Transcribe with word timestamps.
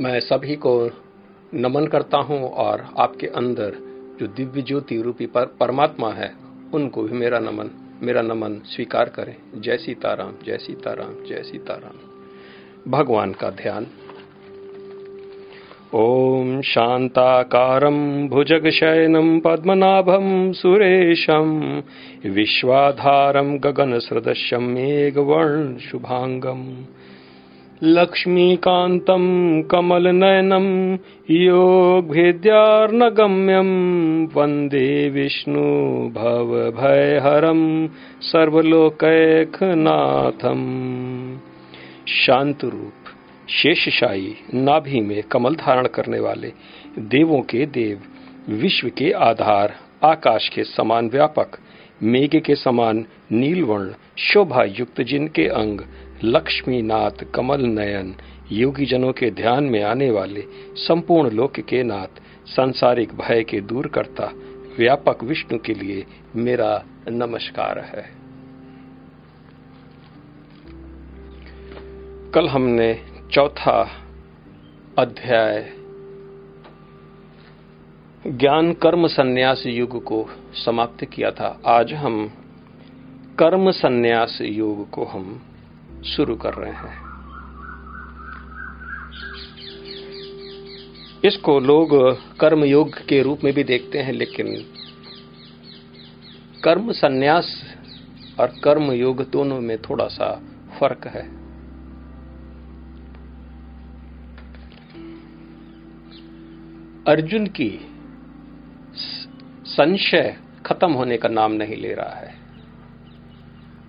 मैं 0.00 0.20
सभी 0.20 0.56
को 0.56 0.90
नमन 1.54 1.86
करता 1.86 2.18
हूँ 2.18 2.50
और 2.50 2.88
आपके 2.98 3.26
अंदर 3.26 3.76
जो 4.20 4.26
दिव्य 4.26 4.62
ज्योति 4.62 5.02
रूपी 5.02 5.26
पर, 5.26 5.56
परमात्मा 5.60 6.12
है 6.12 6.34
उनको 6.74 7.02
भी 7.02 7.12
मेरा 7.12 7.38
नमन 7.38 7.70
मेरा 8.02 8.22
नमन 8.22 8.62
स्वीकार 8.64 9.08
करें। 9.08 9.60
जय 9.60 9.76
सीताराम 9.76 10.34
जय 10.44 10.58
सीताराम 10.58 11.26
जय 11.26 11.42
सीताराम। 11.42 12.90
भगवान 12.90 13.32
का 13.32 13.50
ध्यान। 13.50 13.86
ॐ 15.94 16.62
शान्ताकारं 16.62 18.28
भुजगशयनं 18.28 19.40
पद्मनाभं 19.40 20.52
सुरेशं 20.52 21.82
विश्वाधारं 22.26 23.58
गगनसदृशं 23.58 24.58
मेघवर्णशुभाङ्गम्। 24.58 26.84
लक्ष्मीकान्तं 27.82 29.24
कमलनयनं 29.62 30.98
योगभेद्यार्नगम्यं 31.30 32.46
वंदे 34.26 35.10
विष्णु 35.10 35.62
भवभयहरं 36.08 37.88
सर्वलोकैकनाथम्। 38.20 39.36
शान्तरूप 42.08 42.92
शेषशाही 43.48 44.34
नाभि 44.54 45.00
में 45.00 45.22
कमल 45.22 45.54
धारण 45.54 45.86
करने 45.86 46.20
वाले 46.20 46.52
देवों 46.98 47.40
के 47.40 47.66
देव, 47.66 48.00
विश्व 48.48 48.88
के 48.88 49.10
आधार, 49.10 49.74
आकाश 50.04 50.48
के 50.48 50.64
समान 50.64 51.08
व्यापक, 51.08 51.58
मेघ 52.02 52.36
के 52.36 52.54
समान 52.54 53.06
नीलवर्ण 53.32 53.90
शोभा 54.18 54.64
युक्त 54.64 55.00
जिनके 55.00 55.46
अंग 55.46 55.80
लक्ष्मीनाथ 56.24 57.24
कमल 57.34 57.60
नयन 57.60 58.14
योगी 58.52 58.86
जनों 58.86 59.12
के 59.12 59.30
ध्यान 59.30 59.64
में 59.64 59.82
आने 59.82 60.10
वाले 60.10 60.44
संपूर्ण 60.74 61.30
लोक 61.30 61.60
के 61.60 61.82
नाथ, 61.82 62.20
सांसारिक 62.46 63.14
भय 63.14 63.42
के 63.42 63.60
दूर 63.60 63.86
करता 63.86 64.32
व्यापक 64.78 65.24
विष्णु 65.24 65.58
के 65.58 65.74
लिए 65.74 66.06
मेरा 66.36 66.84
नमस्कार 67.08 67.78
है। 67.78 68.10
कल 72.32 72.48
हमने 72.48 73.02
चौथा 73.32 73.90
अध्याय 74.98 75.72
ज्ञान 78.26 78.72
कर्म 78.72 79.06
संन्यास 79.06 79.62
युग 79.66 80.04
को 80.04 80.28
समाप्त 80.54 81.04
किया 81.04 81.30
था। 81.30 81.60
आज 81.66 81.92
हम 81.92 82.32
कर्म 83.38 83.70
संन्यास 83.70 84.38
योग 84.42 84.90
को 84.90 85.04
हम 85.04 85.42
शुरू 86.06 86.36
कर 86.36 86.54
रहे 86.54 86.72
हैं। 86.72 87.06
इसको 91.24 91.60
लोग 91.60 91.88
कर्म 92.40 92.64
योग 92.64 93.06
के 93.08 93.22
रूप 93.22 93.40
में 93.44 93.54
भी 93.54 93.64
देखते 93.64 93.98
हैं, 93.98 94.12
लेकिन 94.12 94.46
कर्म 96.64 96.92
संन्यास 96.92 97.76
और 98.40 98.46
कर्म 98.64 98.92
योग 98.92 99.30
दोनों 99.30 99.60
में 99.60 99.78
थोड़ा 99.78 100.06
सा 100.06 100.42
फ़र्क 100.80 101.06
है। 101.06 101.46
अर्जुन 107.04 107.46
की 107.46 107.80
संशय 109.66 110.36
खत्म 110.66 110.92
होने 110.92 111.16
का 111.16 111.28
नाम 111.28 111.52
नहीं 111.52 111.76
ले 111.76 111.94
रहा 111.94 112.14
है। 112.16 112.34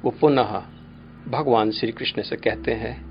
वो 0.03 0.11
पुनः 0.11 0.76
भगवान 1.27 1.71
श्री 1.71 1.91
कृष्ण 1.91 2.21
से 2.21 2.35
कहते 2.35 2.71
हैं, 2.71 3.05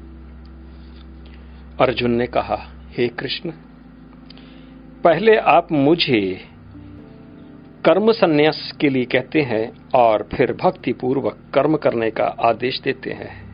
अर्जुन 1.81 2.11
ने 2.11 2.27
कहा, 2.27 2.73
हे 2.91 3.09
कृष्ण, 3.09 3.51
पहले 5.05 5.37
आप 5.37 5.73
मुझे 5.73 6.41
कर्म 7.85 8.13
संन्यास 8.13 8.73
के 8.81 8.89
लिए 8.89 9.05
कहते 9.05 9.41
हैं 9.41 9.73
और 9.95 10.29
फिर 10.37 10.53
भक्ति 10.53 10.93
पूर्वक 10.93 11.39
कर्म 11.55 11.77
करने 11.77 12.11
का 12.11 12.25
आदेश 12.25 12.81
देते 12.81 13.11
हैं। 13.11 13.47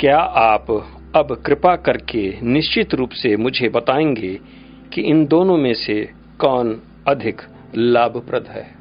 क्या 0.00 0.18
आप 0.18 0.70
अब 1.16 1.42
कृपा 1.46 1.76
करके 1.76 2.38
निश्चित 2.42 2.94
रूप 2.94 3.10
से 3.10 3.36
मुझे 3.36 3.68
बताएँगे 3.68 4.40
कि 4.92 5.00
इन 5.00 5.26
दोनों 5.26 5.56
में 5.56 5.74
से 5.74 6.12
कौन 6.38 6.82
अधिक 7.08 7.42
लाभप्रद 7.74 8.46
है? 8.48 8.77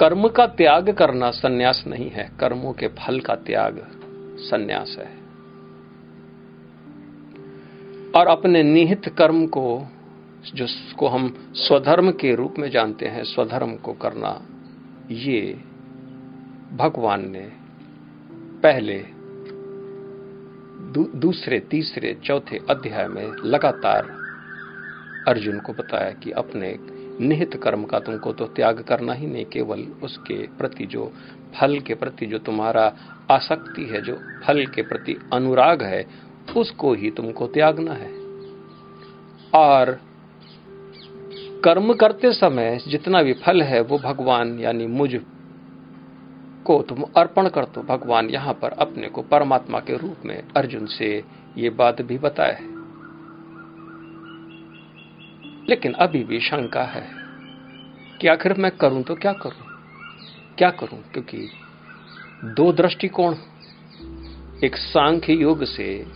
कर्म 0.00 0.28
का 0.28 0.46
त्याग 0.46 0.90
करना 0.90 1.30
सन्यास 1.30 1.84
नहीं 1.86 2.10
है 2.10 2.32
कर्मों 2.40 2.72
के 2.72 2.88
फल 2.88 3.20
का 3.20 3.34
त्याग 3.34 3.78
सन्यास 4.40 4.96
है। 4.98 5.18
और 8.16 8.26
अपने 8.26 8.62
निहित 8.62 9.08
कर्म 9.08 9.46
को 9.46 9.86
जिसको 10.54 11.08
हम 11.08 11.52
स्वधर्म 11.54 12.10
के 12.10 12.34
रूप 12.34 12.54
में 12.58 12.70
जानते 12.70 13.06
हैं 13.06 13.24
स्वधर्म 13.24 13.76
को 13.76 13.92
करना 13.92 14.42
ये 15.10 15.60
भगवान 16.72 17.30
ने 17.30 17.52
पहले 18.62 18.98
दू, 20.92 21.04
दूसरे 21.14 21.60
तीसरे 21.60 22.20
चौथे 22.24 22.58
अध्याय 22.70 23.08
में 23.08 23.32
लगातार 23.44 24.06
अर्जुन 25.28 25.58
को 25.58 25.72
बताया 25.72 26.10
कि 26.10 26.30
अपने 26.30 26.78
निहित 27.20 27.56
कर्म 27.62 27.84
का 27.84 27.98
तुमको 27.98 28.32
तो 28.32 28.46
त्याग 28.46 28.80
करना 28.80 29.12
ही 29.12 29.26
नहीं, 29.26 29.44
केवल 29.44 29.80
उसके 30.02 30.34
प्रति 30.58 30.86
जो 30.86 31.12
फल 31.60 31.78
के 31.80 31.94
प्रति 31.94 32.26
जो 32.26 32.38
तुम्हारा 32.38 32.92
आसक्ति 33.30 33.84
है, 33.84 34.00
जो 34.00 34.14
फल 34.46 34.66
के 34.66 34.82
प्रति 34.82 35.16
अनुराग 35.32 35.82
है, 35.82 36.06
उसको 36.56 36.94
ही 36.94 37.10
तुमको 37.10 37.46
त्यागना 37.46 37.92
है। 37.92 38.10
और 39.54 40.00
कर्म 41.64 41.94
करते 41.94 42.32
समय 42.32 42.78
जितना 42.88 43.22
भी 43.22 43.32
फल 43.32 43.62
है, 43.62 43.80
वो 43.80 43.98
भगवान 43.98 44.58
यानी 44.58 44.86
मुझ 44.86 45.10
को 46.64 46.82
तुम 46.82 47.04
अर्पण 47.16 47.48
कर 47.48 47.64
दो। 47.64 47.82
भगवान 47.82 48.30
यहाँ 48.30 48.54
पर 48.54 48.68
अपने 48.68 49.08
को 49.08 49.22
परमात्मा 49.22 49.80
के 49.80 49.96
रूप 49.96 50.26
में 50.26 50.42
अर्जुन 50.56 50.86
से 50.86 51.24
ये 51.56 51.70
बात 51.70 52.02
भी 52.02 52.18
बताए 52.18 52.77
लेकिन 55.68 55.92
अभी 55.92 56.24
भी 56.24 56.40
शंका 56.40 56.82
है 56.82 57.06
कि 58.20 58.28
आखिर 58.28 58.54
मैं 58.54 58.70
करूँ 58.70 59.02
तो 59.02 59.14
क्या 59.14 59.32
करूँ? 59.32 59.66
क्या 60.58 60.70
करूँ? 60.70 61.02
क्योंकि 61.12 61.48
दो 62.44 62.72
दृष्टिकोण 62.72 63.34
एक 64.64 64.76
सांख्य 64.76 65.32
योग 65.32 65.64
से 65.64 66.06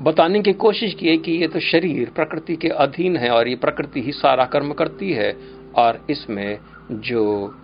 बताने 0.00 0.40
की 0.42 0.52
कोशिश 0.52 0.94
की 0.94 1.08
है 1.08 1.16
कि 1.16 1.32
ये 1.32 1.48
तो 1.48 1.60
शरीर 1.60 2.10
प्रकृति 2.10 2.56
के 2.56 2.68
अधीन 2.68 3.16
है 3.16 3.30
और 3.30 3.48
ये 3.48 3.56
प्रकृति 3.56 4.02
ही 4.02 4.12
सारा 4.12 4.44
कर्म 4.44 4.72
करती 4.72 5.12
है 5.12 5.32
और 5.74 6.06
इसमें 6.10 6.58
जो 6.90 7.54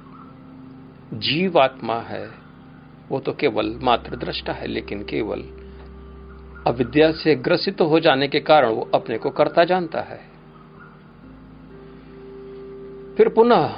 जीवात्मा 1.15 1.99
है, 2.01 2.27
वो 3.09 3.21
तो 3.21 3.33
केवल 3.33 3.79
मात्र 3.83 4.17
दृष्टा 4.17 4.53
है, 4.53 4.67
लेकिन 4.67 5.03
केवल 5.03 5.43
अविद्या 6.67 7.11
से 7.13 7.35
ग्रसित 7.35 7.81
हो 7.81 8.01
जाने 8.01 8.29
के 8.29 8.41
कारण 8.41 8.69
वो 8.69 8.91
अपने 8.95 9.19
को 9.19 9.31
करता 9.31 9.65
जानता 9.65 10.01
है। 10.01 10.21
फिर 13.17 13.29
पुनः 13.29 13.77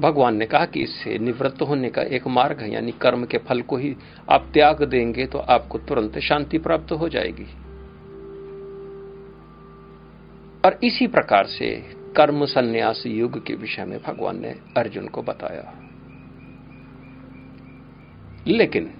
भगवान 0.00 0.36
ने 0.36 0.46
कहा 0.46 0.64
कि 0.64 0.82
इससे 0.82 1.18
निवृत्त 1.18 1.62
होने 1.62 1.88
का 1.90 2.02
एक 2.02 2.26
मार्ग 2.26 2.60
है, 2.60 2.72
यानी 2.72 2.92
कर्म 2.92 3.24
के 3.24 3.38
फल 3.38 3.62
को 3.62 3.76
ही 3.76 3.96
आप 4.30 4.50
त्याग 4.52 4.82
देंगे 4.82 5.26
तो 5.26 5.38
आपको 5.38 5.78
तुरंत 5.78 6.18
शांति 6.18 6.58
प्राप्त 6.58 6.92
हो 6.92 7.08
जाएगी। 7.08 7.46
और 10.64 10.78
इसी 10.84 11.06
प्रकार 11.06 11.46
से 11.46 11.94
कर्म 12.16 12.44
संन्यास 12.44 13.02
युग 13.06 13.44
के 13.46 13.54
विषय 13.54 13.84
में 13.84 13.98
भगवान 14.02 14.40
ने 14.40 14.54
अर्जुन 14.76 15.08
को 15.08 15.22
बताया। 15.22 15.74
लेकिन 18.46 18.90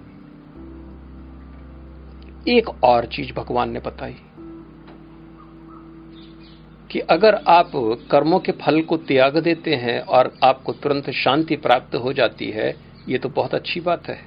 एक 2.47 2.69
और 2.83 3.05
चीज़ 3.05 3.31
भगवान 3.33 3.71
ने 3.71 3.79
बताई 3.79 4.15
कि 6.89 6.99
अगर 6.99 7.35
आप 7.47 7.71
कर्मों 8.11 8.39
के 8.39 8.51
फल 8.51 8.81
को 8.81 8.97
त्याग 8.97 9.37
देते 9.37 9.75
हैं 9.75 9.99
और 9.99 10.31
आपको 10.43 10.73
तुरंत 10.73 11.09
शांति 11.09 11.55
प्राप्त 11.55 11.95
हो 11.95 12.13
जाती 12.13 12.49
है, 12.51 12.75
ये 13.09 13.17
तो 13.17 13.29
बहुत 13.29 13.53
अच्छी 13.55 13.79
बात 13.79 14.07
है। 14.07 14.19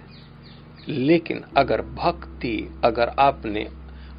लेकिन 0.89 1.45
अगर 1.57 1.83
भक्ति 1.83 2.81
अगर 2.85 3.09
आपने 3.19 3.67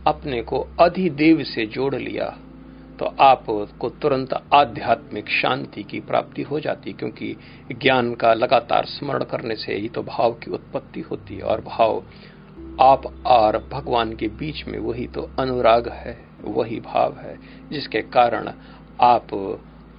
अपने 0.07 0.41
को 0.41 0.59
अधिदेव 0.79 1.43
से 1.43 1.65
जोड़ 1.65 1.95
लिया 1.95 2.27
तो 2.99 3.05
आपको 3.05 3.89
तुरंत 3.91 4.33
आध्यात्मिक 4.53 5.29
शांति 5.31 5.83
की 5.83 5.99
प्राप्ति 5.99 6.41
हो 6.41 6.59
जाती, 6.59 6.93
क्योंकि 6.93 7.35
ज्ञान 7.71 8.13
का 8.15 8.33
लगातार 8.33 8.85
स्मरण 8.85 9.23
करने 9.23 9.55
से 9.55 9.75
ही 9.75 9.89
तो 9.89 10.03
भाव 10.03 10.33
की 10.33 10.51
उत्पत्ति 10.51 11.01
होती 11.01 11.35
है 11.35 11.41
और 11.41 11.61
भाव 11.61 12.03
आप 12.81 13.05
और 13.25 13.57
भगवान 13.71 14.13
के 14.15 14.27
बीच 14.27 14.63
में 14.67 14.77
वही 14.79 15.07
तो 15.07 15.29
अनुराग 15.39 15.87
है, 15.87 16.17
वही 16.43 16.79
भाव 16.79 17.17
है, 17.17 17.37
जिसके 17.71 18.01
कारण 18.01 18.49
आप 19.01 19.27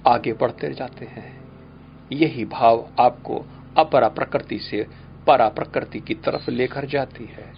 आगे 0.07 0.33
बढ़ते 0.33 0.73
जाते 0.73 1.05
हैं। 1.05 1.35
यही 2.11 2.45
भाव 2.45 2.87
आपको 2.99 3.45
अपरा 3.77 4.07
प्रकृति 4.07 4.59
से 4.59 4.85
परा 5.27 5.47
प्रकृति 5.49 5.99
की 5.99 6.13
तरफ़ 6.15 6.51
लेकर 6.51 6.85
जाती 6.85 7.25
है। 7.25 7.53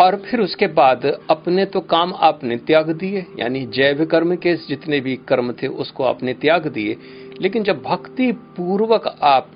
और 0.00 0.16
फिर 0.16 0.40
उसके 0.40 0.66
बाद 0.66 1.04
अपने 1.30 1.64
तो 1.64 1.80
काम 1.80 2.14
आपने 2.14 2.56
त्याग 2.56 2.90
दिए, 2.90 3.26
यानी 3.38 3.66
जैव 3.66 4.04
कर्म 4.04 4.34
के 4.36 4.54
जितने 4.56 5.00
भी 5.00 5.16
कर्म 5.28 5.52
थे 5.52 5.66
उसको 5.66 6.04
आपने 6.04 6.34
त्याग 6.34 6.66
दिए, 6.66 6.96
लेकिन 7.40 7.62
जब 7.62 7.82
भक्ति 7.82 8.32
पूर्वक 8.32 9.06
आप 9.22 9.52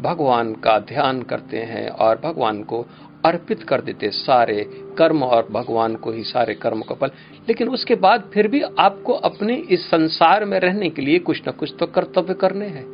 भगवान 0.00 0.52
का 0.54 0.78
ध्यान 0.78 1.22
करते 1.22 1.58
हैं 1.58 1.88
और 1.88 2.20
भगवान 2.24 2.62
को 2.62 2.86
अर्पित 3.24 3.62
कर 3.62 3.80
देते 3.80 4.10
सारे 4.10 4.62
कर्म 4.98 5.22
और 5.22 5.48
भगवान 5.50 5.94
को 5.96 6.12
ही 6.12 6.22
सारे 6.22 6.54
कर्म 6.54 6.80
का 6.80 6.94
फल। 6.94 7.10
लेकिन 7.48 7.68
उसके 7.68 7.94
बाद 7.94 8.30
फिर 8.34 8.48
भी 8.48 8.60
आपको 8.78 9.12
अपने 9.12 9.56
इस 9.70 9.86
संसार 9.86 10.44
में 10.44 10.58
रहने 10.60 10.90
के 10.90 11.02
लिए 11.02 11.18
कुछ 11.18 11.42
ना 11.46 11.52
कुछ 11.52 11.74
तो 11.80 11.86
कर्तव्य 11.86 12.34
करने 12.34 12.66
हैं। 12.66 12.84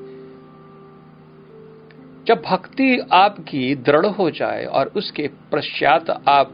जब 2.24 2.42
भक्ति 2.46 2.98
आपकी 3.12 3.74
दृढ़ 3.74 4.06
हो 4.06 4.30
जाए 4.30 4.64
और 4.64 4.86
उसके 4.96 5.28
पश्चात 5.52 6.10
आप 6.28 6.52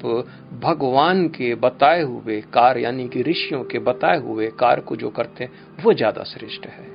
भगवान 0.63 1.27
के 1.29 1.55
बताए 1.55 2.03
हुए 2.03 2.41
कार्य 2.41 2.83
यानी 2.83 3.09
कि 3.09 3.23
ऋषियों 3.23 3.63
के 3.65 3.79
बताए 3.79 4.19
हुए 4.19 4.47
कार्य 4.59 4.83
को 4.83 4.97
जो 4.97 5.11
करते 5.11 5.45
हैं, 5.45 5.53
वो 5.85 5.95
ज़्यादा 5.95 6.25
श्रेष्ठ 6.25 6.67
है। 6.67 6.91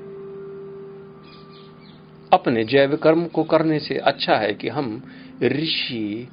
अपने 2.31 2.63
जैव 2.63 2.95
कर्म 2.95 3.25
को 3.25 3.43
करने 3.43 3.79
से 3.79 3.97
अच्छा 3.97 4.35
है 4.35 4.53
कि 4.53 4.69
हम 4.69 5.01
ऋषि 5.43 6.27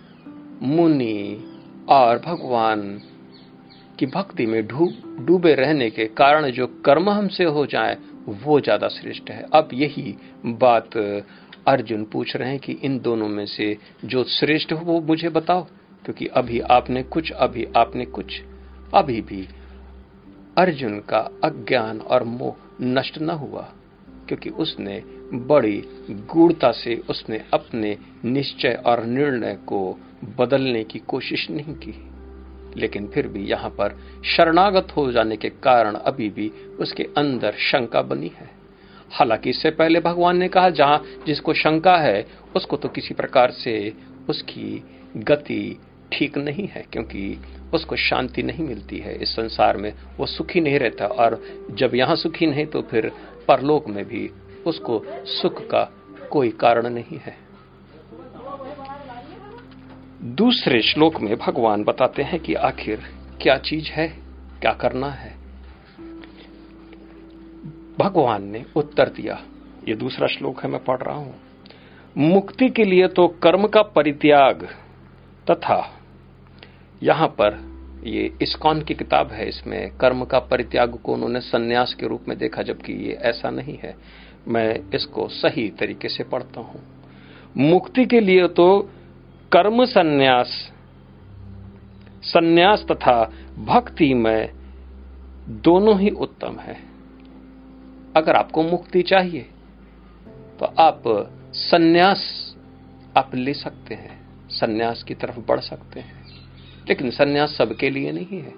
मुनि 0.64 1.44
और 1.88 2.18
भगवान 2.18 2.80
की 3.98 4.06
भक्ति 4.06 4.46
में 4.46 4.66
डूबे 4.66 5.54
रहने 5.54 5.88
के 5.90 6.04
कारण 6.14 6.50
जो 6.50 6.66
कर्म 6.84 7.10
हमसे 7.10 7.44
हो 7.46 7.64
जाए, 7.66 7.96
वो 8.26 8.60
ज़्यादा 8.60 8.88
श्रेष्ठ 8.88 9.30
है। 9.30 9.44
अब 9.54 9.68
यही 9.72 10.14
बात 10.46 10.96
अर्जुन 11.66 12.04
पूछ 12.04 12.34
रहे 12.36 12.50
हैं 12.50 12.58
कि 12.58 12.72
इन 12.84 12.98
दोनों 12.98 13.28
में 13.28 13.44
से 13.46 13.76
जो 14.04 14.24
श्रेष्ठ 14.30 14.72
हो, 14.72 14.78
वो 14.78 15.00
मुझे 15.00 15.28
बताओ, 15.28 15.62
क्योंकि 16.04 16.26
अभी 16.26 16.60
आपने 16.60 17.02
कुछ, 17.02 17.30
अभी 17.30 17.66
आपने 17.76 18.04
कुछ। 18.06 18.40
अभी 18.94 19.20
भी 19.20 19.46
अर्जुन 20.58 20.98
का 21.00 21.18
अज्ञान 21.44 22.00
और 22.00 22.24
मोह 22.24 22.54
नष्ट 22.82 23.18
न 23.18 23.30
हुआ, 23.30 23.68
क्योंकि 24.28 24.50
उसने 24.50 25.02
बड़ी 25.34 25.82
गूढ़ता 26.32 26.70
से 26.72 26.94
उसने 27.10 27.40
अपने 27.54 27.96
निश्चय 28.24 28.82
और 28.86 29.04
निर्णय 29.04 29.54
को 29.66 29.80
बदलने 30.38 30.84
की 30.84 30.98
कोशिश 30.98 31.50
नहीं 31.50 31.74
की। 31.74 32.10
लेकिन 32.76 33.06
फिर 33.06 33.28
भी 33.28 33.44
यहाँ 33.44 33.70
पर 33.70 33.98
शरणागत 34.24 34.88
हो 34.96 35.12
जाने 35.12 35.36
के 35.36 35.48
कारण 35.48 35.94
अभी 35.94 36.28
भी 36.28 36.48
उसके 36.80 37.02
अंदर 37.02 37.52
शंका 37.52 38.02
बनी 38.02 38.32
है। 38.38 38.50
हालाँकि 39.10 39.50
इससे 39.50 39.70
पहले 39.70 40.00
भगवान 40.00 40.36
ने 40.36 40.48
कहा, 40.48 40.70
जहाँ 40.70 41.04
जिसको 41.26 41.54
शंका 41.54 41.96
है, 41.96 42.26
उसको 42.56 42.76
तो 42.76 42.88
किसी 42.88 43.14
प्रकार 43.14 43.50
से 43.50 43.92
उसकी 44.28 44.84
गति 45.16 45.80
ठीक 46.12 46.38
नहीं 46.38 46.68
है, 46.68 46.86
क्योंकि 46.92 47.38
उसको 47.74 47.96
शांति 47.96 48.42
नहीं 48.42 48.64
मिलती 48.64 48.98
है। 48.98 49.22
इस 49.22 49.28
संसार 49.28 49.76
में 49.76 49.92
वो 50.18 50.26
सुखी 50.26 50.60
नहीं 50.60 50.78
रहता 50.78 51.06
और 51.06 51.42
जब 51.70 51.94
यहाँ 51.94 52.16
सुखी 52.16 52.46
नहीं 52.46 52.66
तो 52.66 52.82
फिर 52.82 53.12
परलोक 53.48 53.88
में 53.88 54.04
भी 54.04 54.30
उसको 54.66 55.02
सुख 55.24 55.60
का 55.60 55.92
कोई 56.30 56.50
कारण 56.50 56.86
नहीं 56.86 57.18
है। 57.18 57.43
दूसरे 60.24 60.80
श्लोक 60.82 61.20
में 61.20 61.34
भगवान 61.36 61.82
बताते 61.84 62.22
हैं 62.22 62.38
कि 62.40 62.54
आखिर 62.54 63.00
क्या 63.42 63.56
चीज़ 63.58 63.90
है, 63.92 64.06
क्या 64.60 64.72
करना 64.72 65.10
है। 65.10 65.32
भगवान 67.98 68.44
ने 68.44 68.64
उत्तर 68.76 69.08
दिया, 69.08 69.38
ये 69.88 69.94
दूसरा 69.94 70.26
श्लोक 70.26 70.62
है, 70.62 70.70
मैं 70.70 70.82
पढ़ 70.84 71.02
रहा 71.02 71.16
हूँ। 71.16 71.34
मुक्ति 72.16 72.68
के 72.68 72.84
लिए 72.84 73.08
तो 73.08 73.26
कर्म 73.42 73.66
का 73.66 73.82
परित्याग 73.82 74.66
तथा 75.46 75.78
यहाँ 77.02 77.28
पर 77.28 77.60
ये 78.06 78.30
इस्कॉन 78.42 78.82
की 78.82 78.94
किताब 78.94 79.32
है, 79.32 79.48
इसमें 79.48 79.96
कर्म 79.98 80.24
का 80.24 80.38
परित्याग 80.38 80.98
को 80.98 81.12
उन्होंने 81.12 81.40
सन्यास 81.40 81.94
के 81.94 82.08
रूप 82.08 82.28
में 82.28 82.38
देखा, 82.38 82.62
जबकि 82.62 82.92
ये 83.08 83.18
ऐसा 83.22 83.50
नहीं 83.50 83.78
है। 83.84 83.94
मैं 84.48 84.90
इसको 84.94 85.28
सही 85.28 85.68
तरीके 85.70 86.08
से 86.08 86.24
पढ़ता 86.24 86.60
हूँ। 86.60 86.82
मुक्ति 87.56 88.04
के 88.06 88.20
लिए 88.20 88.48
तो 88.48 88.90
कर्म 89.54 89.84
सन्यास 89.84 90.72
सन्यास 92.22 92.86
तथा 92.90 93.32
भक्ति 93.58 94.14
में 94.14 94.52
दोनों 95.48 96.00
ही 96.00 96.10
उत्तम 96.10 96.56
है। 96.60 96.76
अगर 98.16 98.36
आपको 98.36 98.62
मुक्ति 98.62 99.02
चाहिए 99.02 99.46
तो 100.60 100.66
आप 100.66 101.02
सन्यास 101.52 102.54
आप 103.16 103.34
ले 103.34 103.54
सकते 103.54 103.94
हैं, 103.94 104.26
सन्यास 104.48 105.02
की 105.02 105.14
तरफ़ 105.14 105.40
बढ़ 105.40 105.60
सकते 105.60 106.00
हैं। 106.00 106.24
लेकिन 106.88 107.10
सन्यास 107.10 107.50
सबके 107.50 107.90
लिए 107.90 108.12
नहीं 108.12 108.40
है। 108.40 108.52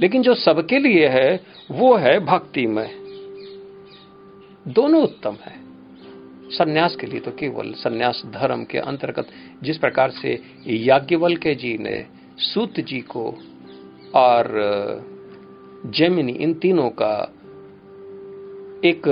लेकिन 0.00 0.22
जो 0.22 0.34
सबके 0.34 0.78
लिए 0.78 1.08
है, 1.08 1.40
वो 1.70 1.96
है 1.96 2.20
भक्ति 2.20 2.66
में। 2.66 2.90
दोनों 4.68 5.02
उत्तम 5.02 5.36
है। 5.42 5.57
सन्यास 6.50 6.96
के 6.96 7.06
लिए 7.06 7.20
तो 7.20 7.30
केवल 7.30 7.72
सन्यास 7.72 8.22
धर्म 8.26 8.64
के 8.64 8.78
अंतर्गत 8.78 9.28
जिस 9.62 9.78
प्रकार 9.78 10.10
से 10.10 10.42
याज्ञवल्क्य 10.66 11.54
जी 11.54 11.78
ने 11.78 12.06
सूत 12.38 12.80
जी 12.80 13.00
को 13.00 13.34
और 14.14 14.48
जेमिनी 15.86 16.32
इन 16.32 16.54
तीनों 16.54 16.90
का 16.90 17.32
एक 18.84 19.02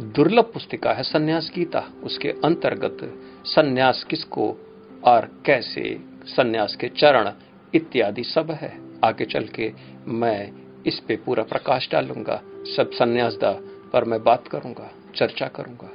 दुर्लभ 0.00 0.44
पुस्तिका 0.44 0.92
है, 0.92 1.02
सन्यास 1.02 1.52
गीता, 1.54 1.92
उसके 2.04 2.28
अंतर्गत 2.28 2.98
सन्यास 3.44 4.04
किसको 4.04 4.56
और 5.04 5.42
कैसे, 5.46 6.00
सन्यास 6.26 6.76
के 6.80 6.88
चरण 6.88 7.32
इत्यादि 7.74 8.24
सब 8.24 8.50
है। 8.50 8.78
आगे 9.04 9.24
चल 9.24 9.44
के 9.44 9.72
मैं 10.06 10.52
इस 10.86 11.00
पे 11.00 11.16
पूरा 11.16 11.42
प्रकाश 11.42 11.88
डालूँगा। 11.92 12.42
सब 12.76 12.90
सन्यास 12.92 13.34
दा 13.34 13.52
पर 13.92 14.04
मैं 14.04 14.22
बात 14.24 14.48
करूँगा, 14.48 14.90
चर्चा 15.16 15.46
करूँगा। 15.46 15.92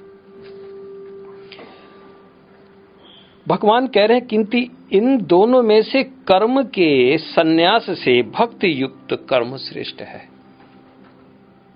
भगवान 3.47 3.88
कह 3.88 4.06
रहे 4.06 4.18
हैं, 4.18 4.27
किंतु 4.27 4.57
इन 4.92 5.18
दोनों 5.21 5.62
में 5.63 5.81
से 5.83 6.03
कर्म 6.03 6.62
के 6.63 7.18
सन्यास 7.18 7.86
से 7.89 8.21
भक्ति 8.31 8.81
युक्त 8.81 9.13
कर्म 9.30 9.56
श्रेष्ठ 9.57 10.01
है। 10.01 10.27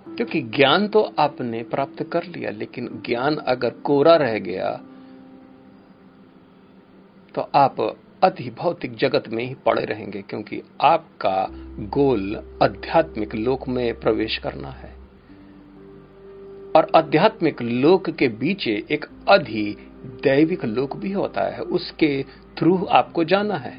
क्योंकि 0.08 0.42
ज्ञान 0.42 0.88
तो 0.88 1.02
आपने 1.20 1.64
प्राप्त 1.64 2.04
कर 2.04 2.24
लिया, 2.26 2.52
लेकिन 2.52 2.90
ज्ञान 3.06 3.36
अगर 3.38 3.70
कोरा 3.70 4.16
रह 4.16 4.38
गया 4.40 4.72
तो 7.36 7.42
आप 7.56 7.82
अति 8.24 8.50
भौतिक 8.58 8.96
जगत 8.96 9.24
में 9.30 9.44
ही 9.44 9.56
पड़े 9.66 9.86
रहेंगे, 9.86 10.22
क्योंकि 10.22 10.62
आपका 10.82 11.48
गोल 11.90 12.36
आध्यात्मिक 12.64 13.36
लोक 13.36 13.68
में 13.68 14.00
प्रवेश 14.00 14.38
करना 14.38 14.70
है। 14.70 14.94
और 16.76 16.92
आध्यात्मिक 16.96 17.62
लोक 17.62 18.10
के 18.10 18.28
बीच 18.28 18.68
एक 18.68 19.06
अधि 19.30 19.76
दैविक 20.06 20.66
लोक 20.66 20.96
भी 20.98 21.12
होता 21.12 21.42
है, 21.42 21.62
उसके 21.62 22.26
थ्रू 22.58 22.86
आपको 22.86 23.24
जाना 23.24 23.56
है। 23.56 23.78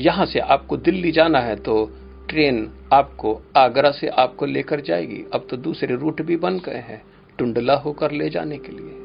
यहाँ 0.00 0.26
से 0.26 0.38
आपको 0.38 0.76
दिल्ली 0.76 1.12
जाना 1.12 1.38
है 1.38 1.56
तो 1.56 1.84
ट्रेन 2.28 2.70
आपको 2.92 3.40
आगरा 3.56 3.90
से 3.90 4.08
आपको 4.08 4.46
लेकर 4.46 4.80
जाएगी। 4.80 5.24
अब 5.34 5.46
तो 5.50 5.56
दूसरे 5.56 5.96
रूट 5.96 6.22
भी 6.22 6.36
बन 6.36 6.58
गए 6.58 6.78
हैं, 6.78 7.02
टुंडला 7.38 7.74
होकर 7.74 8.12
ले 8.12 8.28
जाने 8.30 8.58
के 8.58 8.72
लिए। 8.72 8.98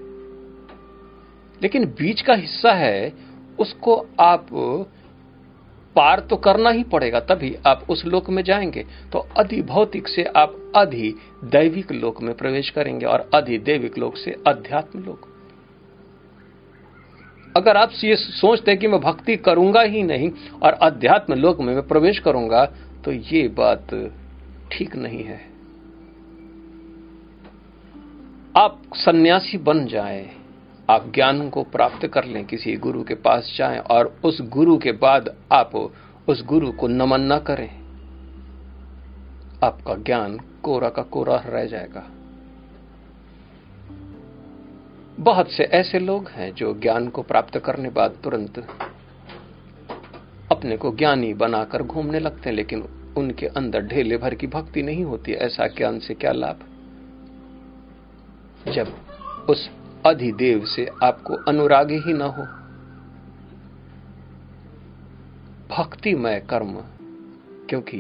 लेकिन 1.61 1.85
बीच 1.85 2.21
का 2.21 2.33
हिस्सा 2.33 2.73
है, 2.73 3.13
उसको 3.59 4.05
आप 4.19 4.47
पार 5.97 6.19
तो 6.19 6.35
करना 6.37 6.69
ही 6.69 6.83
पड़ेगा, 6.83 7.19
तभी 7.19 7.55
आप 7.67 7.85
उस 7.89 8.05
लोक 8.05 8.29
में 8.29 8.43
जाएँगे। 8.43 8.85
तो 9.11 9.19
अधि 9.37 9.61
भौतिक 9.63 10.07
से 10.07 10.23
आप 10.35 10.55
अधि 10.75 11.13
दैविक 11.45 11.91
लोक 11.91 12.21
में 12.21 12.33
प्रवेश 12.35 12.69
करेंगे 12.69 13.05
और 13.05 13.29
अधि 13.33 13.57
दैविक 13.57 13.97
लोक 13.97 14.17
से 14.17 14.35
अध्यात्म 14.47 14.99
लोक। 14.99 15.27
अगर 17.57 17.77
आप 17.77 17.91
ये 18.03 18.15
सोचते 18.15 18.71
हैं 18.71 18.79
कि 18.79 18.87
मैं 18.87 18.99
भक्ति 19.01 19.35
करूँगा 19.37 19.81
ही 19.81 20.03
नहीं 20.03 20.29
और 20.63 20.73
अध्यात्म 20.73 21.33
लोक 21.33 21.59
में 21.59 21.73
मैं 21.75 21.87
प्रवेश 21.87 22.19
करूँगा 22.19 22.65
तो 23.05 23.11
ये 23.11 23.47
बात 23.47 23.93
ठीक 24.71 24.95
नहीं 24.95 25.23
है। 25.23 25.39
आप 28.57 28.81
सन्यासी 28.95 29.57
बन 29.57 29.85
जाएँ। 29.85 30.29
आप 30.89 31.11
ज्ञान 31.15 31.49
को 31.49 31.63
प्राप्त 31.63 32.07
कर 32.07 32.25
लें 32.25 32.45
किसी 32.45 32.75
गुरु 32.75 33.03
के 33.03 33.15
पास 33.15 33.53
जाएँ 33.57 33.79
और 33.79 34.19
उस 34.23 34.41
गुरु 34.41 34.77
के 34.77 34.91
बाद 34.91 35.35
आप 35.51 35.93
उस 36.27 36.45
गुरु 36.45 36.71
को 36.71 36.87
नमन 36.87 37.33
न 37.33 37.39
करें। 37.39 37.87
आपका 39.63 39.95
ज्ञान 39.95 40.39
कोरा 40.63 40.89
का 40.89 41.01
कोरा 41.01 41.43
रह 41.45 41.65
जाएगा। 41.65 42.03
बहुत 45.19 45.51
से 45.51 45.63
ऐसे 45.63 45.99
लोग 45.99 46.29
हैं 46.29 46.53
जो 46.53 46.73
ज्ञान 46.73 47.07
को 47.07 47.21
प्राप्त 47.21 47.59
करने 47.59 47.89
बाद 47.89 48.11
तुरंत 48.23 48.67
अपने 50.51 50.77
को 50.77 50.95
ज्ञानी 50.95 51.33
बनाकर 51.33 51.83
घूमने 51.83 52.19
लगते 52.19 52.49
हैं, 52.49 52.55
लेकिन 52.55 52.83
उनके 53.17 53.47
अंदर 53.47 53.81
ढेले 53.81 54.17
भर 54.17 54.35
की 54.35 54.47
भक्ति 54.47 54.81
नहीं 54.81 55.03
होती। 55.03 55.33
ऐसा 55.33 55.67
ज्ञान 55.67 55.99
से 55.99 56.13
क्या 56.13 56.31
लाभ? 56.31 56.59
जब 58.71 58.93
उस 59.49 59.76
अधिदेव 60.07 60.65
से 60.65 60.89
आपको 61.03 61.33
अनुराग 61.47 61.91
ही 61.91 62.13
ना 62.13 62.25
हो। 62.25 62.43
भक्तिमय 65.69 66.39
कर्म, 66.49 66.73
क्योंकि 67.69 67.97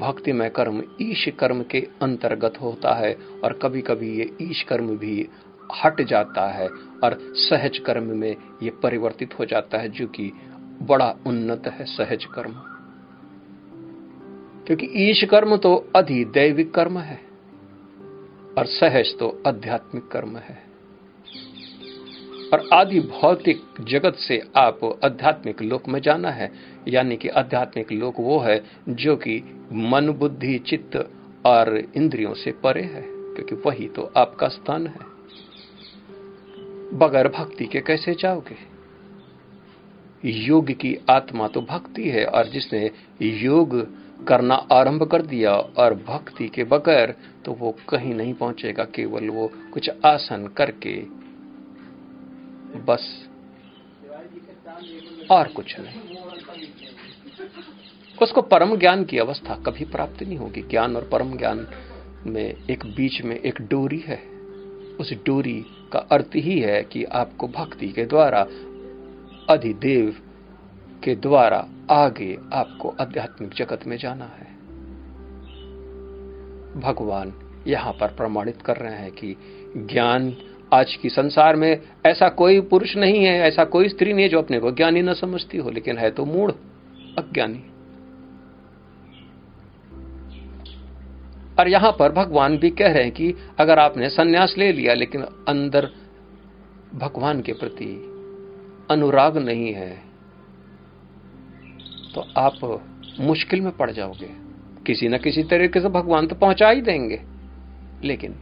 भक्तिमय 0.00 0.48
कर्म 0.48 0.82
ईश 1.02 1.28
कर्म 1.38 1.62
के 1.62 1.80
अंतर्गत 2.02 2.60
होता 2.62 2.94
है 2.94 3.16
और 3.44 3.52
कभी 3.52 3.80
कभी 3.80 4.18
ये 4.18 4.30
ईश 4.42 4.62
कर्म 4.62 4.96
भी 4.98 5.28
हट 5.84 6.00
जाता 6.02 6.46
है 6.48 6.68
और 7.04 7.18
सहज 7.34 7.78
कर्म 7.78 8.16
में 8.16 8.36
ये 8.62 8.70
परिवर्तित 8.82 9.38
हो 9.38 9.44
जाता 9.44 9.78
है, 9.78 9.88
जो 9.88 10.06
कि 10.06 10.32
बड़ा 10.82 11.14
उन्नत 11.26 11.66
है 11.66 11.84
सहज 11.84 12.24
कर्म। 12.24 12.52
क्योंकि 14.66 14.86
ईश 14.96 15.24
कर्म 15.24 15.56
तो 15.56 15.74
अधिदैविक 15.96 16.74
कर्म 16.74 16.98
है 16.98 17.20
और 18.58 18.66
सहज 18.66 19.18
तो 19.18 19.42
आध्यात्मिक 19.46 20.08
कर्म 20.08 20.36
है। 20.36 20.65
और 22.52 22.68
आदि 22.72 23.00
भौतिक 23.00 23.62
जगत 23.80 24.14
से 24.18 24.40
आप 24.56 24.80
आध्यात्मिक 25.04 25.62
लोक 25.62 25.88
में 25.88 26.00
जाना 26.00 26.30
है, 26.30 26.50
यानी 26.88 27.16
कि 27.16 27.28
आध्यात्मिक 27.28 27.92
लोक 27.92 28.20
वो 28.20 28.38
है 28.38 28.62
जो 28.88 29.16
कि 29.16 29.42
मन, 29.72 30.08
बुद्धि, 30.08 30.58
चित्त 30.58 30.96
और 31.46 31.76
इंद्रियों 31.96 32.34
से 32.34 32.52
परे 32.52 32.82
है, 32.82 33.02
क्योंकि 33.06 33.54
वही 33.66 33.88
तो 33.88 34.12
आपका 34.16 34.48
स्थान 34.48 34.86
है। 34.86 35.14
बगैर 36.98 37.28
भक्ति 37.28 37.66
के 37.66 37.80
कैसे 37.80 38.14
जाओगे? 38.14 38.56
योग 40.24 40.70
की 40.72 40.96
आत्मा 41.10 41.48
तो 41.48 41.60
भक्ति 41.60 42.08
है, 42.10 42.24
और 42.24 42.48
जिसने 42.48 42.90
योग 43.22 43.80
करना 44.26 44.54
आरंभ 44.54 45.02
कर 45.02 45.22
दिया 45.22 45.52
और 45.52 45.94
भक्ति 46.08 46.48
के 46.48 46.64
बगैर 46.64 47.14
तो 47.44 47.52
वो 47.52 47.76
कहीं 47.88 48.14
नहीं 48.14 48.34
पहुंचेगा, 48.34 48.84
केवल 48.84 49.28
वो 49.28 49.50
कुछ 49.72 49.90
आसन 50.04 50.46
करके 50.56 51.25
बस। 52.74 53.28
और 55.30 55.48
कुछ 55.48 55.76
नहीं। 55.80 56.16
उसको 58.22 58.42
परम 58.42 58.76
ज्ञान 58.76 59.04
की 59.04 59.18
अवस्था 59.18 59.54
कभी 59.54 59.84
प्राप्त 59.84 60.22
नहीं 60.22 60.36
होगी। 60.36 60.62
ज्ञान 60.62 60.96
और 60.96 61.08
परम 61.08 61.38
ज्ञान 61.38 61.68
में 62.26 62.54
एक 62.70 62.86
बीच 62.86 63.22
में 63.22 63.36
एक 63.36 63.62
डोरी 63.62 63.98
है। 63.98 64.22
उस 65.00 65.12
डोरी 65.26 65.64
का 65.92 65.98
अर्थ 65.98 66.30
ही 66.36 66.60
है 66.60 66.82
कि 66.82 67.04
आपको 67.04 67.48
भक्ति 67.48 67.88
के 67.88 68.04
द्वारा, 68.04 68.40
अधिदेव 69.54 70.16
के 71.04 71.14
द्वारा 71.14 71.68
आगे 71.90 72.38
आपको 72.52 72.94
आध्यात्मिक 73.00 73.54
जगत 73.54 73.86
में 73.86 73.96
जाना 73.96 74.24
है। 74.24 74.56
भगवान 76.80 77.32
यहाँ 77.66 77.92
पर 77.92 78.08
प्रमाणित 78.08 78.62
कर 78.62 78.76
रहे 78.76 78.96
हैं 78.96 79.12
कि 79.12 79.36
ज्ञान 79.76 80.36
आज 80.72 80.94
की 80.94 81.08
संसार 81.08 81.56
में 81.56 81.80
ऐसा 82.06 82.28
कोई 82.28 82.60
पुरुष 82.60 82.96
नहीं 82.96 83.24
है, 83.24 83.38
ऐसा 83.38 83.64
कोई 83.64 83.88
स्त्री 83.88 84.12
नहीं 84.12 84.22
है 84.22 84.28
जो 84.28 84.38
अपने 84.38 84.58
को 84.58 84.70
ज्ञानी 84.70 85.02
न 85.02 85.14
समझती 85.14 85.58
हो, 85.58 85.70
लेकिन 85.70 85.98
है 85.98 86.10
तो 86.10 86.24
मूढ़, 86.24 86.50
अज्ञानी। 87.18 87.62
और 91.58 91.68
यहाँ 91.68 91.92
पर 91.98 92.12
भगवान 92.12 92.56
भी 92.58 92.70
कह 92.70 92.92
रहे 92.92 93.02
हैं 93.02 93.12
कि 93.12 93.34
अगर 93.58 93.78
आपने 93.78 94.08
सन्यास 94.08 94.54
ले 94.58 94.72
लिया, 94.72 94.94
लेकिन 94.94 95.22
अंदर 95.48 95.88
भगवान 96.94 97.40
के 97.40 97.52
प्रति 97.52 97.88
अनुराग 98.90 99.36
नहीं 99.38 99.72
है 99.74 99.90
तो 102.14 102.26
आप 102.36 102.82
मुश्किल 103.20 103.60
में 103.60 103.70
पड़ 103.72 103.90
जाओगे। 103.90 104.28
किसी 104.86 105.08
न 105.08 105.18
किसी 105.18 105.42
तरीके 105.42 105.80
से 105.80 105.88
भगवान 105.88 106.26
तो 106.26 106.34
पहुँचा 106.34 106.68
ही 106.70 106.80
देंगे। 106.80 107.20
लेकिन 108.04 108.34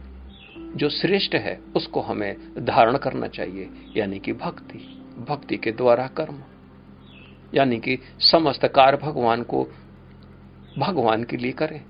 जो 0.75 0.89
श्रेष्ठ 0.89 1.35
है, 1.35 1.59
उसको 1.75 2.01
हमें 2.01 2.35
धारण 2.59 2.97
करना 2.97 3.27
चाहिए, 3.27 3.69
यानी 3.97 4.19
कि 4.19 4.33
भक्ति। 4.33 5.01
भक्ति 5.29 5.57
के 5.57 5.71
द्वारा 5.71 6.07
कर्म। 6.07 6.39
यानी 7.53 7.79
कि 7.79 7.99
समस्त 8.19 8.67
कार्य 8.67 8.97
भगवान 8.97 9.43
को 9.43 9.67
भगवान 10.79 11.23
के 11.23 11.37
लिए 11.37 11.51
करें। 11.51 11.81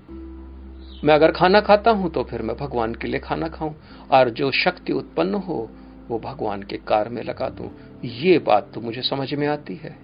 मैं 1.04 1.14
अगर 1.14 1.32
खाना 1.32 1.60
खाता 1.60 1.90
हूँ 1.90 2.10
तो 2.10 2.24
फिर 2.24 2.42
मैं 2.42 2.56
भगवान 2.56 2.94
के 2.94 3.08
लिए 3.08 3.20
खाना 3.20 3.48
खाऊं, 3.48 3.74
और 4.10 4.30
जो 4.30 4.50
शक्ति 4.50 4.92
उत्पन्न 4.92 5.34
हो, 5.34 5.70
वो 6.08 6.18
भगवान 6.18 6.62
के 6.62 6.76
कार्य 6.76 7.10
में 7.10 7.22
लगा 7.22 7.48
दूँ। 7.48 7.70
ये 8.04 8.38
बात 8.38 8.70
तो 8.74 8.80
मुझे 8.80 9.02
समझ 9.02 9.34
में 9.34 9.46
आती 9.46 9.74
है। 9.74 9.96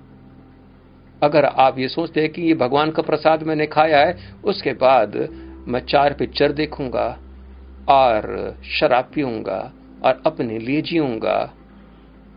अगर 1.23 1.45
आप 1.45 1.79
ये 1.79 1.89
सोचते 1.89 2.21
हैं 2.21 2.31
कि 2.31 2.43
ये 2.43 2.55
भगवान 2.55 2.91
का 2.91 3.03
प्रसाद 3.03 3.43
मैंने 3.43 3.67
खाया 3.67 3.99
है, 3.99 4.35
उसके 4.45 4.73
बाद 4.73 5.17
मैं 5.69 5.81
चार 5.81 6.13
पिक्चर 6.13 6.53
देखूँगा 6.53 7.19
और 7.89 8.57
शराब 8.65 9.11
पीऊँगा 9.15 9.73
और 10.05 10.23
अपने 10.27 10.59
लिए 10.59 10.83
जीऊँगा। 10.83 11.55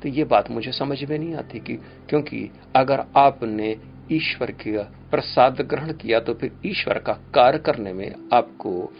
तो 0.03 0.09
ये 0.09 0.23
बात 0.23 0.51
मुझे 0.51 0.71
समझ 0.71 1.03
में 1.03 1.19
नहीं 1.19 1.35
आती 1.35 1.59
कि, 1.59 1.73
क्योंकि 2.09 2.51
अगर 2.75 3.03
आपने 3.17 3.77
ईश्वर 4.11 4.51
का 4.51 5.09
प्रसाद 5.11 5.61
ग्रहण 5.61 5.93
किया 5.93 6.19
तो 6.19 6.33
फिर 6.33 6.51
ईश्वर 6.65 6.97
का 6.97 7.13
कार्य 7.13 7.57
करने 7.57 7.93
में 7.93 8.15
आपको 8.33 8.93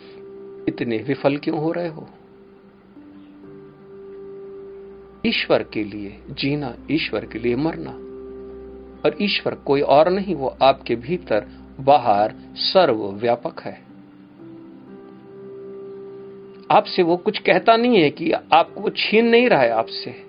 इतने 0.68 0.98
विफल 0.98 1.38
क्यों 1.38 1.60
हो 1.60 1.72
रहे 1.72 1.88
हो? 1.88 2.10
ईश्वर 5.26 5.64
के 5.64 5.84
लिए 5.84 6.20
जीना, 6.30 6.76
ईश्वर 6.92 7.26
के 7.26 7.40
लिए 7.40 7.56
मरना। 7.56 7.92
और 9.06 9.18
ईश्वर 9.22 9.56
कोई 9.56 9.82
और 9.82 10.10
नहीं, 10.10 10.36
वो 10.36 10.58
आपके 10.64 10.96
भीतर 10.96 11.48
बाहर 11.80 12.34
सर्व 12.56 13.12
व्यापक 13.12 13.60
है। 13.60 13.85
आपसे 16.72 17.04
वो 17.04 17.18
कुछ 17.18 17.40
कहता 17.40 17.78
नहीं 17.78 18.02
है 18.02 18.10
कि 18.10 18.32
आपको 18.32 18.90
छीन 18.90 19.26
नहीं 19.26 19.50
रहा 19.50 19.62
है 19.62 19.70
आपसे। 19.70 20.26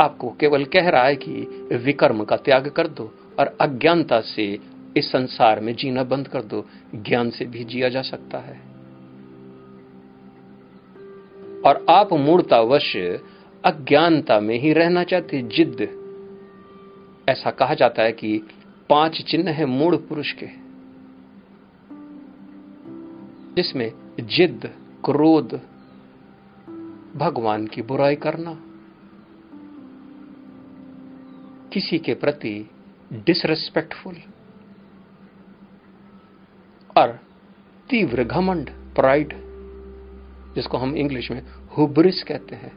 आपको 0.00 0.30
केवल 0.40 0.64
कह 0.64 0.88
रहा 0.88 1.02
है 1.02 1.16
कि 1.16 1.32
विकर्म 1.72 2.24
का 2.24 2.36
त्याग 2.36 2.68
कर 2.68 2.88
दो 2.88 3.14
और 3.38 3.56
अज्ञानता 3.60 4.20
से 4.20 4.58
इस 4.96 5.12
संसार 5.12 5.60
में 5.60 5.76
जीना 5.76 6.02
बंद 6.02 6.28
कर 6.28 6.42
दो। 6.42 6.66
ज्ञान 6.94 7.30
से 7.30 7.44
भी 7.44 7.64
जिया 7.64 7.88
जा 7.88 8.02
सकता 8.02 8.38
है। 8.38 8.60
और 11.66 11.86
आप 11.88 12.12
मूर्तावश 12.12 12.96
अज्ञानता 13.64 14.40
में 14.40 14.58
ही 14.58 14.72
रहना 14.72 15.04
चाहते, 15.04 15.42
जिद्द। 15.42 16.04
ऐसा 17.28 17.50
कहा 17.50 17.74
जाता 17.74 18.02
है 18.02 18.12
कि 18.12 18.42
पाँच 18.90 19.22
चिन्ह 19.22 19.50
है 19.50 19.66
मूढ़ 19.66 19.96
पुरुष 19.96 20.32
के। 20.32 20.63
जिसमें 23.56 23.92
जिद्द 24.20 24.66
क्रोध, 25.04 25.60
भगवान 27.16 27.66
की 27.66 27.82
बुराई 27.82 28.16
करना, 28.16 28.58
किसी 31.72 31.98
के 31.98 32.14
प्रति 32.14 32.70
डिसरेस्पेक्टफुल 33.12 34.16
और 36.96 37.08
तीव्र 37.90 38.24
घमंड 38.24 38.70
प्राइड 38.70 39.34
जिसको 40.54 40.78
हम 40.78 40.96
इंग्लिश 40.96 41.30
में 41.30 41.42
हुब्रिस 41.78 42.22
कहते 42.22 42.56
हैं। 42.56 42.72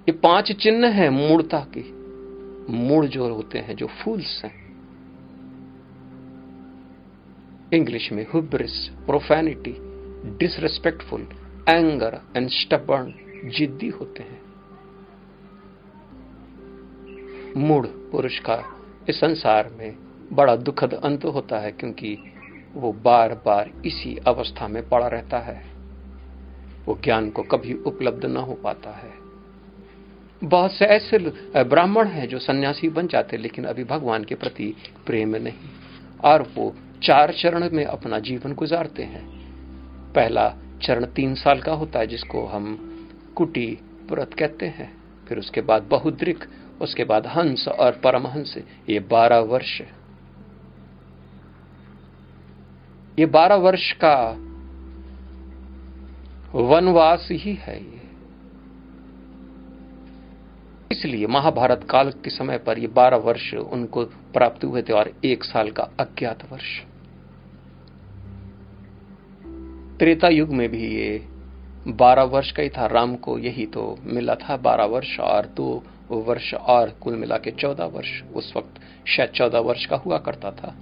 ये 0.00 0.12
पाँच 0.12 0.52
चिन्ह 0.52 0.88
हैं 0.88 1.10
मूर्ता 1.10 1.66
की 1.76 1.92
मूड 2.72 3.06
जो 3.06 3.34
होते 3.34 3.58
हैं, 3.58 3.76
जो 3.76 3.86
फूल्स 3.86 4.42
हैं। 4.44 4.59
इंग्लिश 7.74 8.12
में 8.12 8.26
hubris 8.34 8.88
profanity 9.06 9.74
disrespectful 10.38 11.20
anger 11.68 12.20
and 12.36 12.48
stubborn 12.48 13.14
जिद्दी 13.50 13.88
होते 13.88 14.22
हैं। 14.22 14.40
मूड 17.56 17.86
पुरुष 17.86 18.38
का 18.38 18.64
इस 19.08 19.16
संसार 19.16 19.70
में 19.78 19.94
बड़ा 20.32 20.56
दुखद 20.56 20.94
अंत 20.94 21.24
होता 21.24 21.58
है 21.58 21.72
क्योंकि 21.72 22.18
वो 22.74 22.92
बार 22.92 23.34
बार 23.46 23.70
इसी 23.86 24.16
अवस्था 24.26 24.68
में 24.68 24.88
पड़ा 24.88 25.06
रहता 25.08 25.38
है। 25.38 25.64
वो 26.86 26.98
ज्ञान 27.04 27.30
को 27.30 27.42
कभी 27.42 27.74
उपलब्ध 27.74 28.24
न 28.24 28.36
हो 28.36 28.54
पाता 28.54 28.90
है। 28.90 29.12
बहुत 30.44 30.72
से 30.72 30.84
ऐसे 30.84 31.18
ब्राह्मण 31.64 32.08
हैं 32.08 32.28
जो 32.28 32.38
सन्यासी 32.38 32.88
बन 32.88 33.06
जाते 33.06 33.36
लेकिन 33.36 33.64
अभी 33.64 33.84
भगवान 33.84 34.24
के 34.24 34.34
प्रति 34.34 34.74
प्रेम 35.06 35.36
नहीं। 35.36 35.68
और 36.24 36.42
वो 36.54 36.74
चार 37.02 37.32
चरण 37.32 37.70
में 37.72 37.84
अपना 37.84 38.18
जीवन 38.18 38.52
गुजारते 38.54 39.02
हैं। 39.02 39.40
पहला 40.12 40.54
चरण 40.82 41.04
तीन 41.04 41.34
साल 41.34 41.60
का 41.60 41.72
होता 41.72 41.98
है, 41.98 42.06
जिसको 42.06 42.46
हम 42.46 42.86
कुटी 43.36 43.78
व्रत 44.10 44.34
कहते 44.34 44.66
हैं। 44.66 45.00
फिर 45.28 45.38
उसके 45.38 45.60
बाद 45.60 45.82
बहुद्रिक, 45.82 46.44
उसके 46.80 47.04
बाद 47.04 47.26
हंस 47.26 47.68
और 47.68 47.92
परमहंस, 47.92 48.58
ये 48.88 49.00
बारह 49.00 49.38
वर्ष। 49.38 49.82
ये 53.18 53.26
बारह 53.26 53.54
वर्ष 53.54 53.92
का 53.92 54.34
वनवास 56.54 57.28
ही 57.32 57.54
है 57.54 57.84
ये। 57.84 58.00
इसलिए 60.92 61.26
महाभारत 61.26 61.86
काल 61.90 62.10
के 62.10 62.30
समय 62.30 62.58
पर 62.58 62.78
ये 62.78 62.86
बारह 62.86 63.16
वर्ष 63.16 63.54
उनको 63.54 64.04
प्राप्त 64.04 64.64
हुए 64.64 64.82
थे 64.82 64.92
और 64.92 65.12
एक 65.24 65.44
साल 65.44 65.70
का 65.70 65.82
अज्ञात 65.82 66.52
वर्ष। 66.52 66.82
त्रेता 70.00 70.28
युग 70.28 70.48
में 70.48 70.68
भी 70.68 70.96
ये 70.96 71.26
बारह 71.88 72.22
वर्ष 72.22 72.50
का 72.52 72.62
ही 72.62 72.68
था। 72.68 72.86
राम 72.86 73.14
को 73.16 73.38
यही 73.38 73.66
तो 73.66 73.98
मिला 74.04 74.34
था 74.34 74.56
बारह 74.56 74.84
वर्ष 74.84 75.18
और 75.20 75.46
दो 75.46 75.82
वर्ष 76.10 76.54
और 76.54 76.90
कुल 76.90 77.14
मिला 77.14 77.36
के 77.36 77.50
चौदह 77.50 77.84
वर्ष। 77.84 78.22
उस 78.34 78.52
वक्त 78.56 78.80
शायद 79.08 79.30
चौदह 79.30 79.58
वर्ष 79.58 79.86
का 79.86 79.96
हुआ 79.96 80.18
करता 80.18 80.50
था। 80.50 80.74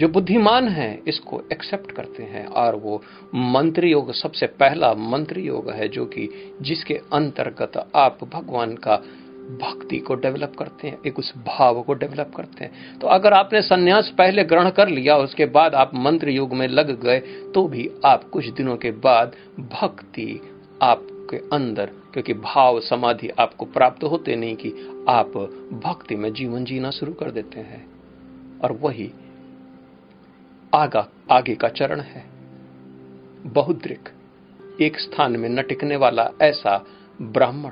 जो 0.00 0.08
बुद्धिमान 0.08 0.68
हैं, 0.68 1.02
इसको 1.08 1.42
एक्सेप्ट 1.52 1.90
करते 1.90 2.22
हैं 2.22 2.46
और 2.46 2.74
वो 2.74 3.02
मंत्र 3.34 3.86
योग, 3.86 4.12
सबसे 4.12 4.46
पहला 4.46 4.94
मंत्र 4.94 5.38
योग 5.38 5.70
है 5.70 5.88
जो 5.88 6.04
कि 6.04 6.28
जिसके 6.62 6.94
अंतर्गत 7.12 7.90
आप 7.94 8.18
भगवान 8.24 8.74
का 8.74 9.02
भक्ति 9.60 9.98
को 9.98 10.14
डेवलप 10.14 10.52
करते 10.58 10.88
हैं, 10.88 10.98
एक 11.06 11.18
उस 11.18 11.32
भाव 11.36 11.82
को 11.82 11.94
डेवलप 11.94 12.32
करते 12.36 12.64
हैं। 12.64 12.98
तो 12.98 13.06
अगर 13.06 13.32
आपने 13.32 13.62
सन्यास 13.62 14.12
पहले 14.18 14.44
ग्रहण 14.44 14.70
कर 14.70 14.88
लिया, 14.88 15.16
उसके 15.16 15.46
बाद 15.46 15.74
आप 15.74 15.94
मंत्र 15.94 16.28
युग 16.28 16.52
में 16.54 16.66
लग 16.68 17.00
गए 17.02 17.20
तो 17.54 17.66
भी 17.68 17.90
आप 18.04 18.24
कुछ 18.24 18.48
दिनों 18.48 18.76
के 18.76 18.90
बाद 18.90 19.36
भक्ति 19.60 20.40
आपके 20.82 21.36
अंदर, 21.52 21.86
क्योंकि 22.12 22.34
भाव 22.34 22.80
समाधि 22.80 23.28
आपको 23.28 23.64
प्राप्त 23.64 24.04
होते 24.04 24.36
नहीं 24.36 24.56
कि 24.56 24.70
आप 25.08 25.36
भक्ति 25.84 26.16
में 26.16 26.32
जीवन 26.32 26.64
जीना 26.64 26.90
शुरू 26.90 27.12
कर 27.12 27.30
देते 27.30 27.60
हैं। 27.60 27.84
और 28.60 28.72
वही 28.72 29.10
आगा, 30.74 31.08
आगे 31.30 31.54
का 31.54 31.68
चरण 31.68 32.00
है। 32.00 32.24
बहुद्रिक, 33.46 34.08
एक 34.80 34.98
स्थान 34.98 35.36
में 35.36 35.48
न 35.48 35.62
टिकने 35.62 35.96
वाला 35.96 36.30
ऐसा 36.42 36.84
ब्राह्मण 37.22 37.70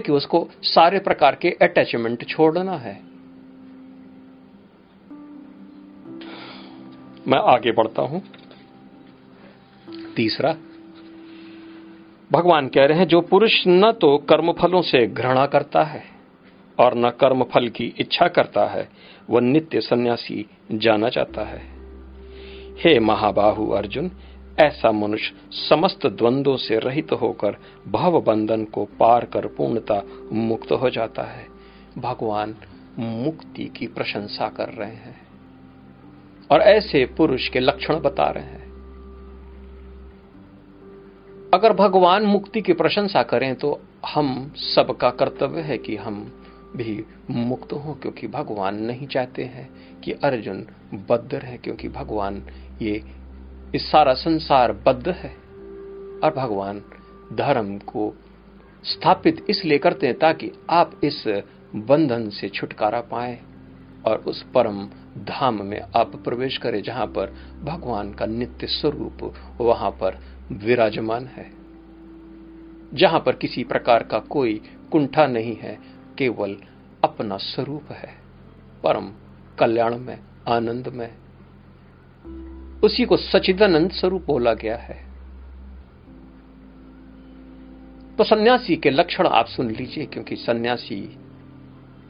क्योंकि 0.00 0.12
उसको 0.12 0.48
सारे 0.62 0.98
प्रकार 0.98 1.34
के 1.34 1.50
अटैचमेंट 1.50 2.28
छोड़ना 2.28 2.72
है। 2.72 3.00
मैं 7.28 7.38
आगे 7.38 7.72
बढ़ता 7.72 8.02
हूँ। 8.02 8.22
तीसरा, 10.16 10.56
भगवान 12.32 12.68
कह 12.68 12.84
रहे 12.84 12.98
हैं, 12.98 13.06
जो 13.08 13.20
पुरुष 13.20 13.64
न 13.68 13.92
तो 13.92 14.18
कर्मफलों 14.18 14.82
से 14.82 15.06
घृणा 15.06 15.46
करता 15.46 15.82
है 15.82 16.04
और 16.80 16.94
न 16.94 17.10
कर्मफल 17.10 17.68
की 17.68 17.94
इच्छा 17.98 18.28
करता 18.28 18.66
है, 18.66 18.88
वह 19.30 19.40
नित्य 19.40 19.80
सन्यासी 19.80 20.46
जाना 20.72 21.08
चाहता 21.08 21.44
है। 21.44 21.62
हे 22.78 22.98
महाबाहु 22.98 23.70
अर्जुन 23.70 24.10
ऐसा 24.58 24.90
मनुष्य 24.92 25.34
समस्त 25.60 26.06
द्वंद्वों 26.06 26.56
से 26.56 26.78
रहित 26.78 27.12
होकर 27.12 27.56
भव 27.88 28.20
बंधन 28.20 28.64
को 28.64 28.84
पार 28.98 29.24
कर 29.24 29.46
पूर्णता 29.46 30.02
मुक्त 30.32 30.72
हो 30.72 30.90
जाता 30.90 31.22
है। 31.22 31.46
भगवान 31.98 32.54
मुक्ति 32.98 33.64
की 33.76 33.86
प्रशंसा 33.86 34.48
कर 34.48 34.68
रहे 34.68 34.94
हैं 34.96 35.16
और 36.50 36.60
ऐसे 36.60 37.04
पुरुष 37.16 37.48
के 37.48 37.60
लक्षण 37.60 38.00
बता 38.00 38.30
रहे 38.30 38.44
हैं। 38.44 38.64
अगर 41.54 41.72
भगवान 41.72 42.22
मुक्ति 42.22 42.60
की 42.60 42.72
प्रशंसा 42.72 43.22
करें 43.22 43.54
तो 43.54 43.80
हम 44.06 44.52
सबका 44.56 45.10
कर्तव्य 45.10 45.60
है 45.60 45.78
कि 45.78 45.96
हम 45.96 46.24
भी 46.76 47.04
मुक्त 47.30 47.72
हो, 47.72 47.94
क्योंकि 47.94 48.26
भगवान 48.28 48.82
नहीं 48.82 49.06
चाहते 49.06 49.44
हैं 49.44 49.68
कि 50.00 50.12
अर्जुन 50.12 50.66
बद्ध 51.10 51.34
रहे, 51.34 51.56
क्योंकि 51.56 51.88
भगवान 51.88 52.42
ये 52.82 53.02
इस 53.74 53.90
सारा 53.90 54.14
संसार 54.14 54.72
बद्ध 54.72 55.08
है। 55.08 55.30
और 56.24 56.34
भगवान 56.36 56.82
धर्म 57.32 57.78
को 57.78 58.14
स्थापित 58.84 59.46
इसलिए 59.50 59.78
करते 59.78 60.06
हैं 60.06 60.18
ताकि 60.18 60.52
आप 60.70 61.00
इस 61.04 61.42
बंधन 61.74 62.30
से 62.30 62.48
छुटकारा 62.48 63.00
पाए 63.00 63.38
और 64.06 64.16
उस 64.16 64.42
परम 64.42 64.88
धाम 65.24 65.62
में 65.62 65.80
आप 65.80 66.16
प्रवेश 66.16 66.58
करें 66.58 66.82
जहाँ 66.82 67.06
पर 67.06 67.34
भगवान 67.62 68.12
का 68.12 68.26
नित्य 68.26 68.66
स्वरूप 68.66 69.34
वहाँ 69.60 69.90
पर 69.90 70.18
विराजमान 70.52 71.26
है। 71.26 71.50
जहाँ 72.94 73.20
पर 73.20 73.34
किसी 73.34 73.64
प्रकार 73.64 74.02
का 74.02 74.18
कोई 74.18 74.60
कुंठा 74.92 75.26
नहीं 75.26 75.56
है, 75.56 75.78
केवल 76.18 76.56
अपना 77.04 77.36
स्वरूप 77.36 77.92
है। 77.92 78.14
परम 78.82 79.12
कल्याण 79.58 79.98
में 79.98 80.18
आनंद 80.48 80.88
में 80.88 81.14
उसी 82.84 83.04
को 83.04 83.16
सचिदानंद 83.16 83.90
स्वरूप 83.90 84.24
बोला 84.26 84.54
गया 84.54 84.76
है। 84.76 85.06
तो 88.18 88.24
सन्यासी 88.24 88.76
के 88.76 88.90
लक्षण 88.90 89.26
आप 89.26 89.46
सुन 89.46 89.70
लीजिए, 89.70 90.06
क्योंकि 90.06 90.36
सन्यासी 90.36 91.18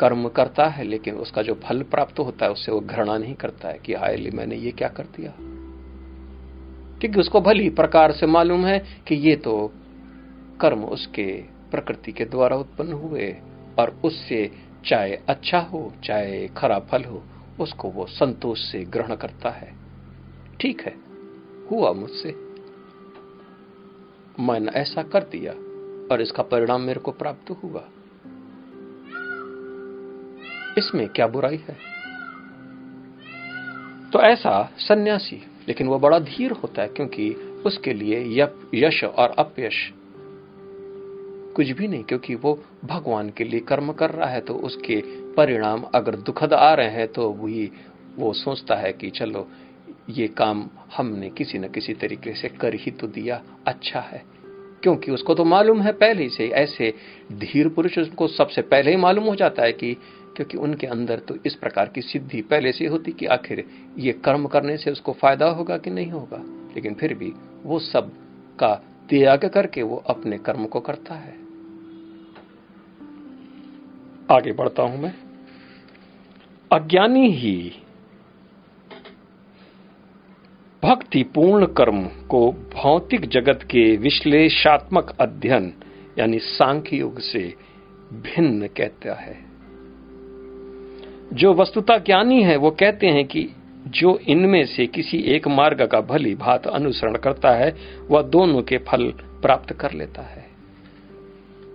कर्म 0.00 0.28
करता 0.28 0.66
है, 0.66 0.84
लेकिन 0.84 1.14
उसका 1.14 1.42
जो 1.42 1.54
फल 1.54 1.82
प्राप्त 1.82 2.18
होता 2.18 2.46
है, 2.46 2.52
उससे 2.52 2.72
वो 2.72 2.80
घृणा 2.80 3.18
नहीं 3.18 3.34
करता 3.34 3.68
है 3.68 3.78
कि, 3.78 3.94
हाय 3.94 4.30
मैंने 4.34 4.56
ये 4.56 4.70
क्या 4.70 4.88
कर 4.88 5.04
दिया? 5.04 5.32
क्योंकि 7.00 7.20
उसको 7.20 7.40
भली 7.40 7.70
प्रकार 7.70 8.12
से 8.12 8.26
मालूम 8.26 8.66
है 8.66 8.78
कि 8.78 9.14
ये 9.14 9.36
तो 9.36 9.72
कर्म 10.60 10.84
उसके 10.84 11.42
प्रकृति 11.70 12.12
के 12.12 12.24
द्वारा 12.24 12.56
उत्पन्न 12.56 12.92
हुए, 12.92 13.36
और 13.78 14.00
उससे 14.04 14.50
चाहे 14.86 15.16
अच्छा 15.28 15.58
हो, 15.58 15.92
चाहे 16.04 16.48
खराब 16.48 16.86
फल 16.90 17.04
हो, 17.04 17.22
उसको 17.60 17.90
वो 17.90 18.06
संतोष 18.06 18.58
से 18.72 18.84
ग्रहण 18.84 19.16
करता 19.16 19.50
है। 19.50 19.85
ठीक 20.60 20.80
है, 20.80 20.94
हुआ 21.70 21.92
मुझसे। 21.92 22.34
मैंने 24.40 24.72
ऐसा 24.72 25.02
कर 25.02 25.24
दिया 25.24 25.52
और 26.10 26.22
इसका 26.22 26.42
परिणाम 26.42 26.80
मेरे 26.80 27.00
को 27.00 27.12
प्राप्त 27.12 27.50
हुआ। 27.62 27.84
इसमें 30.78 31.08
क्या 31.08 31.26
बुराई 31.26 31.56
है? 31.56 31.76
तो 34.12 34.20
ऐसा 34.20 34.70
सन्यासी, 34.78 35.42
लेकिन 35.68 35.88
वह 35.88 35.98
बड़ा 35.98 36.18
धीर 36.18 36.52
होता 36.52 36.82
है 36.82 36.88
क्योंकि 36.88 37.30
उसके 37.66 37.92
लिए 37.94 38.48
यश 38.74 39.02
और 39.04 39.34
अपयश 39.38 39.92
कुछ 41.56 41.70
भी 41.70 41.88
नहीं, 41.88 42.02
क्योंकि 42.04 42.34
वो 42.34 42.58
भगवान 42.84 43.30
के 43.30 43.44
लिए 43.44 43.60
कर्म 43.60 43.92
कर 43.92 44.10
रहा 44.10 44.28
है 44.28 44.40
तो 44.40 44.54
उसके 44.60 45.00
परिणाम 45.34 45.84
अगर 45.94 46.16
दुखद 46.16 46.52
आ 46.52 46.72
रहे 46.74 46.90
हैं 46.90 47.06
तो 47.08 47.28
वही 47.30 47.70
वो 48.16 48.32
सोचता 48.32 48.74
है 48.74 48.92
कि 48.92 49.10
चलो 49.10 49.46
ये 50.10 50.28
काम 50.28 50.70
हमने 50.96 51.30
किसी 51.30 51.58
न 51.58 51.68
किसी 51.68 51.94
तरीके 51.94 52.34
से 52.34 52.48
कर 52.48 52.74
ही 52.74 52.90
तो 52.90 53.06
दिया 53.06 53.42
अच्छा 53.66 54.00
है। 54.00 54.24
क्योंकि 54.82 55.10
उसको 55.10 55.34
तो 55.34 55.44
मालूम 55.44 55.82
है 55.82 55.92
पहले 55.92 56.28
से, 56.28 56.48
ऐसे 56.48 56.94
धीर 57.32 57.68
पुरुष 57.68 57.98
को 57.98 58.28
सबसे 58.28 58.62
पहले 58.62 58.90
ही 58.90 58.96
मालूम 58.96 59.24
हो 59.24 59.34
जाता 59.34 59.62
है 59.62 59.72
कि, 59.72 59.94
क्योंकि 60.36 60.56
उनके 60.56 60.86
अंदर 60.86 61.18
तो 61.18 61.36
इस 61.46 61.54
प्रकार 61.54 61.88
की 61.88 62.02
सिद्धि 62.02 62.42
पहले 62.42 62.72
से 62.72 62.86
होती 62.86 63.12
कि 63.12 63.26
आखिर 63.26 63.64
ये 63.98 64.12
कर्म 64.12 64.46
करने 64.46 64.76
से 64.76 64.90
उसको 64.90 65.12
फ़ायदा 65.12 65.46
होगा 65.46 65.78
कि 65.78 65.90
नहीं 65.90 66.10
होगा? 66.10 66.42
लेकिन 66.74 66.94
फिर 66.94 67.14
भी 67.14 67.32
वो 67.62 67.78
सब 67.78 68.12
का 68.58 68.74
त्याग 69.10 69.44
करके 69.44 69.82
वो 69.82 69.96
अपने 69.96 70.38
कर्म 70.38 70.66
को 70.66 70.80
करता 70.80 71.14
है। 71.14 71.34
आगे 74.30 74.52
बढ़ता 74.52 74.82
हूँ 74.82 75.02
मैं। 75.02 75.14
अज्ञानी 76.72 77.30
ही 77.30 77.72
भक्ति 80.84 81.22
पूर्ण 81.22 81.66
कर्म 81.66 82.02
को 82.02 82.52
भौतिक 82.52 83.28
जगत 83.28 83.62
के 83.62 83.96
विश्लेषात्मक 83.96 85.16
अध्ययन, 85.20 85.72
यानी 86.18 86.38
सांख्य 86.38 86.96
युग 86.96 87.18
से 87.18 87.54
भिन्न 88.12 88.66
कहता 88.66 89.14
है। 89.14 89.44
जो 91.32 91.54
वस्तुता 91.54 91.98
ज्ञानी 91.98 92.42
है, 92.42 92.56
वो 92.56 92.70
कहते 92.70 93.06
हैं 93.06 93.24
कि 93.24 93.48
जो 93.86 94.18
इनमें 94.18 94.66
से 94.66 94.86
किसी 94.86 95.18
एक 95.18 95.48
मार्ग 95.48 95.86
का 95.86 96.00
भली 96.00 96.34
भात 96.34 96.66
अनुसरण 96.66 97.16
करता 97.16 97.50
है, 97.50 97.76
वह 98.10 98.22
दोनों 98.22 98.62
के 98.62 98.78
फल 98.78 99.04
प्राप्त 99.42 99.72
कर 99.72 99.92
लेता 99.92 100.22
है। 100.22 100.46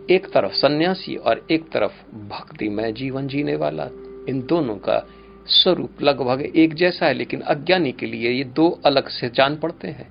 एक 0.10 0.28
तरफ़ 0.28 0.52
सन्यासी 0.52 1.16
और 1.16 1.46
एक 1.52 1.70
तरफ़ 1.70 2.16
भक्ति 2.16 2.70
में 2.70 2.94
जीवन 2.94 3.28
जीने 3.28 3.56
वाला, 3.56 3.84
इन 4.30 4.46
दोनों 4.50 4.76
का 4.76 5.08
स्वरूप 5.46 6.02
लगभग 6.02 6.42
एक 6.42 6.74
जैसा 6.74 7.06
है, 7.06 7.14
लेकिन 7.14 7.42
अज्ञानी 7.42 7.92
के 7.92 8.06
लिए 8.06 8.32
ये 8.32 8.44
दो 8.44 8.70
अलग 8.86 9.08
से 9.10 9.30
जान 9.30 9.56
पड़ते 9.56 9.88
हैं, 9.88 10.08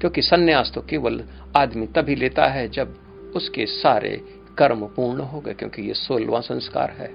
क्योंकि 0.00 0.22
सन्यास 0.22 0.72
तो 0.74 0.80
केवल 0.80 1.22
आदमी 1.56 1.86
तभी 1.86 2.14
लेता 2.14 2.46
है 2.46 2.68
जब 2.68 2.96
उसके 3.36 3.66
सारे 3.66 4.10
कर्म 4.58 4.86
पूर्ण 4.86 5.20
हो 5.20 5.40
गए, 5.40 5.54
क्योंकि 5.54 5.82
ये 5.82 5.94
सोलवा 5.94 6.40
संस्कार 6.40 6.90
है, 6.90 7.08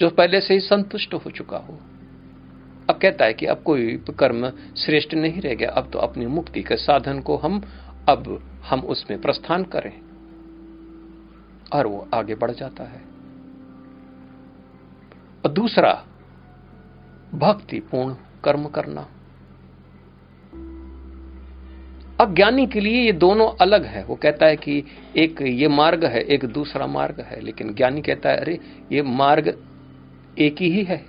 जो 0.00 0.08
पहले 0.10 0.40
से 0.40 0.54
ही 0.54 0.60
संतुष्ट 0.60 1.14
हो 1.14 1.30
चुका 1.30 1.56
हो। 1.58 1.78
अब 2.90 2.98
कहता 3.02 3.24
है 3.24 3.34
कि 3.34 3.46
अब 3.46 3.62
कोई 3.62 3.96
कर्म 4.18 4.48
श्रेष्ठ 4.76 5.14
नहीं 5.14 5.40
रह 5.40 5.54
गया, 5.54 5.70
अब 5.70 5.90
तो 5.92 5.98
अपनी 5.98 6.26
मुक्ति 6.26 6.62
के 6.62 6.76
साधन 6.76 7.20
को 7.20 7.36
हम, 7.36 7.62
अब 8.08 8.40
हम 8.64 8.80
उसमें 8.80 9.20
प्रस्थान 9.20 9.64
करें, 9.64 9.92
और 11.72 11.86
वो 11.86 12.08
आगे 12.14 12.34
बढ़ 12.34 12.50
जाता 12.50 12.84
है। 12.84 13.15
और 15.46 15.52
दूसरा, 15.52 16.04
भक्तिपूर्ण 17.34 18.14
कर्म 18.44 18.68
करना। 18.68 19.08
अज्ञानी 22.20 22.66
के 22.66 22.80
लिए 22.80 23.00
ये 23.00 23.12
दोनों 23.12 23.52
अलग 23.60 23.84
है। 23.84 24.04
वो 24.04 24.14
कहता 24.14 24.46
है 24.46 24.56
कि 24.56 24.84
एक 25.16 25.42
ये 25.42 25.68
मार्ग 25.68 26.04
है, 26.04 26.20
एक 26.20 26.44
दूसरा 26.44 26.86
मार्ग 26.86 27.20
है। 27.20 27.40
लेकिन 27.40 27.74
ज्ञानी 27.74 28.02
कहता 28.02 28.28
है, 28.28 28.36
अरे, 28.36 28.60
ये 28.92 29.02
मार्ग 29.02 29.64
एक 30.38 30.56
ही 30.60 30.84
है। 30.84 31.06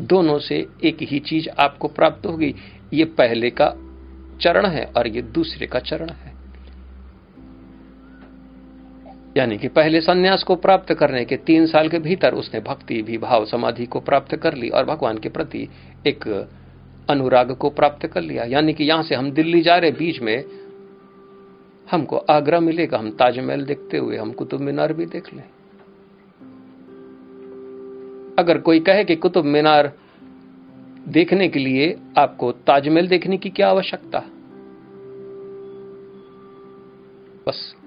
दोनों 0.00 0.38
से 0.38 0.66
एक 0.84 0.96
ही 1.02 1.18
चीज़ 1.18 1.48
आपको 1.58 1.88
प्राप्त 1.88 2.26
होगी। 2.26 2.54
ये 2.92 3.04
पहले 3.04 3.50
का 3.50 3.70
चरण 4.40 4.66
है 4.66 4.84
और 4.96 5.06
ये 5.06 5.22
दूसरे 5.22 5.66
का 5.66 5.78
चरण 5.78 6.08
है। 6.08 6.33
यानी 9.36 9.58
कि 9.58 9.68
पहले 9.68 10.00
सन्यास 10.00 10.42
को 10.42 10.56
प्राप्त 10.56 10.94
करने 10.94 11.24
के 11.24 11.36
तीन 11.36 11.66
साल 11.66 11.88
के 11.88 11.98
भीतर 11.98 12.34
उसने 12.34 12.60
भक्ति 12.60 13.02
भी 13.02 13.18
भाव 13.18 13.44
समाधि 13.44 13.86
को 13.86 14.00
प्राप्त 14.00 14.36
कर 14.36 14.54
ली 14.54 14.68
और 14.68 14.84
भगवान 14.84 15.18
के 15.18 15.28
प्रति 15.28 15.68
एक 16.06 16.48
अनुराग 17.10 17.52
को 17.52 17.70
प्राप्त 17.70 18.06
कर 18.06 18.22
लिया। 18.22 18.44
यानी 18.44 18.72
कि 18.72 18.84
यहाँ 18.84 19.02
से 19.02 19.14
हम 19.14 19.30
दिल्ली 19.30 19.60
जा 19.60 19.76
रहे, 19.76 19.90
बीच 19.90 20.20
में 20.20 20.44
हमको 21.90 22.16
आगरा 22.16 22.60
मिलेगा। 22.60 22.98
हम 22.98 23.10
ताजमहल 23.10 23.64
देखते 23.64 23.98
हुए, 23.98 24.16
हम 24.16 24.32
कुतुब 24.32 24.60
मीनार 24.60 24.92
भी 24.92 25.06
देख 25.06 25.34
लें। 25.34 25.44
अगर 28.38 28.58
कोई 28.58 28.80
कहे 28.80 29.04
कि 29.04 29.16
कुतुब 29.16 29.44
मीनार 29.44 29.92
देखने 31.08 31.48
के 31.48 31.58
लिए 31.58 31.96
आपको 32.18 32.52
ताजमहल 32.52 33.08
देखने 33.08 33.36
की 33.36 33.50
क्या 33.50 33.68
आवश्यकता? 33.68 34.18
बस। 37.48 37.83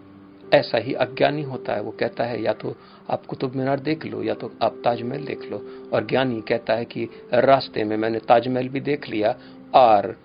ऐसा 0.54 0.78
ही 0.78 0.94
अज्ञानी 0.94 1.44
होता 1.44 1.74
है। 1.74 1.82
वो 1.82 1.92
कहता 1.92 2.24
है, 2.24 2.42
या 2.42 2.54
तो 2.54 2.76
आप 3.10 3.26
कुतुब 3.26 3.56
मीनार 3.56 3.80
देख 3.80 4.06
लो, 4.06 4.24
या 4.24 4.34
तो 4.34 4.52
आप 4.62 4.82
ताजमहल 4.84 5.26
देख 5.26 5.52
लो। 5.52 5.90
और 5.94 6.06
ज्ञानी 6.06 6.42
कहता 6.42 6.74
है 6.74 6.86
कि 6.86 7.10
रास्ते 7.34 7.84
में 7.84 7.98
मैंने 7.98 8.20
ताजमहल 8.20 8.70
भी 8.70 8.80
देख 8.80 9.10
लिया, 9.10 9.38
और 9.76 10.20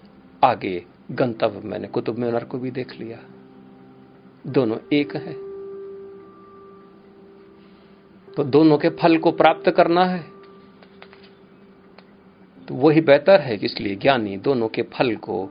आगे 0.44 0.84
गंतव्य 1.10 1.68
मैंने 1.68 1.88
कुतुब 1.88 2.18
मीनार 2.18 2.44
को 2.44 2.58
भी 2.58 2.70
देख 2.70 3.00
लिया। 3.00 3.18
दोनों 4.46 4.76
एक 4.92 5.16
है। 5.16 5.32
तो 8.32 8.44
दोनों 8.44 8.78
के 8.78 8.88
फल 8.88 9.18
को 9.18 9.32
प्राप्त 9.32 9.70
करना 9.70 10.04
है। 10.04 10.24
तो 12.68 12.74
वही 12.74 13.00
बेहतर 13.00 13.40
है 13.40 13.56
इसलिए 13.56 13.96
ज्ञानी 13.96 14.36
दोनों 14.36 14.68
के 14.68 14.82
फल 14.82 15.16
को 15.16 15.46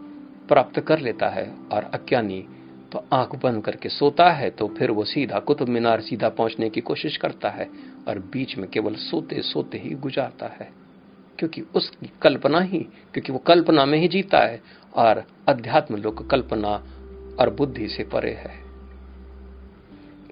प्राप्त 0.47 0.79
कर 0.79 0.99
लेता 0.99 1.27
है, 1.27 1.55
और 1.71 1.83
अज्ञानी 1.83 2.39
तो 2.41 2.60
आँख 2.97 3.35
बंद 3.35 3.63
करके 3.63 3.89
सोता 3.89 4.29
है 4.31 4.49
तो 4.49 4.67
फिर 4.67 4.91
वो 4.91 5.03
सीधा 5.03 5.39
कुतुब 5.39 5.69
मीनार 5.69 6.01
सीधा 6.01 6.29
पहुँचने 6.29 6.69
की 6.69 6.81
कोशिश 6.81 7.17
करता 7.17 7.49
है 7.49 7.69
और 8.07 8.19
बीच 8.19 8.57
में 8.57 8.69
केवल 8.69 8.95
सोते 8.95 9.41
सोते 9.41 9.77
ही 9.77 9.89
गुजारता 9.89 10.45
है। 10.45 10.69
क्योंकि 11.39 11.61
उसकी 11.61 12.11
कल्पना 12.21 12.59
ही, 12.59 12.79
क्योंकि 12.79 13.31
वो 13.31 13.37
कल्पना 13.37 13.85
में 13.85 13.99
ही 13.99 14.07
जीता 14.07 14.39
है 14.39 14.61
और 14.95 15.23
अध्यात्म 15.47 15.95
लोक 15.95 16.29
कल्पना 16.29 16.85
और 17.39 17.49
बुद्धि 17.49 17.87
से 17.87 18.03
परे 18.03 18.31
है। 18.31 18.51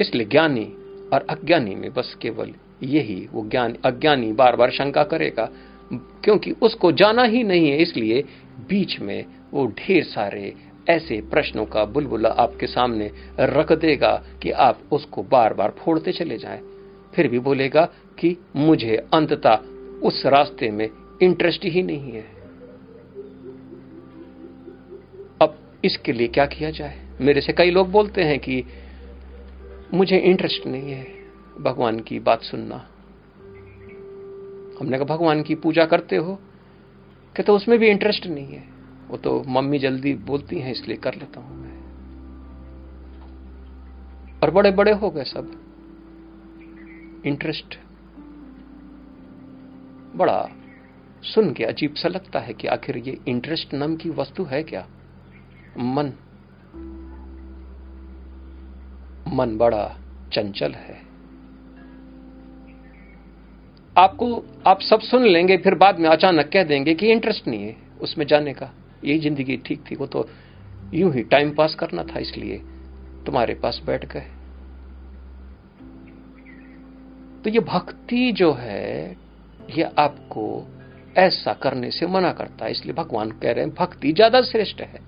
इसलिए 0.02 0.28
ज्ञानी 0.28 0.66
और 1.14 1.28
अज्ञानी 1.30 1.76
में 1.76 1.94
बस 1.94 2.18
केवल 2.22 2.54
यही 2.84 3.30
वो 3.32 3.50
ज्ञान, 3.50 3.76
अज्ञानी 3.86 4.32
बार 4.32 4.56
बार 4.56 4.72
शंका 4.72 5.04
करेगा, 5.04 5.50
क्योंकि 5.94 6.52
उसको 6.52 6.92
जाना 6.92 7.24
ही 7.24 7.44
नहीं 7.44 7.70
है, 7.70 7.78
इसलिए 7.78 8.22
बीच 8.70 9.00
में 9.00 9.26
वो 9.52 9.68
ढेर 9.68 10.04
सारे 10.04 10.54
ऐसे 10.90 11.22
प्रश्नों 11.22 11.66
का 11.66 11.86
बुलबुला 11.86 12.30
आपके 12.30 12.68
सामने 12.68 13.12
रख 13.40 13.72
देगा 13.72 14.24
कि 14.42 14.52
आप 14.52 14.80
उसको 14.92 15.24
बार 15.24 15.54
बार 15.54 15.72
फोड़ते 15.72 16.12
चले 16.12 16.38
जाएँ। 16.38 16.62
फिर 17.16 17.28
भी 17.28 17.40
बोलेगा 17.40 17.86
कि 18.20 18.38
मुझे 18.56 18.96
अंततः 19.14 19.56
उस 20.00 20.26
रास्ते 20.26 20.72
में 20.72 20.90
इंटरेस्ट 21.22 21.66
ही 21.66 21.84
नहीं 21.84 22.12
है। 22.12 22.26
अब 25.42 25.58
इसके 25.86 26.12
लिए 26.12 26.28
क्या 26.28 26.46
किया 26.46 26.70
जाए? 26.70 27.06
मेरे 27.22 27.42
से 27.42 27.54
कई 27.54 27.72
लोग 27.72 27.92
बोलते 27.92 28.24
हैं 28.24 28.40
कि 28.40 28.64
मुझे 29.94 30.18
इंटरेस्ट 30.18 30.68
नहीं 30.68 30.92
है 30.92 31.08
भगवान 31.60 32.00
की 32.00 32.20
बात 32.20 32.42
सुनना। 32.42 32.88
हमने 34.80 34.98
कहा, 34.98 35.16
भगवान 35.16 35.44
की 35.44 35.56
पूजा 35.56 35.86
करते 35.86 36.16
हो? 36.16 36.36
कहते 36.36 37.44
तो 37.44 37.56
उसमें 37.56 37.80
भी 37.80 37.88
इंटरेस्ट 37.88 38.28
नहीं 38.28 38.48
है। 38.48 38.79
वो 39.10 39.18
तो 39.18 39.44
मम्मी 39.48 39.80
जल्दी 39.80 40.14
बोलती 40.14 40.60
हैं, 40.60 40.72
इसलिए 40.72 40.98
कर 40.98 41.16
लेता 41.16 41.40
हूँ 41.40 41.58
मैं। 41.58 41.80
और 44.40 44.52
बड़े 44.52 44.72
बड़े 44.72 44.92
हो 44.92 45.10
गए 45.10 45.24
सब। 45.24 45.66
इंटरेस्ट 47.26 47.80
बड़ा 50.16 50.50
सुन 51.24 51.54
के 51.54 51.64
अजीब 51.64 51.94
सा 51.94 52.10
लगता 52.10 52.40
है 52.40 52.54
कि 52.54 52.68
आखिर 52.68 52.98
ये 52.98 53.18
इंटरेस्ट 53.28 53.74
नाम 53.74 53.96
की 53.96 54.10
वस्तु 54.10 54.44
है 54.44 54.64
क्या? 54.64 54.88
मन। 55.78 56.14
मन 59.34 59.58
बड़ा 59.58 59.98
चंचल 60.34 60.72
है। 60.72 61.10
आपको, 63.98 64.46
आप 64.68 64.80
सब 64.82 65.00
सुन 65.00 65.24
लेंगे, 65.24 65.58
फिर 65.58 65.76
बाद 65.76 66.00
में 66.00 66.10
अचानक 66.10 66.50
कह 66.54 66.64
देंगे 66.64 66.94
कि 66.94 67.12
इंटरेस्ट 67.12 67.48
नहीं 67.48 67.64
है 67.64 67.76
उसमें 68.02 68.28
जाने 68.28 68.54
का। 68.54 68.72
यही 69.06 69.20
ज़िंदगी 69.20 69.58
ठीक 69.58 69.84
थी, 69.92 69.96
वो 69.96 70.06
तो 70.08 70.28
यूँ 70.94 71.14
ही 71.14 71.24
टाइम 71.24 71.52
पास 71.56 71.76
करना 71.76 72.04
था 72.04 72.20
इसलिए 72.20 72.58
तुम्हारे 73.26 73.54
पास 73.54 73.82
बैठ 73.86 74.06
गए। 74.06 74.28
तो 77.44 77.50
ये 77.50 77.60
भक्ति 77.60 78.32
जो 78.32 78.52
है, 78.54 79.18
ये 79.70 79.84
आपको 79.98 80.68
ऐसा 81.18 81.54
करने 81.54 81.92
से 81.92 82.08
मना 82.08 82.32
करता 82.32 82.66
है, 82.66 82.72
इसलिए 82.72 82.94
भगवान 82.94 83.32
कह 83.32 83.52
रहे 83.52 83.66
हैं, 83.66 83.74
भक्ति 83.74 84.12
ज़्यादा 84.12 84.42
श्रेष्ठ 84.42 84.82
है। 84.82 85.02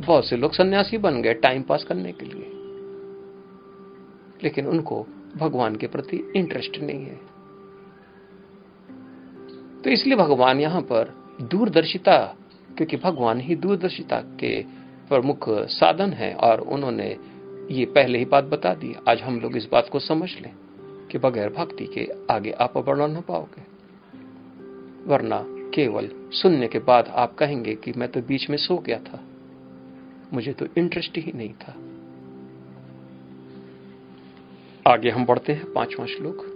बहुत 0.00 0.28
से 0.28 0.36
लोग 0.36 0.54
सन्यासी 0.54 0.98
बन 0.98 1.20
गए 1.22 1.34
टाइम 1.34 1.62
पास 1.62 1.84
करने 1.84 2.12
के 2.12 2.26
लिए। 2.26 2.50
लेकिन 4.42 4.66
उनको 4.66 5.06
भगवान 5.36 5.76
के 5.76 5.86
प्रति 5.86 6.16
इंटरेस्ट 6.36 6.78
नहीं 6.82 7.04
है। 7.04 7.20
तो 9.82 9.90
इसलिए 9.90 10.16
भगवान 10.16 10.60
यहाँ 10.60 10.80
पर 10.82 11.14
दूरदर्शिता 11.42 12.16
क्योंकि 12.76 12.96
भगवान 12.96 13.40
ही 13.40 13.54
दूरदर्शिता 13.56 14.20
के 14.20 14.62
प्रमुख 15.08 15.44
साधन 15.48 16.10
है 16.10 16.34
और 16.34 16.60
उन्होंने 16.60 17.16
ये 17.70 17.84
पहले 17.84 18.18
ही 18.18 18.24
बात 18.24 18.44
बता 18.44 18.74
दी। 18.74 18.96
आज 19.08 19.20
हम 19.20 19.40
लोग 19.40 19.56
इस 19.56 19.68
बात 19.72 19.88
को 19.92 19.98
समझ 19.98 20.30
लें 20.40 20.52
कि 21.10 21.18
बगैर 21.18 21.48
भक्ति 21.48 21.86
के 21.86 22.08
आगे 22.30 22.50
आप 22.50 22.78
बढ़ 22.78 23.08
ना 23.08 23.20
पाओगे। 23.20 23.62
वरना 25.06 25.44
केवल 25.48 26.10
सुनने 26.14 26.68
के 26.68 26.78
बाद 26.78 27.08
आप 27.08 27.34
कहेंगे 27.34 27.74
कि 27.74 27.92
मैं 27.92 28.08
तो 28.08 28.20
बीच 28.20 28.50
में 28.50 28.56
सो 28.56 28.78
गया 28.78 28.98
था। 28.98 29.20
मुझे 30.32 30.52
तो 30.52 30.66
इंटरेस्ट 30.78 31.18
ही 31.18 31.32
नहीं 31.34 31.52
था। 31.52 31.76
आगे 34.92 35.10
हम 35.10 35.24
बढ़ते 35.24 35.52
हैं 35.52 35.72
पांचवा 35.72 36.06
श्लोक। 36.06 36.46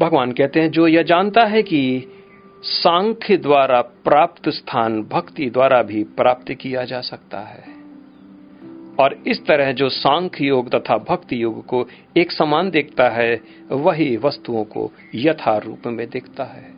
भगवान 0.00 0.32
कहते 0.32 0.60
हैं, 0.60 0.70
जो 0.70 0.86
यह 0.86 1.02
जानता 1.02 1.44
है 1.44 1.62
कि 1.62 2.06
सांख्य 2.62 3.36
द्वारा 3.36 3.80
प्राप्त 3.80 4.48
स्थान, 4.48 5.02
भक्ति 5.02 5.50
द्वारा 5.50 5.82
भी 5.82 6.04
प्राप्त 6.04 6.52
किया 6.52 6.84
जा 6.84 7.00
सकता 7.00 7.40
है। 7.40 7.64
और 9.00 9.22
इस 9.26 9.46
तरह 9.46 9.72
जो 9.72 9.88
सांख्य 9.88 10.44
योग 10.44 10.70
तथा 10.70 10.98
भक्ति 10.98 11.42
योग 11.42 11.66
को 11.66 11.88
एक 12.16 12.32
समान 12.32 12.70
देखता 12.70 13.08
है, 13.08 13.40
वही 13.72 14.16
वस्तुओं 14.16 14.64
को 14.64 14.92
यथा 15.14 15.58
रूप 15.58 15.86
में 15.86 16.10
देखता 16.10 16.44
है। 16.44 16.77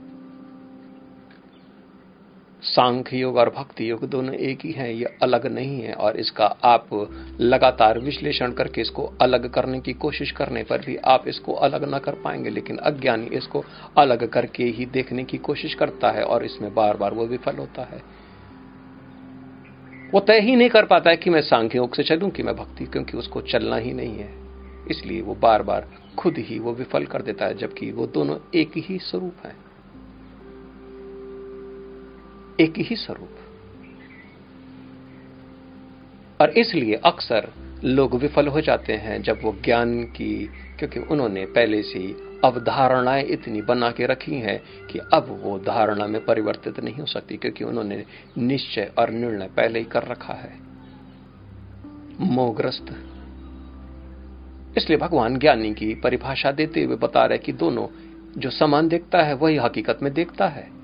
सांख्य 2.62 3.16
योग 3.16 3.36
और 3.36 3.48
भक्ति 3.50 3.90
योग 3.90 4.04
दोनों 4.04 4.34
एक 4.34 4.64
ही 4.64 4.72
हैं, 4.72 4.88
ये 4.90 5.04
अलग 5.22 5.46
नहीं 5.46 5.80
है, 5.80 5.92
और 5.92 6.16
इसका 6.16 6.46
आप 6.64 6.88
लगातार 7.40 7.98
विश्लेषण 7.98 8.52
करके 8.52 8.80
इसको 8.80 9.04
अलग 9.20 9.48
करने 9.50 9.80
की 9.80 9.92
कोशिश 9.92 10.30
करने 10.30 10.62
पर 10.62 10.84
भी 10.86 10.96
आप 10.96 11.28
इसको 11.28 11.52
अलग 11.52 11.88
ना 11.90 11.98
कर 11.98 12.14
पाएँगे, 12.14 12.50
लेकिन 12.50 12.76
अज्ञानी 12.76 13.26
इसको 13.26 13.64
अलग 13.98 14.28
करके 14.28 14.64
ही 14.64 14.86
देखने 14.86 15.24
की 15.24 15.38
कोशिश 15.38 15.74
करता 15.74 16.10
है 16.10 16.24
और 16.24 16.44
इसमें 16.44 16.74
बार 16.74 16.96
बार 16.96 17.14
वो 17.14 17.26
विफल 17.26 17.56
होता 17.56 17.82
है। 17.82 18.02
वो 20.14 20.20
तय 20.20 20.40
ही 20.40 20.56
नहीं 20.56 20.68
कर 20.68 20.84
पाता 20.84 21.10
है 21.10 21.16
कि 21.16 21.30
मैं 21.30 21.40
सांख्य 21.40 21.78
योग 21.78 21.94
से 21.94 22.02
चलूँ 22.02 22.30
कि 22.30 22.42
मैं 22.42 22.56
भक्ति, 22.56 22.84
क्योंकि 22.84 23.16
उसको 23.16 23.40
चलना 23.40 23.76
ही 23.76 23.92
नहीं 23.92 24.18
है। 24.18 24.28
इसलिए 24.90 25.20
वो 25.20 25.34
बार 25.34 25.62
बार 25.62 25.88
खुद 26.18 26.38
ही 26.38 26.58
वो 26.58 26.72
विफल 26.72 27.04
कर 27.06 27.22
देता 27.22 27.46
है, 27.46 27.54
जबकि 27.54 27.90
वो 27.90 28.06
दोनों 28.06 28.36
एक 28.54 28.72
ही 28.76 28.98
स्वरूप 28.98 29.46
है। 29.46 29.69
एक 32.60 32.74
ही 32.76 32.96
स्वरूप। 32.96 33.30
और 36.40 36.50
इसलिए 36.50 36.94
अक्सर 36.94 37.52
लोग 37.84 38.14
विफल 38.14 38.46
हो 38.46 38.60
जाते 38.60 38.92
हैं 38.92 39.22
जब 39.22 39.40
वो 39.42 39.56
ज्ञान 39.64 40.02
की, 40.02 40.50
क्योंकि 40.78 41.00
उन्होंने 41.00 41.46
पहले 41.46 41.82
से 41.82 42.30
अवधारणाएँ 42.44 43.24
इतनी 43.24 43.62
बना 43.62 43.90
के 43.90 44.06
रखी 44.06 44.34
हैं 44.34 44.86
कि 44.86 44.98
अब 44.98 45.40
वो 45.42 45.58
धारणा 45.58 46.06
में 46.06 46.24
परिवर्तित 46.24 46.80
नहीं 46.80 46.94
हो 46.94 47.06
सकती, 47.06 47.36
क्योंकि 47.36 47.64
उन्होंने 47.64 48.04
निश्चय 48.38 48.92
और 48.98 49.10
निर्णय 49.10 49.46
पहले 49.46 49.78
ही 49.78 49.84
कर 49.84 50.02
रखा 50.02 50.34
है। 50.34 50.58
मोहग्रस्त। 52.20 52.86
इसलिए 54.78 54.98
भगवान 54.98 55.38
ज्ञानी 55.38 55.74
की 55.74 55.94
परिभाषा 55.94 56.52
देते 56.52 56.84
हुए 56.84 56.96
बता 56.96 57.26
रहे 57.26 57.38
कि 57.38 57.52
दोनों 57.52 57.86
जो 58.40 58.50
समान 58.50 58.88
देखता 58.88 59.22
है, 59.22 59.34
वही 59.34 59.56
हकीकत 59.56 59.98
में 60.02 60.14
देखता 60.14 60.48
है। 60.48 60.79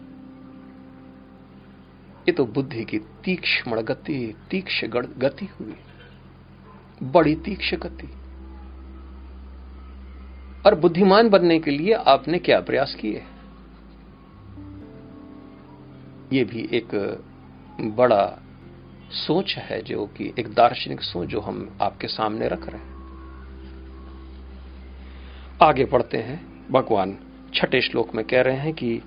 ये 2.29 2.33
तो 2.33 2.45
बुद्धि 2.45 2.85
की 2.85 2.99
तीक्ष्ण 2.99 3.83
गति 3.83 4.35
तीक्ष 4.51 4.85
गति 4.85 5.47
हुई। 5.47 5.77
बड़ी 7.03 7.35
तीक्ष 7.35 7.75
गति। 7.75 8.13
और 10.67 10.75
बुद्धिमान 10.75 11.29
बनने 11.29 11.59
के 11.59 11.71
लिए 11.71 11.93
आपने 11.93 12.39
क्या 12.39 12.61
प्रयास 12.61 12.95
किए? 12.95 13.23
ये 16.33 16.45
भी 16.45 16.69
एक 16.73 16.89
बड़ा 17.81 18.39
सोच 19.11 19.57
है 19.57 19.83
जो 19.83 20.07
कि 20.07 20.33
एक 20.39 20.55
दार्शनिक 20.55 21.03
सोच 21.03 21.29
जो 21.29 21.41
हम 21.41 21.79
आपके 21.83 22.09
सामने 22.09 22.49
रख 22.49 22.69
रहे 22.69 22.81
हैं। 22.81 22.97
आगे 25.63 25.85
पढ़ते 25.85 26.17
हैं। 26.17 26.69
भगवान 26.71 27.19
छठे 27.55 27.81
श्लोक 27.81 28.15
में 28.15 28.25
कह 28.25 28.43
रहे 28.43 28.57
हैं 28.57 28.75
कि 28.75 29.03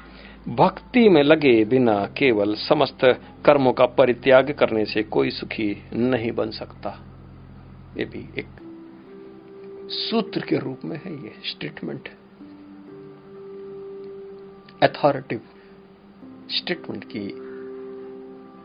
भक्ति 0.50 1.10
में 1.10 1.24
लगे 1.24 1.66
बिना 1.66 2.06
केवल 2.06 2.56
समस्त 2.56 3.22
कर्मों 3.46 3.74
का 3.74 3.86
परित्याग 3.86 4.52
करने 4.52 4.86
से 4.86 5.04
कोई 5.04 5.30
सुखी 5.30 5.84
नहीं 5.94 6.32
बन 6.32 6.50
सकता। 6.52 7.06
ये 7.98 8.06
भी 8.06 8.20
एक 8.20 8.46
सूत्र 9.92 10.42
के 10.42 10.58
रूप 10.58 10.80
में 10.86 11.02
है, 11.06 11.14
ये 11.14 11.32
स्टेटमेंट 11.50 12.10
अथॉरिटिव 14.84 15.42
स्टेटमेंट 16.50 17.04
की 17.04 17.30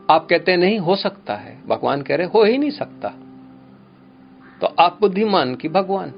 आप 0.09 0.27
कहते 0.29 0.51
हैं, 0.51 0.57
नहीं, 0.57 0.79
हो 0.79 0.95
सकता 0.95 1.35
है। 1.35 1.67
भगवान 1.67 2.01
कह 2.01 2.15
रहे 2.15 2.27
हो 2.27 2.43
ही 2.43 2.57
नहीं 2.57 2.71
सकता। 2.71 3.09
तो 4.61 4.67
आप 4.67 4.97
बुद्धिमान 5.01 5.55
की 5.55 5.69
भगवान। 5.69 6.09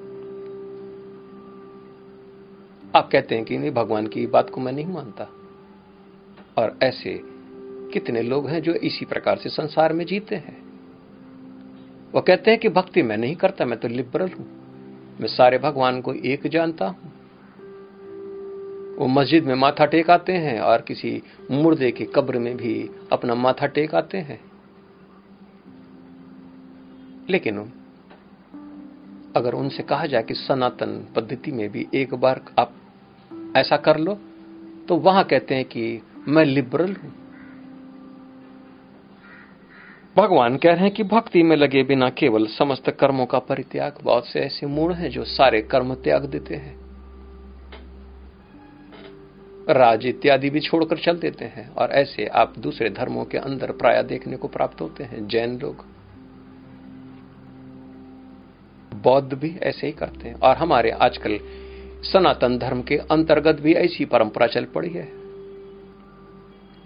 आप 2.95 3.10
कहते 3.12 3.36
हैं 3.36 3.45
कि 3.45 3.58
नहीं, 3.58 3.71
भगवान 3.71 4.08
की 4.08 4.27
बात 4.27 4.49
को 4.49 4.62
मैं 4.62 4.71
नहीं 4.71 4.86
मानता। 4.86 5.37
और 6.57 6.79
ऐसे 6.83 7.21
कितने 7.93 8.21
लोग 8.21 8.49
हैं 8.49 8.61
जो 8.61 8.73
इसी 8.73 9.05
प्रकार 9.05 9.37
से 9.37 9.49
संसार 9.49 9.93
में 9.93 10.05
जीते 10.05 10.35
हैं? 10.35 10.67
वो 12.11 12.21
कहते 12.21 12.51
हैं 12.51 12.59
कि 12.59 12.69
भक्ति 12.69 13.03
मैं 13.03 13.17
नहीं 13.17 13.35
करता, 13.35 13.65
मैं 13.65 13.79
तो 13.79 13.87
लिबरल 13.87 14.27
हूँ। 14.27 14.57
मैं 15.21 15.27
सारे 15.27 15.57
भगवान 15.57 16.01
को 16.01 16.13
एक 16.13 16.47
जानता 16.47 16.87
हूँ। 16.87 17.13
वो 18.95 19.07
मस्जिद 19.07 19.43
में 19.43 19.55
माथा 19.55 19.85
टेक 19.85 20.09
आते 20.09 20.33
हैं 20.33 20.59
और 20.59 20.81
किसी 20.81 21.23
मुर्दे 21.51 21.91
की 21.91 22.05
कब्र 22.05 22.39
में 22.39 22.57
भी 22.57 22.89
अपना 23.11 23.35
माथा 23.35 23.65
टेक 23.65 23.95
आते 23.95 24.17
हैं। 24.17 24.47
लेकिन 27.29 27.73
अगर 29.35 29.53
उनसे 29.53 29.83
कहा 29.83 30.05
जाए 30.05 30.23
कि 30.23 30.33
सनातन 30.33 31.07
पद्धति 31.15 31.51
में 31.51 31.69
भी 31.69 31.87
एक 31.93 32.13
बार 32.13 32.41
आप 32.59 32.73
ऐसा 33.57 33.77
कर 33.77 33.97
लो 33.97 34.13
तो 34.87 34.95
वहाँ 34.95 35.23
कहते 35.23 35.55
हैं 35.55 35.65
कि 35.65 36.01
मैं 36.27 36.45
लिबरल 36.45 36.93
हूँ। 36.93 37.11
भगवान 40.15 40.57
कह 40.57 40.71
रहे 40.71 40.81
हैं 40.81 40.91
कि 40.91 41.03
भक्ति 41.03 41.43
में 41.43 41.55
लगे 41.55 41.83
बिना 41.83 42.09
केवल 42.09 42.45
समस्त 42.47 42.89
कर्मों 42.89 43.25
का 43.25 43.39
परित्याग, 43.39 43.93
बहुत 44.03 44.27
से 44.27 44.39
ऐसे 44.39 44.67
मूड 44.67 44.91
हैं 44.91 45.09
जो 45.09 45.23
सारे 45.23 45.61
कर्म 45.61 45.93
त्याग 45.93 46.25
देते 46.25 46.55
हैं। 46.55 46.75
राज 49.69 50.05
इत्यादि 50.05 50.49
भी 50.49 50.59
छोड़कर 50.59 50.97
चल 50.97 51.17
देते 51.17 51.45
हैं 51.45 51.69
और 51.69 51.91
ऐसे 51.91 52.25
आप 52.25 52.53
दूसरे 52.59 52.89
धर्मों 52.89 53.25
के 53.25 53.37
अंदर 53.37 53.71
प्राय 53.71 54.03
देखने 54.03 54.37
को 54.37 54.47
प्राप्त 54.47 54.81
होते 54.81 55.03
हैं, 55.03 55.27
जैन 55.27 55.57
लोग। 55.59 55.85
बौद्ध 58.93 59.33
भी 59.33 59.55
ऐसे 59.63 59.87
ही 59.87 59.93
करते 59.93 60.27
हैं 60.27 60.35
और 60.35 60.55
हमारे 60.55 60.91
आजकल 60.91 61.39
सनातन 62.03 62.57
धर्म 62.57 62.81
के 62.81 62.97
अंतर्गत 63.11 63.61
भी 63.61 63.73
ऐसी 63.73 64.05
परंपरा 64.05 64.47
चल 64.47 64.65
पड़ी 64.65 64.89
है। 64.89 65.16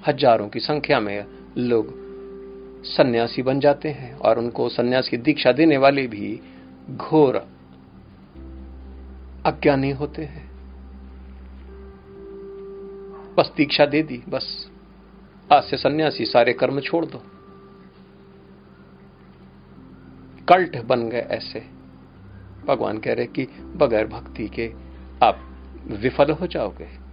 हज़ारों 0.08 0.50
की 0.50 0.60
संख्या 0.60 1.00
में 1.00 1.26
लोग 1.58 1.86
सन्यासी 2.84 3.42
बन 3.42 3.60
जाते 3.60 3.90
हैं 3.90 4.14
और 4.16 4.40
उनको 4.40 4.70
सन्यास 4.70 5.10
की 5.10 5.18
दीक्षा 5.18 5.52
देने 5.52 5.78
वाले 5.78 6.08
भी 6.08 6.42
घोर 6.90 7.36
अज्ञानी 9.46 9.92
होते 9.92 10.22
हैं। 10.26 10.52
बस 13.36 13.52
दीक्षा 13.58 13.86
दे 13.86 14.04
दी, 14.04 14.24
बस। 14.30 14.72
आज 15.54 15.64
से 15.64 15.78
सन्यासी 15.78 16.26
सारे 16.26 16.54
कर्म 16.54 16.80
छोड़ 16.80 17.06
दो। 17.06 17.22
कल्ट 20.50 20.78
बन 20.86 21.10
गए 21.10 21.22
ऐसे। 21.22 21.60
भगवान 22.68 22.98
कह 22.98 23.14
रहे 23.14 23.26
कि 23.26 23.48
बगैर 23.76 24.08
भक्ति 24.08 24.48
के 24.48 24.74
आप 25.24 25.40
विफल 25.88 26.32
हो 26.32 26.48
जाओगे। 26.48 27.11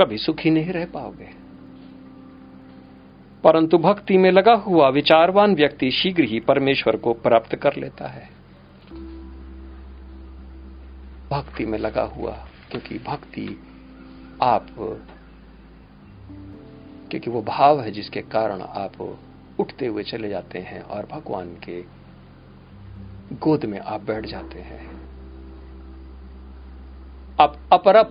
कभी 0.00 0.18
सुखी 0.18 0.50
नहीं 0.50 0.72
रह 0.72 0.84
पाओगे। 0.84 1.28
परंतु 3.44 3.78
भक्ति 3.78 4.18
में 4.18 4.30
लगा 4.30 4.54
हुआ 4.54 4.88
विचारवान 4.88 5.54
व्यक्ति 5.54 5.90
शीघ्र 5.90 6.24
ही 6.24 6.40
परमेश्वर 6.40 6.96
को 6.96 7.12
प्राप्त 7.12 7.56
कर 7.56 7.76
लेता 7.76 8.08
है। 8.08 8.28
भक्ति 11.30 11.66
में 11.66 11.78
लगा 11.78 12.02
हुआ, 12.02 12.48
क्योंकि 12.70 12.98
भक्ति 12.98 13.60
आप, 14.42 14.66
क्योंकि 17.10 17.30
वो 17.30 17.42
भाव 17.42 17.80
है 17.80 17.90
जिसके 17.90 18.22
कारण 18.22 18.60
आप 18.60 19.18
उठते 19.58 19.86
हुए 19.86 20.02
चले 20.02 20.28
जाते 20.28 20.58
हैं 20.58 20.82
और 20.82 21.06
भगवान 21.06 21.48
के 21.48 21.84
गोद 23.32 23.64
में 23.64 23.78
आप 23.78 24.00
बैठ 24.00 24.26
जाते 24.26 24.58
हैं। 24.58 25.00
आप 27.40 27.56
अपरा 27.72 28.02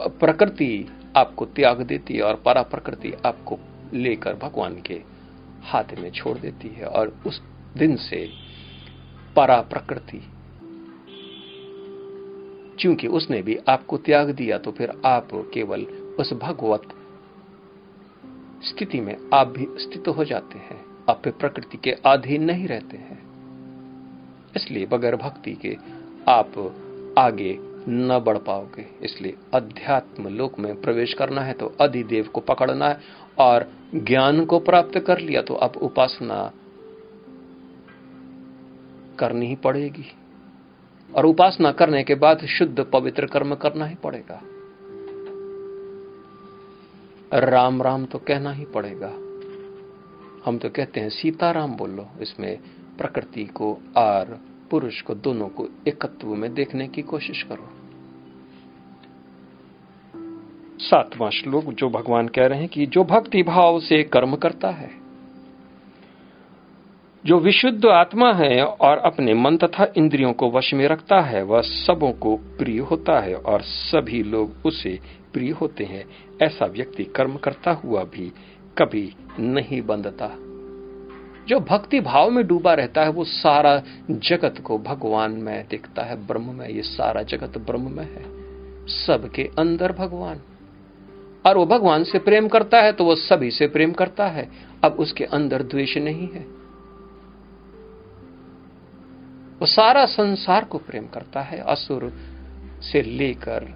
प्रकृति 0.00 0.92
आपको 1.16 1.44
त्याग 1.44 1.82
देती 1.82 2.14
है 2.14 2.22
और 2.22 2.34
परा 2.34 2.62
प्रकृति 2.62 3.12
आपको 3.26 3.58
लेकर 3.94 4.34
भगवान 4.34 4.80
के 4.80 4.94
हाथ 5.62 5.84
में 5.98 6.10
छोड़ 6.10 6.38
देती 6.38 6.68
है 6.68 6.86
और 6.86 7.16
उस 7.26 7.42
दिन 7.76 7.96
से 7.96 8.30
परा 9.36 9.60
प्रकृति 9.60 10.22
क्योंकि 12.80 13.06
उसने 13.06 13.42
भी 13.42 13.58
आपको 13.68 13.98
त्याग 13.98 14.30
दिया 14.30 14.58
तो 14.58 14.72
फिर 14.72 15.02
आप 15.06 15.28
केवल 15.32 15.82
उस 16.20 16.32
भगवत 16.32 16.82
स्थिति 18.64 19.00
में 19.00 19.16
आप 19.34 19.48
भी 19.48 19.66
स्थित 19.70 20.08
हो 20.08 20.24
जाते 20.24 20.58
हैं। 20.58 20.84
आप 21.10 21.20
फिर 21.24 21.32
प्रकृति 21.32 21.76
के 21.76 21.90
अधीन 21.90 22.44
नहीं 22.44 22.68
रहते 22.68 22.96
हैं। 22.96 23.18
इसलिए 24.56 24.86
बगैर 24.86 25.16
भक्ति 25.16 25.54
के 25.54 25.76
आप 26.28 26.58
आगे 27.18 27.71
न 27.88 28.18
बढ़ 28.18 28.38
पाओगे। 28.38 28.86
इसलिए 29.02 29.36
अध्यात्म 29.54 30.28
लोक 30.28 30.58
में 30.58 30.80
प्रवेश 30.80 31.14
करना 31.14 31.40
है 31.40 31.52
तो 31.52 31.66
अधिदेव 31.80 32.28
को 32.28 32.40
पकड़ना 32.40 32.88
है 32.88 33.00
और 33.38 33.70
ज्ञान 33.94 34.44
को 34.44 34.58
प्राप्त 34.58 34.98
कर 34.98 35.18
लिया 35.18 35.42
तो 35.42 35.54
अब 35.54 35.76
उपासना 35.76 36.52
करनी 39.18 39.46
ही 39.46 39.54
पड़ेगी। 39.54 40.04
और 41.16 41.26
उपासना 41.26 41.72
करने 41.72 42.02
के 42.04 42.14
बाद 42.14 42.46
शुद्ध 42.46 42.80
पवित्र 42.80 43.26
कर्म 43.26 43.54
करना 43.54 43.86
ही 43.86 43.94
पड़ेगा। 43.94 44.40
राम 47.34 47.82
राम 47.82 48.04
तो 48.04 48.18
कहना 48.18 48.52
ही 48.52 48.64
पड़ेगा। 48.64 49.12
हम 50.44 50.58
तो 50.58 50.68
कहते 50.68 51.00
हैं, 51.00 51.08
सीताराम 51.08 51.76
बोलो। 51.76 52.06
इसमें 52.20 52.58
प्रकृति 52.98 53.44
को 53.44 53.78
और 53.96 54.38
पुरुष 54.72 55.00
को 55.02 55.14
दोनों 55.14 55.48
को 55.48 55.68
एकत्व 55.88 56.34
में 56.34 56.54
देखने 56.54 56.88
की 56.88 57.02
कोशिश 57.02 57.42
करो। 57.42 57.68
सातवां 60.78 61.30
श्लोक, 61.30 61.64
जो 61.64 61.88
भगवान 61.90 62.28
कह 62.28 62.46
रहे 62.46 62.58
हैं 62.58 62.68
कि 62.68 62.86
जो 62.86 63.04
भक्ति 63.04 63.42
भाव 63.42 63.80
से 63.80 64.02
कर्म 64.02 64.36
करता 64.36 64.70
है, 64.70 64.90
जो 67.26 67.38
विशुद्ध 67.38 67.86
आत्मा 67.86 68.32
है 68.32 68.64
और 68.64 68.98
अपने 68.98 69.34
मन 69.34 69.56
तथा 69.56 69.92
इंद्रियों 69.96 70.32
को 70.32 70.50
वश 70.50 70.74
में 70.74 70.88
रखता 70.88 71.20
है, 71.20 71.42
वह 71.42 71.60
सबों 71.60 72.12
को 72.12 72.36
प्रिय 72.36 72.78
होता 72.78 73.20
है 73.20 73.34
और 73.34 73.62
सभी 73.62 74.22
लोग 74.22 74.52
उसे 74.64 74.98
प्रिय 75.32 75.50
होते 75.50 75.84
हैं। 75.84 76.04
ऐसा 76.42 76.66
व्यक्ति 76.66 77.04
कर्म 77.04 77.36
करता 77.36 77.72
हुआ 77.72 78.04
भी 78.04 78.32
कभी 78.78 79.14
नहीं 79.40 79.82
बंधता। 79.82 80.51
जो 81.48 81.60
भक्ति 81.60 82.00
भाव 82.00 82.30
में 82.30 82.46
डूबा 82.46 82.74
रहता 82.74 83.02
है, 83.02 83.10
वो 83.10 83.24
सारा 83.24 83.82
जगत 84.10 84.54
को 84.64 84.78
भगवान 84.78 85.32
में 85.32 85.66
देखता 85.70 86.02
है, 86.02 86.26
ब्रह्म 86.26 86.54
में। 86.54 86.68
ये 86.68 86.82
सारा 86.82 87.22
जगत 87.22 87.58
ब्रह्म 87.58 87.96
में 87.96 88.04
है। 88.04 88.42
सबके 88.88 89.50
अंदर 89.58 89.92
भगवान। 89.92 90.40
और 91.46 91.56
वो 91.56 91.66
भगवान 91.66 92.04
से 92.04 92.18
प्रेम 92.18 92.48
करता 92.48 92.78
है 92.78 92.92
तो 92.92 93.04
वो 93.04 93.14
सभी 93.14 93.50
से 93.50 93.66
प्रेम 93.66 93.92
करता 93.92 94.26
है। 94.26 94.50
अब 94.84 94.92
उसके 94.92 95.24
अंदर 95.24 95.62
द्वेष 95.62 95.96
नहीं 95.96 96.28
है। 96.28 96.40
वो 99.58 99.66
सारा 99.66 100.06
संसार 100.06 100.64
को 100.64 100.78
प्रेम 100.78 101.06
करता 101.06 101.40
है। 101.40 101.58
असुर 101.58 102.12
से 102.80 103.02
लेकर, 103.02 103.68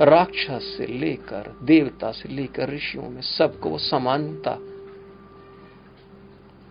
राक्षस 0.00 0.74
से 0.78 0.86
लेकर, 0.86 1.58
देवता 1.62 2.10
से 2.10 2.28
लेकर, 2.28 2.70
ऋषियों 2.70 3.10
में 3.10 3.22
सबको 3.22 3.70
वो 3.70 3.78
समानता 3.78 4.58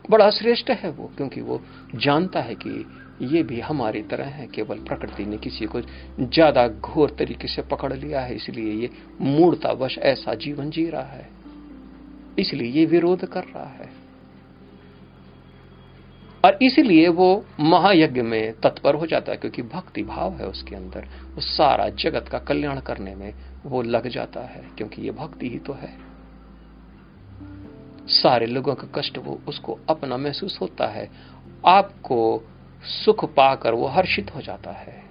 बड़ा 0.09 0.29
श्रेष्ठ 0.29 0.69
है 0.69 0.89
वो, 0.89 1.11
क्योंकि 1.17 1.41
वो 1.41 1.61
जानता 1.95 2.39
है 2.39 2.55
कि 2.55 2.85
ये 3.21 3.43
भी 3.43 3.59
हमारी 3.59 4.01
तरह 4.01 4.25
है, 4.25 4.47
केवल 4.47 4.79
प्रकृति 4.79 5.25
ने 5.25 5.37
किसी 5.37 5.65
को 5.65 5.81
ज़्यादा 5.81 6.67
घोर 6.67 7.09
तरीके 7.09 7.47
से 7.47 7.61
पकड़ 7.61 7.93
लिया 7.93 8.21
है, 8.21 8.35
इसलिए 8.35 8.73
ये 8.73 8.89
मूर्तावश 9.21 9.97
ऐसा 9.97 10.33
जीवन 10.33 10.69
जी 10.69 10.89
रहा 10.89 11.01
है। 11.01 11.29
इसलिए 12.39 12.71
ये 12.71 12.85
विरोध 12.85 13.25
कर 13.25 13.43
रहा 13.43 13.67
है। 13.67 13.89
और 16.45 16.57
इसीलिए 16.61 17.07
वो 17.07 17.45
महायज्ञ 17.59 18.21
में 18.21 18.53
तत्पर 18.53 18.95
हो 18.95 19.05
जाता 19.05 19.31
है, 19.31 19.37
क्योंकि 19.37 19.61
भक्ति 19.61 20.03
भाव 20.03 20.33
है 20.33 20.47
उसके 20.47 20.75
अंदर। 20.75 21.07
वो 21.35 21.41
सारा 21.41 21.89
जगत 21.89 22.27
का 22.27 22.39
कल्याण 22.39 22.79
करने 22.79 23.15
में 23.15 23.33
वो 23.65 23.81
लग 23.81 24.07
जाता 24.07 24.41
है, 24.41 24.63
क्योंकि 24.77 25.01
ये 25.01 25.11
भक्ति 25.11 25.49
ही 25.49 25.59
तो 25.59 25.73
है। 25.73 26.12
सारे 28.07 28.45
लोगों 28.45 28.75
का 28.75 28.87
कष्ट 28.95 29.17
वो 29.17 29.41
उसको 29.47 29.79
अपना 29.89 30.17
महसूस 30.17 30.61
होता 30.61 30.87
है। 30.87 31.11
आपको 31.65 32.43
सुख 33.05 33.25
पाकर 33.35 33.73
वो 33.73 33.87
हर्षित 33.87 34.35
हो 34.35 34.41
जाता 34.41 34.71
है। 34.71 35.03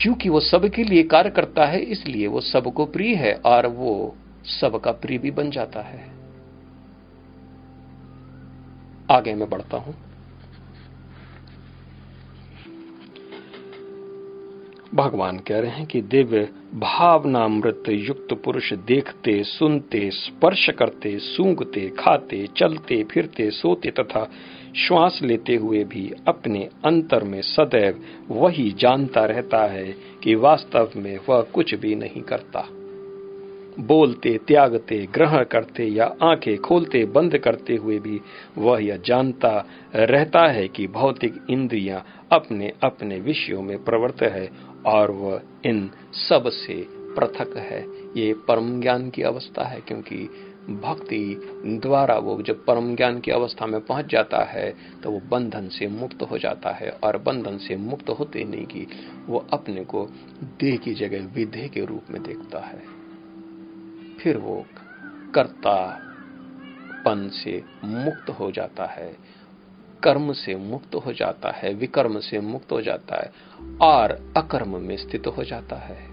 क्योंकि 0.00 0.28
वो 0.28 0.40
सबके 0.40 0.84
लिए 0.84 1.02
कार्य 1.02 1.30
करता 1.30 1.66
है, 1.66 1.80
इसलिए 1.80 2.26
वो 2.26 2.40
सबको 2.40 2.86
प्रिय 2.86 3.14
है 3.14 3.34
और 3.34 3.66
वो 3.66 4.16
सबका 4.44 4.92
प्रिय 4.92 5.18
भी 5.18 5.30
बन 5.30 5.50
जाता 5.50 5.80
है। 5.80 6.10
आगे 9.10 9.34
मैं 9.34 9.50
बढ़ता 9.50 9.76
हूँ। 9.76 10.07
भगवान 14.94 15.38
कह 15.38 15.60
रहे 15.60 15.70
हैं 15.70 15.86
कि 15.86 16.00
दिव्य 16.00 16.48
भावनामृत 16.74 17.82
युक्त 17.88 18.28
पुरुष 18.44 18.72
देखते, 18.72 19.44
सुनते, 19.44 20.10
स्पर्श 20.10 20.70
करते, 20.70 21.18
सूंघते, 21.18 21.88
खाते, 21.98 22.46
चलते, 22.56 23.04
फिरते, 23.04 23.50
सोते 23.50 23.90
तथा 23.90 24.30
श्वास 24.76 25.20
लेते 25.22 25.54
हुए 25.54 25.84
भी 25.84 26.12
अपने 26.28 26.68
अंतर 26.84 27.24
में 27.24 27.42
सदैव 27.42 28.02
वही 28.28 28.70
जानता 28.70 29.24
रहता 29.24 29.66
है 29.66 29.94
कि 30.22 30.34
वास्तव 30.34 30.90
में 30.96 31.18
वह 31.28 31.42
कुछ 31.42 31.74
भी 31.74 31.94
नहीं 31.94 32.22
करता। 32.22 32.68
बोलते, 33.80 34.38
त्यागते 34.48 35.08
ग्रहण 35.14 35.44
करते 35.44 35.84
या 35.84 36.14
आँखें 36.22 36.58
खोलते, 36.58 37.04
बंद 37.04 37.38
करते 37.38 37.76
हुए 37.76 37.98
भी 37.98 38.20
वह 38.58 38.84
यह 38.84 38.96
जानता 38.96 39.66
रहता 39.94 40.46
है 40.46 40.68
कि 40.68 40.86
भौतिक 40.86 41.34
इंद्रियाँ 41.50 42.04
अपने 42.32 42.72
अपने 42.82 43.20
विषयों 43.20 43.62
में 43.62 43.84
प्रवृत्त 43.84 44.22
है 44.22 44.67
और 44.86 45.10
वह 45.10 45.40
इन 45.64 45.90
सबसे 46.28 46.86
पृथक 47.16 47.56
है। 47.56 47.80
ये 48.16 48.32
परम 48.48 48.80
ज्ञान 48.80 49.10
की 49.10 49.22
अवस्था 49.22 49.64
है, 49.64 49.80
क्योंकि 49.80 50.16
भक्ति 50.68 51.40
द्वारा 51.82 52.14
वो 52.14 52.42
जब 52.42 52.64
परम 52.64 52.94
ज्ञान 52.96 53.20
की 53.20 53.30
अवस्था 53.30 53.66
में 53.66 53.80
पहुँच 53.80 54.06
जाता 54.06 54.42
है 54.44 54.74
तो 55.02 55.10
वो 55.10 55.20
बंधन 55.28 55.68
से 55.68 55.86
मुक्त 55.86 56.22
हो 56.22 56.38
जाता 56.38 56.70
है 56.70 56.90
और 57.04 57.18
बंधन 57.18 57.58
से 57.58 57.76
मुक्त 57.76 58.10
होते 58.10 58.44
नहीं 58.44 58.66
कि 58.66 58.86
वो 59.26 59.46
अपने 59.52 59.84
को 59.84 60.06
देह 60.60 60.76
की 60.76 60.94
जगह 60.94 61.26
विधेय 61.34 61.68
के 61.68 61.84
रूप 61.84 62.10
में 62.10 62.22
देखता 62.22 62.60
है। 62.60 62.82
फिर 64.20 64.36
वो 64.36 64.64
कर्ता 65.34 65.76
पन 67.04 67.28
से 67.34 67.62
मुक्त 67.84 68.30
हो 68.30 68.50
जाता 68.50 68.86
है। 68.86 69.16
कर्म 70.02 70.32
से 70.32 70.56
मुक्त 70.56 70.94
हो 70.94 71.12
जाता 71.12 71.50
है, 71.50 71.74
विकर्म 71.74 72.20
से 72.20 72.40
मुक्त 72.40 72.72
हो 72.72 72.80
जाता 72.80 73.16
है, 73.16 73.32
और 73.80 74.32
अकर्म 74.36 74.82
में 74.82 74.96
स्थित 74.96 75.26
हो 75.26 75.44
जाता 75.44 75.76
है। 75.76 76.08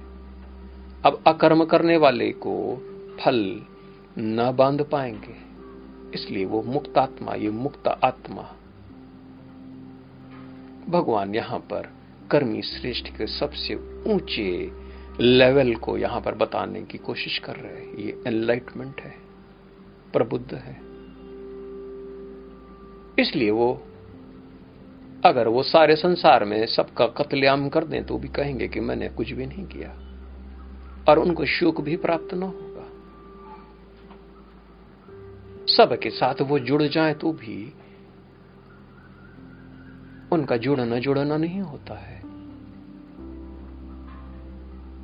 अब 1.06 1.24
अकर्म 1.28 1.66
करने 1.66 1.98
वाले 1.98 2.32
को 2.32 2.78
फल 3.26 3.66
न 4.18 4.54
बाँध 4.56 4.82
पाएँगे, 4.84 5.36
इसलिए 6.14 6.46
वो 6.46 6.62
मुक्त 6.64 6.98
आत्मा, 6.98 7.34
ये 7.34 7.50
मुक्त 7.50 7.88
आत्मा। 7.88 8.42
भगवान 10.90 11.36
यहाँ 11.36 11.60
पर 11.60 11.90
कर्मी 12.32 12.62
श्रेष्ठ 12.62 13.08
के 13.18 13.28
सबसे 13.28 13.76
ऊँचे 14.08 14.72
लेवल 15.20 15.76
को 15.76 15.98
यहाँ 15.98 16.22
पर 16.22 16.36
बताने 16.36 16.82
की 16.82 16.98
कोशिश 16.98 17.38
कर 17.40 17.56
रहे 17.56 17.86
हैं। 17.86 17.96
ये 17.96 18.24
एनलाइटमेंट 18.28 19.02
है, 19.02 19.14
प्रबुद्ध 20.14 20.54
है। 20.54 20.95
इसलिए 23.20 23.52
वो, 23.52 23.88
अगर 25.26 25.48
वो 25.48 25.64
सारे 25.64 25.96
संसार 25.96 26.46
में 26.46 26.66
सबका 26.66 27.08
कत्लेआम 27.08 27.70
कर 27.70 27.84
दें 27.84 28.06
तो 28.06 28.18
भी 28.18 28.28
कहेंगे 28.28 28.68
कि 28.68 28.80
मैंने 28.80 29.10
कुछ 29.10 29.32
भी 29.32 29.46
नहीं 29.46 29.66
किया। 29.66 29.90
और 31.10 31.20
उनको 31.20 31.46
शोक 31.46 31.82
भी 31.82 31.98
प्राप्त 31.98 32.34
न 32.34 32.44
होगा। 32.44 32.76
सबके 35.68 36.10
साथ 36.10 36.42
वो 36.42 36.60
जुड़ 36.60 36.84
जाए 36.84 37.14
तो 37.14 37.32
भी 37.32 37.74
उनका 40.32 40.58
जुड़ना 40.58 41.00
जुड़ना 41.00 41.38
नहीं 41.38 41.62
होता 41.62 41.94
है। 41.94 42.20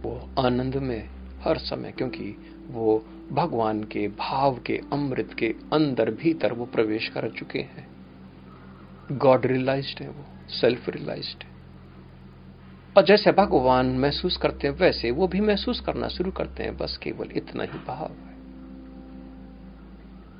वो 0.01 0.29
आनंद 0.39 0.75
में 0.75 1.09
हर 1.41 1.57
समय, 1.57 1.91
क्योंकि 1.91 2.55
वो 2.71 3.05
भगवान 3.31 3.83
के 3.83 4.07
भाव 4.07 4.59
के, 4.65 4.81
अमृत 4.93 5.33
के 5.33 5.55
अंदर 5.73 6.11
भीतर 6.11 6.53
वो 6.53 6.65
प्रवेश 6.65 7.07
कर 7.09 7.29
चुके 7.29 7.59
हैं। 7.59 7.90
गॉड 9.11 9.45
रियलाइज्ड 9.45 10.01
है 10.01 10.09
वो 10.09 10.25
सेल्फ 10.49 10.89
रियलाइज्ड 10.89 11.43
है। 11.43 11.51
और 12.97 13.05
जैसे 13.05 13.31
भगवान 13.31 13.85
महसूस 13.85 14.37
करते 14.37 14.67
हैं, 14.67 14.75
वैसे 14.75 15.11
वो 15.11 15.27
भी 15.27 15.41
महसूस 15.41 15.79
करना 15.79 16.07
शुरू 16.07 16.31
करते 16.31 16.63
हैं, 16.63 16.77
बस 16.77 16.97
केवल 16.97 17.29
इतना 17.31 17.63
ही 17.63 17.79
भाव 17.87 18.11
है। 18.11 18.31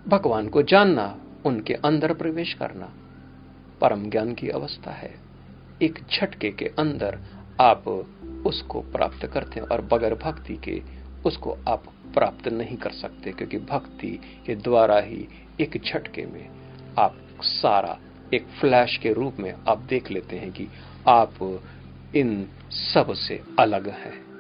भगवान 0.07 0.47
को 0.47 0.61
जानना, 0.61 1.17
उनके 1.45 1.73
अंदर 1.73 2.13
प्रवेश 2.13 2.53
करना, 2.53 2.93
परम 3.81 4.09
ज्ञान 4.09 4.33
की 4.33 4.49
अवस्था 4.49 4.91
है। 4.91 5.15
एक 5.81 5.99
झटके 6.11 6.51
के 6.51 6.65
अंदर 6.65 7.19
आप 7.61 7.87
उसको 8.45 8.81
प्राप्त 8.81 9.25
करते 9.27 9.59
हैं 9.59 9.67
और 9.67 9.81
बगैर 9.81 10.15
भक्ति 10.15 10.55
के 10.55 10.81
उसको 11.25 11.57
आप 11.67 11.83
प्राप्त 12.13 12.47
नहीं 12.47 12.77
कर 12.77 12.91
सकते, 12.91 13.31
क्योंकि 13.31 13.57
भक्ति 13.57 14.19
के 14.45 14.55
द्वारा 14.55 14.99
ही 14.99 15.27
एक 15.61 15.81
झटके 15.85 16.25
में 16.25 16.49
आप 16.99 17.17
सारा 17.41 17.99
एक 18.33 18.45
फ्लैश 18.61 18.97
के 18.97 19.13
रूप 19.13 19.33
में 19.39 19.53
आप 19.67 19.77
देख 19.77 20.11
लेते 20.11 20.35
हैं 20.35 20.51
कि 20.51 20.67
आप 21.07 21.61
इन 22.15 22.47
सबसे 22.71 23.41
अलग 23.59 23.89
हैं। 23.89 24.31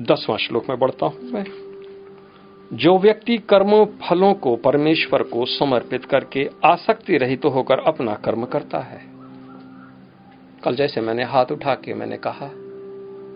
दसवां 0.00 0.38
श्लोक 0.38 0.68
में 0.68 0.78
बढ़ता 0.78 1.06
हूँ 1.06 1.22
मैं। 1.22 1.44
जो 2.72 2.98
व्यक्ति 2.98 3.38
कर्म, 3.38 3.84
फलों 3.84 4.34
को 4.34 4.56
परमेश्वर 4.56 5.22
को 5.22 5.46
समर्पित 5.46 6.04
करके 6.04 6.50
आसक्ति 6.64 7.16
रहित 7.16 7.42
तो 7.42 7.48
होकर 7.48 7.78
अपना 7.78 8.14
कर्म 8.14 8.44
करता 8.44 8.78
है। 8.78 9.00
कल 10.64 10.74
जैसे 10.74 11.00
मैंने 11.00 11.24
हाथ 11.24 11.46
उठा 11.52 11.74
के 11.74 11.94
मैंने 11.94 12.16
कहा, 12.16 12.50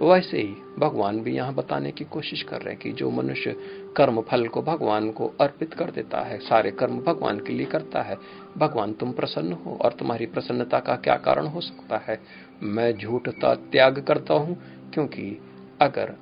वैसे 0.07 0.39
ही 0.39 0.64
भगवान 0.79 1.21
भी 1.21 1.35
यहाँ 1.37 1.55
बताने 1.55 1.91
की 1.93 2.05
कोशिश 2.05 2.43
कर 2.43 2.63
रहे 2.63 2.75
हैं 2.75 2.83
कि 2.83 2.93
जो 2.93 3.11
मनुष्य 3.11 3.55
कर्म 3.97 4.21
फल 4.21 4.47
को 4.49 4.63
भगवान 4.63 5.11
को 5.11 5.27
अर्पित 5.41 5.75
कर 5.75 5.91
देता 5.91 6.21
है, 6.21 6.39
सारे 6.39 6.71
कर्म 6.71 6.99
भगवान 6.99 7.39
के 7.39 7.53
लिए 7.53 7.67
करता 7.67 8.03
है, 8.03 8.17
भगवान 8.59 8.93
तुम 8.93 9.13
प्रसन्न 9.13 9.53
हो 9.53 9.79
और 9.83 9.93
तुम्हारी 9.93 10.27
प्रसन्नता 10.27 10.81
का 10.81 10.97
क्या 10.97 11.17
कारण 11.17 11.47
हो 11.47 11.61
सकता 11.61 11.97
है? 11.97 12.21
मैं 12.63 12.93
झूठता 12.99 13.55
त्याग 13.55 14.01
करता 14.01 14.35
हूँ, 14.35 14.57
क्योंकि 14.95 15.41
अगर 15.81 16.15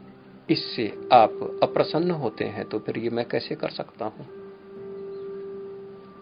इससे 0.50 0.86
आप 1.12 1.60
अप्रसन्न 1.62 2.10
होते 2.10 2.44
हैं 2.44 2.68
तो 2.68 2.78
फिर 2.78 2.98
ये 2.98 3.10
मैं 3.10 3.28
कैसे 3.28 3.54
कर 3.54 3.70
सकता 3.70 4.04
हूँ? 4.04 4.26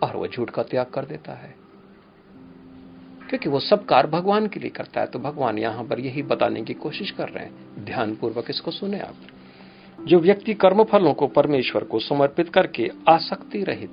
और 0.02 0.16
वह 0.16 0.28
झूठ 0.28 0.50
का 0.50 0.62
त्याग 0.62 0.86
कर 0.86 1.04
देता 1.04 1.32
है। 1.32 1.59
क्योंकि 3.30 3.48
वो 3.48 3.60
सब 3.60 3.84
कार्य 3.84 4.08
भगवान 4.08 4.46
के 4.46 4.60
लिए 4.60 4.70
करता 4.70 5.00
है 5.00 5.06
तो 5.06 5.18
भगवान 5.18 5.58
यहाँ 5.58 5.84
पर 5.84 6.00
यही 6.00 6.22
बताने 6.22 6.62
की 6.62 6.74
कोशिश 6.74 7.10
कर 7.10 7.28
रहे 7.28 7.44
हैं। 7.44 7.84
ध्यान 7.84 8.14
पूर्वक 8.14 8.44
इसको 8.50 8.70
सुने 8.70 9.00
आप। 9.00 9.14
जो 10.06 10.18
व्यक्ति 10.18 10.54
कर्म 10.54 10.84
फलों 10.84 11.14
को 11.14 11.26
परमेश्वर 11.26 11.84
को 11.84 11.98
समर्पित 11.98 12.48
करके 12.48 12.90
आसक्ति 13.08 13.62
रहित 13.62 13.92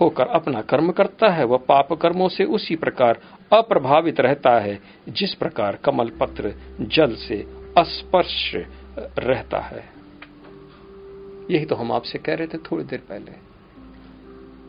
होकर 0.00 0.26
अपना 0.26 0.60
कर्म 0.62 0.92
करता 0.92 1.28
है, 1.28 1.44
वह 1.44 1.56
पाप 1.56 1.92
कर्मों 1.92 2.28
से 2.28 2.44
उसी 2.44 2.76
प्रकार 2.76 3.20
अप्रभावित 3.52 4.20
रहता 4.20 4.58
है, 4.58 4.80
जिस 5.08 5.34
प्रकार 5.34 5.76
कमल 5.76 6.08
पत्र 6.08 6.54
जल 6.80 7.14
से 7.14 7.36
अस्पर्श 7.78 8.54
रहता 9.18 9.58
है। 9.58 9.84
यही 11.50 11.64
तो 11.64 11.74
हम 11.74 11.92
आपसे 11.92 12.18
कह 12.18 12.34
रहे 12.34 12.46
थे 12.46 12.58
थोड़ी 12.58 12.84
देर 12.84 13.02
पहले। 13.08 13.53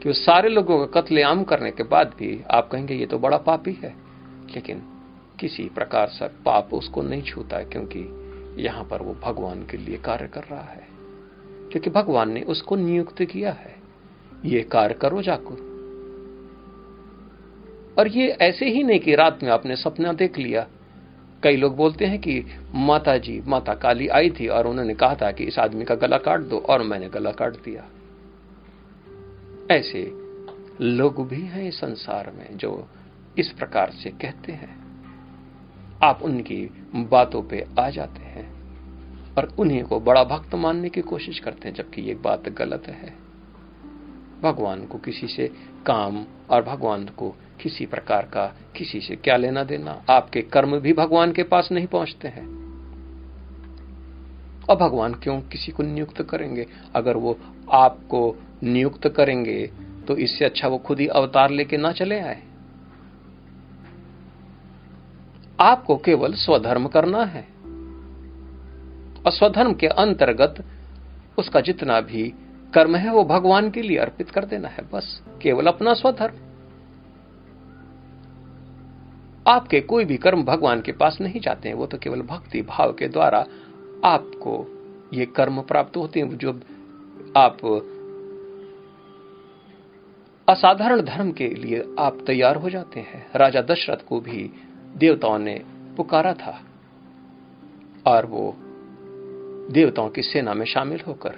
कि 0.06 0.14
सारे 0.14 0.50
लोगों 0.50 0.88
का 0.88 1.02
कत्लेआम 1.02 1.44
करने 1.44 1.72
के 1.72 1.84
बाद 1.84 2.08
भी 2.08 2.44
आप 2.52 2.70
कहेंगे, 2.72 2.94
ये 2.94 3.06
तो 3.06 3.20
बड़ा 3.20 3.38
पापी 3.38 3.72
है। 3.72 3.96
लेकिन 4.56 4.82
किसी 5.40 5.64
प्रकार 5.64 6.08
से 6.08 6.28
पाप 6.28 6.74
उसको 6.74 7.02
नहीं 7.02 7.22
छूता 7.22 7.58
है, 7.58 7.66
क्योंकि 7.66 8.00
यहाँ 8.64 8.84
पर 8.84 9.02
वो 9.02 9.14
भगवान 9.14 9.66
के 9.66 9.78
लिए 9.78 9.98
कार्य 9.98 10.28
कर 10.28 10.44
रहा 10.44 10.62
है। 10.62 10.88
क्योंकि 11.72 11.90
भगवान 11.90 12.32
ने 12.32 12.42
उसको 12.42 12.76
नियुक्त 12.76 13.24
किया 13.24 13.52
है। 13.52 13.76
ये 14.46 14.62
कार्य 14.62 14.94
करो 14.94 15.22
जाकर 15.22 15.76
और 18.00 18.08
ये 18.08 18.28
ऐसे 18.28 18.66
ही 18.66 18.84
नहीं 18.84 19.00
कि 19.00 19.16
रात 19.16 19.40
में 19.44 19.50
आपने 19.50 19.76
सपना 19.76 20.14
देख 20.14 20.38
लिया। 20.38 20.68
कई 21.44 21.56
लोग 21.56 21.76
बोलते 21.76 22.06
हैं 22.06 22.20
कि 22.20 22.46
माता 22.76 23.18
जी 23.18 23.42
माता 23.48 23.74
काली 23.74 24.08
आई 24.08 24.30
थी 24.30 24.48
और 24.48 24.68
उन्होंने 24.68 24.94
कहा 24.94 25.16
था 25.16 25.32
कि 25.32 25.44
इस 25.44 25.60
आदमी 25.60 25.86
का 25.86 25.96
गला 25.96 26.18
काट 26.18 26.40
दो, 26.40 26.58
और 26.58 26.82
मैंने 26.82 27.10
गला 27.10 27.32
काट 27.32 27.54
दिया। 27.54 27.86
ऐसे 29.72 30.12
लोग 30.82 31.28
भी 31.28 31.42
हैं 31.42 31.72
संसार 31.72 32.32
में 32.32 32.58
जो 32.58 32.88
इस 33.38 33.52
प्रकार 33.52 33.92
से 33.92 34.10
कहते 34.10 34.52
हैं। 34.52 34.86
आप 36.04 36.22
उनकी 36.22 36.70
बातों 36.96 37.42
पे 37.42 37.66
आ 37.80 37.90
जाते 37.90 38.22
हैं 38.22 38.54
और 39.36 39.56
उन्हीं 39.60 39.84
को 39.84 40.00
बड़ा 40.00 40.24
भक्त 40.24 40.56
मानने 40.56 40.90
की 40.90 41.02
कोशिश 41.02 41.40
करते 41.40 41.68
हैं, 41.68 41.76
जबकि 41.76 42.02
ये 42.02 42.16
बात 42.16 42.50
गलत 42.50 42.84
है। 42.88 43.14
भगवान 44.42 44.86
को 44.86 44.98
किसी 44.98 45.28
से 45.28 45.48
काम 45.86 46.26
और 46.50 46.64
भगवान 46.64 47.06
को 47.06 47.30
किसी 47.62 47.86
प्रकार 47.86 48.26
का 48.26 48.56
किसी 48.76 49.00
से 49.00 49.16
क्या 49.16 49.38
लेना 49.38 49.64
देना, 49.64 50.04
आपके 50.10 50.42
कर्म 50.42 50.80
भी 50.80 50.94
भगवान 50.94 51.32
के 51.32 51.44
पास 51.44 51.70
नहीं 51.72 51.88
पहुँचते 51.88 52.28
हैं। 52.28 52.56
और 54.70 54.76
भगवान 54.76 55.14
क्यों 55.14 55.42
किसी 55.42 55.72
को 55.72 55.84
नियुक्त 55.84 56.22
करेंगे? 56.22 56.68
अगर 56.96 57.18
वो 57.18 57.40
आपको 57.72 58.36
नियुक्त 58.66 59.08
करेंगे 59.08 59.72
तो 60.08 60.18
इससे 60.18 60.46
अच्छा 60.46 60.68
वो 60.68 60.78
खुद 60.78 61.00
ही 61.00 61.08
अवतार 61.08 61.50
लेके 61.50 61.78
ना 61.78 61.92
चले 61.92 62.20
आए। 62.20 62.44
आपको 65.60 65.98
केवल 65.98 66.34
स्वधर्म 66.34 66.88
करना 66.88 67.24
है। 67.24 67.48
और 69.26 69.32
स्वधर्म 69.32 69.74
के 69.74 69.88
अंतर्गत 69.88 70.66
उसका 71.38 71.62
जितना 71.62 72.02
भी 72.02 72.34
कर्म 72.74 72.96
है, 72.96 73.12
वो 73.12 73.24
भगवान 73.24 73.70
के 73.72 73.82
लिए 73.82 73.98
अर्पित 73.98 74.30
कर 74.30 74.46
देना 74.46 74.68
है, 74.68 74.90
बस। 74.94 75.22
केवल 75.42 75.68
अपना 75.68 75.94
स्वधर्म। 75.94 76.36
आपके 79.48 79.80
कोई 79.82 80.06
भी 80.06 80.18
कर्म 80.18 80.44
भगवान 80.44 80.82
के 80.82 80.92
पास 80.92 81.18
नहीं 81.22 81.40
जाते 81.40 81.70
हैं, 81.70 81.76
वो 81.76 81.86
तो 81.86 81.98
केवल 81.98 82.22
भक्ति 82.22 82.62
भाव 82.62 82.94
के 82.94 83.08
द्वारा 83.08 83.46
आपको 84.06 84.68
ये 85.14 85.26
कर्म 85.26 85.62
प्राप्त 85.62 85.98
होते 85.98 86.20
हैं, 86.20 86.38
जो 86.38 86.52
आप 87.38 87.58
असाधारण 90.50 91.02
धर्म 91.02 91.32
के 91.32 91.48
लिए 91.48 91.84
आप 92.00 92.18
तैयार 92.28 92.56
हो 92.56 92.70
जाते 92.70 93.00
हैं। 93.00 93.32
राजा 93.36 93.62
दशरथ 93.62 94.06
को 94.08 94.20
भी 94.20 94.50
देवताओं 94.98 95.40
ने 95.40 95.62
पुकारा 95.98 96.34
था 96.34 96.62
और 98.08 98.26
वो 98.26 98.56
देवताओं 99.72 100.10
की 100.10 100.22
सेना 100.22 100.54
में 100.54 100.66
शामिल 100.66 101.02
होकर 101.08 101.36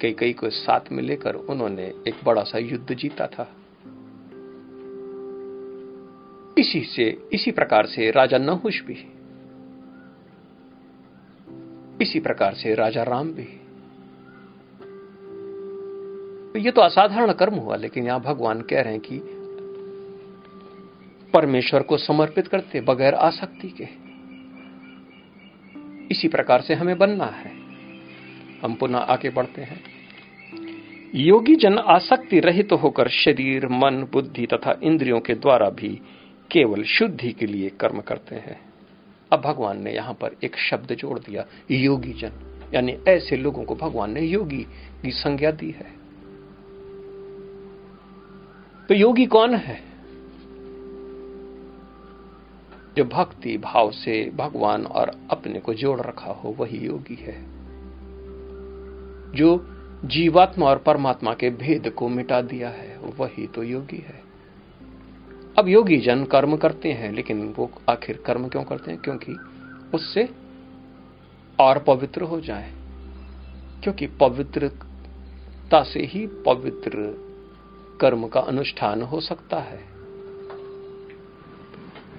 कई 0.00 0.12
कई 0.12 0.32
को 0.32 0.50
साथ 0.50 0.80
में 0.92 1.02
लेकर 1.02 1.34
उन्होंने 1.34 1.86
एक 1.86 2.24
बड़ा 2.24 2.42
सा 2.42 2.58
युद्ध 2.58 2.94
जीता 2.94 3.26
था। 3.26 3.48
इसी 6.58 6.80
से, 6.80 7.28
इसी 7.32 7.50
प्रकार 7.50 7.86
से 7.86 8.10
राजा 8.10 8.38
नहुष 8.38 8.80
भी, 8.80 8.98
इसी 12.00 12.20
प्रकार 12.20 12.54
से 12.54 12.74
राजा 12.74 13.02
राम 13.02 13.32
भी 13.32 13.65
तो 16.56 16.60
ये 16.60 16.70
तो 16.70 16.80
असाधारण 16.80 17.32
कर्म 17.32 17.54
हुआ, 17.54 17.76
लेकिन 17.76 18.06
यहाँ 18.06 18.20
भगवान 18.20 18.60
कह 18.60 18.80
रहे 18.80 18.92
हैं 18.92 19.02
कि 19.02 19.18
परमेश्वर 21.32 21.82
को 21.82 21.96
समर्पित 21.96 22.48
करते 22.48 22.80
बगैर 22.80 23.14
आसक्ति 23.14 23.68
के। 23.68 23.88
इसी 26.10 26.28
प्रकार 26.28 26.60
से 26.60 26.74
हमें 26.74 26.98
बनना 26.98 27.24
है। 27.24 27.52
हम 28.62 28.74
पुनः 28.74 28.98
आगे 28.98 29.30
बढ़ते 29.30 29.62
हैं। 29.62 29.80
योगी 31.14 31.54
जन 31.56 31.78
आसक्ति 31.78 32.40
रहित 32.40 32.70
तो 32.70 32.76
होकर 32.76 33.08
शरीर, 33.08 33.68
मन, 33.68 34.08
बुद्धि 34.12 34.46
तथा 34.46 34.80
इंद्रियों 34.82 35.20
के 35.20 35.34
द्वारा 35.34 35.70
भी 35.70 36.00
केवल 36.50 36.82
शुद्धि 36.82 37.32
के 37.32 37.46
लिए 37.46 37.68
कर्म 37.68 38.00
करते 38.00 38.34
हैं। 38.34 38.60
अब 39.32 39.40
भगवान 39.40 39.82
ने 39.82 39.92
यहाँ 39.92 40.14
पर 40.14 40.36
एक 40.44 40.56
शब्द 40.56 40.94
जोड़ 40.94 41.18
दिया 41.18 41.46
योगी 41.70 42.12
जन 42.12 42.32
यानी 42.74 42.98
ऐसे 43.08 43.36
लोगों 43.36 43.64
को 43.64 43.74
भगवान 43.74 44.12
ने 44.12 44.20
योगी 44.20 44.66
की 45.02 45.10
संज्ञा 45.10 45.50
दी 45.50 45.70
है। 45.70 45.95
तो 48.88 48.94
योगी 48.94 49.26
कौन 49.26 49.54
है? 49.54 49.82
जो 52.96 53.04
भक्ति 53.04 53.58
भाव 53.58 53.90
से 53.90 54.30
भगवान 54.30 54.86
और 54.86 55.12
अपने 55.30 55.60
को 55.60 55.74
जोड़ 55.74 56.00
रखा 56.00 56.32
हो, 56.32 56.48
वही 56.48 56.78
योगी 56.78 57.14
है। 57.14 57.44
जो 59.32 59.66
जीवात्मा 60.04 60.66
और 60.66 60.78
परमात्मा 60.78 61.34
के 61.34 61.50
भेद 61.50 61.90
को 61.90 62.08
मिटा 62.08 62.42
दिया 62.42 62.68
है, 62.68 62.98
वही 62.98 63.46
तो 63.46 63.62
योगी 63.62 63.96
है। 63.96 64.22
अब 65.58 65.68
योगी 65.68 65.96
जन 65.96 66.24
कर्म 66.24 66.56
करते 66.56 66.92
हैं, 66.92 67.12
लेकिन 67.12 67.54
वो 67.56 67.70
आखिर 67.88 68.22
कर्म 68.26 68.48
क्यों 68.48 68.64
करते 68.64 68.90
हैं? 68.90 69.00
क्योंकि 69.00 69.32
उससे 69.94 70.28
और 71.60 71.78
पवित्र 71.78 72.22
हो 72.22 72.40
जाए। 72.40 72.72
क्योंकि 73.82 74.06
पवित्रता 74.06 75.82
से 75.82 76.00
ही 76.00 76.26
पवित्र 76.26 77.25
कर्म 78.00 78.26
का 78.28 78.40
अनुष्ठान 78.42 79.02
हो 79.02 79.20
सकता 79.20 79.60
है। 79.60 79.78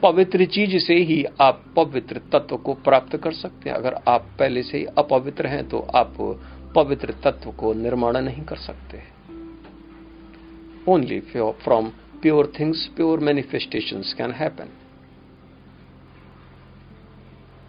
पवित्र 0.04 0.46
चीज़ 0.46 0.78
से 0.78 0.96
ही 0.96 1.24
आप 1.42 1.64
पवित्र 1.76 2.22
तत्व 2.34 2.58
को 2.58 2.74
प्राप्त 2.74 3.16
कर 3.18 3.32
सकते 3.34 3.70
हैं। 3.70 3.78
अगर 3.78 3.94
आप 4.08 4.28
पहले 4.40 4.64
से 4.64 4.78
ही 4.78 4.86
अपवित्र 4.98 5.48
हैं 5.48 5.68
तो 5.70 5.80
आप 5.96 6.16
पवित्र 6.76 7.14
तत्व 7.24 7.52
को 7.52 7.74
निर्माण 7.74 8.18
नहीं 8.18 8.44
कर 8.44 8.58
सकते। 8.58 9.04
Only 10.88 11.20
from 11.22 11.90
pure 12.22 12.52
things 12.60 12.86
pure 12.88 13.20
manifestation 13.20 14.02
can 14.18 14.32
happen 14.32 14.70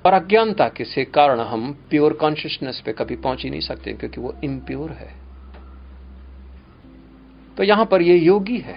और 0.05 0.13
अज्ञानता 0.13 0.69
के 0.69 0.85
से 0.85 1.05
कारण 1.05 1.41
हम 1.41 1.73
प्योर 1.91 2.13
कॉन्शियसनेस 2.13 2.83
पे 2.87 2.93
कभी 2.93 3.17
पहुँच 3.17 3.43
ही 3.45 3.51
नहीं 3.51 3.61
सकते, 3.61 3.93
क्योंकि 3.93 4.21
वो 4.21 4.35
इम्प्योर 4.45 4.91
है। 4.91 5.28
तो 7.59 7.65
यहाँ 7.65 7.87
पर 7.87 8.03
ये 8.03 8.17
योगी 8.17 8.59
है। 8.59 8.77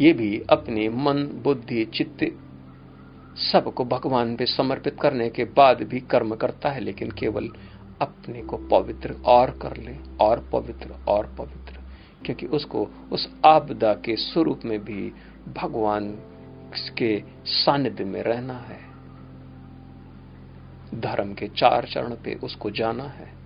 ये 0.00 0.12
भी 0.12 0.42
अपने 0.50 0.88
मन, 0.88 1.22
बुद्धि, 1.22 1.84
चित्त 1.84 2.38
सबको 3.38 3.84
भगवान 3.84 4.36
पे 4.36 4.46
समर्पित 4.46 4.96
करने 5.00 5.30
के 5.30 5.44
बाद 5.44 5.82
भी 5.82 6.00
कर्म 6.00 6.34
करता 6.34 6.70
है, 6.70 6.80
लेकिन 6.80 7.10
केवल 7.10 7.48
अपने 8.00 8.42
को 8.42 8.56
पवित्र 8.56 9.16
और 9.24 9.50
कर 9.50 9.76
ले, 9.76 9.96
और 10.20 10.50
पवित्र 10.52 10.90
और 11.08 11.34
पवित्र। 11.38 11.80
क्योंकि 12.24 12.46
उसको, 12.46 12.88
उस 13.12 13.34
आपदा 13.44 13.94
के 13.94 14.16
स्वरूप 14.16 14.60
में 14.64 14.84
भी 14.84 15.12
भगवान 15.56 16.18
के 16.98 17.22
सानिध्य 17.44 18.04
में 18.04 18.22
रहना 18.22 18.54
है। 18.54 18.80
धर्म 21.00 21.34
के 21.34 21.48
चार 21.48 21.84
चरण 21.84 22.10
पे 22.10 22.34
उसको 22.34 22.70
जाना 22.70 23.04
है। 23.04 23.41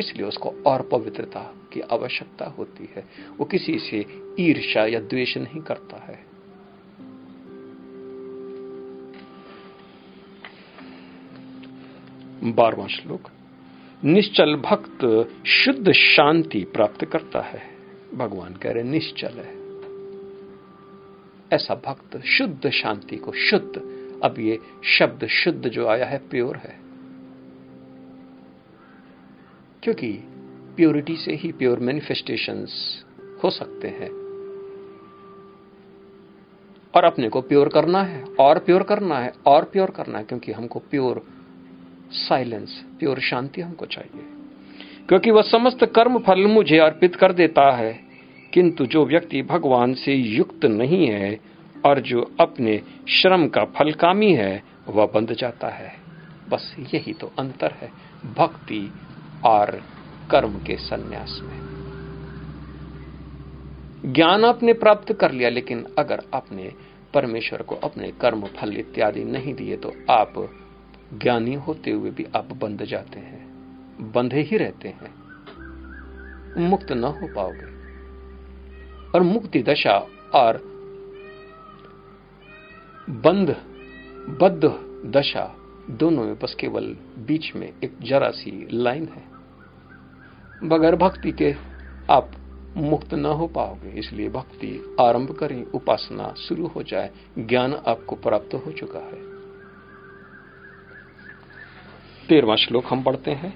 इसलिए 0.00 0.26
उसको 0.26 0.54
और 0.66 0.82
पवित्रता 0.82 1.54
की 1.72 1.80
आवश्यकता 1.80 2.44
होती 2.44 2.88
है। 2.96 3.04
वो 3.38 3.44
किसी 3.44 3.78
से 3.78 4.06
ईर्षा 4.40 4.86
या 4.86 5.00
द्वेष 5.00 5.36
नहीं 5.36 5.62
करता 5.62 5.96
है। 5.96 6.26
बारवा 12.52 12.86
श्लोक। 12.86 13.30
निश्चल 14.04 14.56
भक्त 14.56 15.30
शुद्ध 15.46 15.92
शांति 15.92 16.64
प्राप्त 16.64 17.04
करता 17.04 17.40
है। 17.40 17.62
भगवान 18.14 18.54
कह 18.54 18.72
रहे 18.72 18.82
निश्चल 18.82 19.28
है। 19.28 19.66
ऐसा 21.52 21.74
भक्त 21.74 22.24
शुद्ध 22.24 22.70
शांति 22.70 23.16
को 23.16 23.32
शुद्ध, 23.32 23.76
अब 24.24 24.38
ये 24.38 24.58
शब्द 24.98 25.26
शुद्ध 25.26 25.68
जो 25.68 25.86
आया 25.86 26.06
है, 26.06 26.18
प्योर 26.18 26.56
है। 26.56 26.85
क्योंकि 29.86 30.12
प्योरिटी 30.76 31.16
से 31.16 31.34
ही 31.34 31.52
प्योर 31.52 31.78
मैनिफेस्टेशंस 31.78 33.04
हो 33.44 33.50
सकते 33.50 33.88
हैं। 33.88 34.08
और 36.96 37.04
अपने 37.04 37.28
को 37.28 37.40
प्योर 37.40 37.68
करना 37.68 38.02
है, 38.02 38.24
और 38.40 38.58
प्योर 38.58 38.82
करना 38.82 39.18
है, 39.18 39.32
और 39.46 39.64
प्योर 39.64 39.90
करना 39.90 40.18
है, 40.18 40.24
क्योंकि 40.24 40.52
हमको 40.52 40.78
प्योर 40.78 41.26
साइलेंस 42.10 42.84
प्योर 42.98 43.20
शांति 43.20 43.60
हमको 43.60 43.86
चाहिए। 43.86 44.20
क्योंकि 45.08 45.30
वह 45.30 45.42
समस्त 45.42 45.84
कर्म 45.84 46.18
फल 46.18 46.46
मुझे 46.46 46.78
अर्पित 46.78 47.16
कर 47.16 47.32
देता 47.32 47.70
है, 47.70 48.00
किंतु 48.52 48.86
जो 48.86 49.06
व्यक्ति 49.06 49.42
भगवान 49.42 49.94
से 49.94 50.14
युक्त 50.14 50.64
नहीं 50.64 51.06
है, 51.06 51.40
और 51.86 52.00
जो 52.00 52.34
अपने 52.40 52.82
श्रम 53.08 53.48
का 53.48 53.64
फल 53.64 53.92
कामी 53.92 54.32
है, 54.32 54.62
वह 54.88 55.06
बंध 55.06 55.32
जाता 55.32 55.68
है। 55.68 55.92
बस 56.50 56.76
यही 56.94 57.12
तो 57.12 57.32
अंतर 57.38 57.70
है। 57.70 57.90
भक्ति 58.36 58.92
और 59.44 59.82
कर्म 60.30 60.58
के 60.58 60.76
सन्यास 60.76 61.40
में। 61.42 61.66
ज्ञान 64.12 64.44
आपने 64.44 64.72
प्राप्त 64.72 65.12
कर 65.12 65.32
लिया, 65.32 65.48
लेकिन 65.48 65.86
अगर 65.98 66.22
आपने 66.34 66.72
परमेश्वर 67.14 67.62
को 67.62 67.74
अपने 67.74 68.10
कर्म, 68.10 68.46
फल 68.46 68.76
इत्यादि 68.76 69.24
नहीं 69.24 69.54
दिए 69.54 69.76
तो 69.76 69.92
आप 70.10 70.34
ज्ञानी 71.14 71.54
होते 71.54 71.90
हुए 71.90 72.10
भी 72.10 72.26
आप 72.36 72.44
बंध 72.44 72.84
जाते 72.84 73.18
हैं, 73.20 73.46
बंधे 74.12 74.40
ही 74.40 74.56
रहते 74.56 74.88
हैं। 74.88 75.26
मुक्त 76.68 76.92
न 76.92 77.04
हो 77.04 77.34
पाओगे। 77.34 77.76
और 79.10 79.22
मुक्ति 79.22 79.62
दशा 79.62 80.06
और 80.34 80.56
बंध, 83.10 83.50
बद्ध 84.40 84.64
दशा 85.10 85.65
दोनों 85.90 86.24
में 86.24 86.38
बस 86.38 86.56
केवल 86.60 86.96
बीच 87.18 87.52
में 87.56 87.72
एक 87.84 87.98
जरा 88.02 88.30
सी 88.30 88.68
लाइन 88.72 89.08
है। 89.08 89.36
बगैर 90.68 90.96
भक्ति 90.96 91.32
के 91.32 91.54
आप 92.10 92.30
मुक्त 92.76 93.14
न 93.14 93.26
हो 93.26 93.46
पाओगे, 93.46 93.88
इसलिए 93.88 94.28
भक्ति 94.28 94.96
आरंभ 95.00 95.30
करें, 95.30 95.64
उपासना 95.64 96.34
शुरू 96.48 96.66
हो 96.66 96.82
जाए, 96.82 97.10
ज्ञान 97.38 97.74
आपको 97.74 98.16
प्राप्त 98.16 98.54
हो 98.54 98.72
चुका 98.72 98.98
है। 98.98 99.36
तेरवा 102.28 102.56
श्लोक 102.56 102.84
हम 102.86 103.02
पढ़ते 103.02 103.30
हैं। 103.30 103.54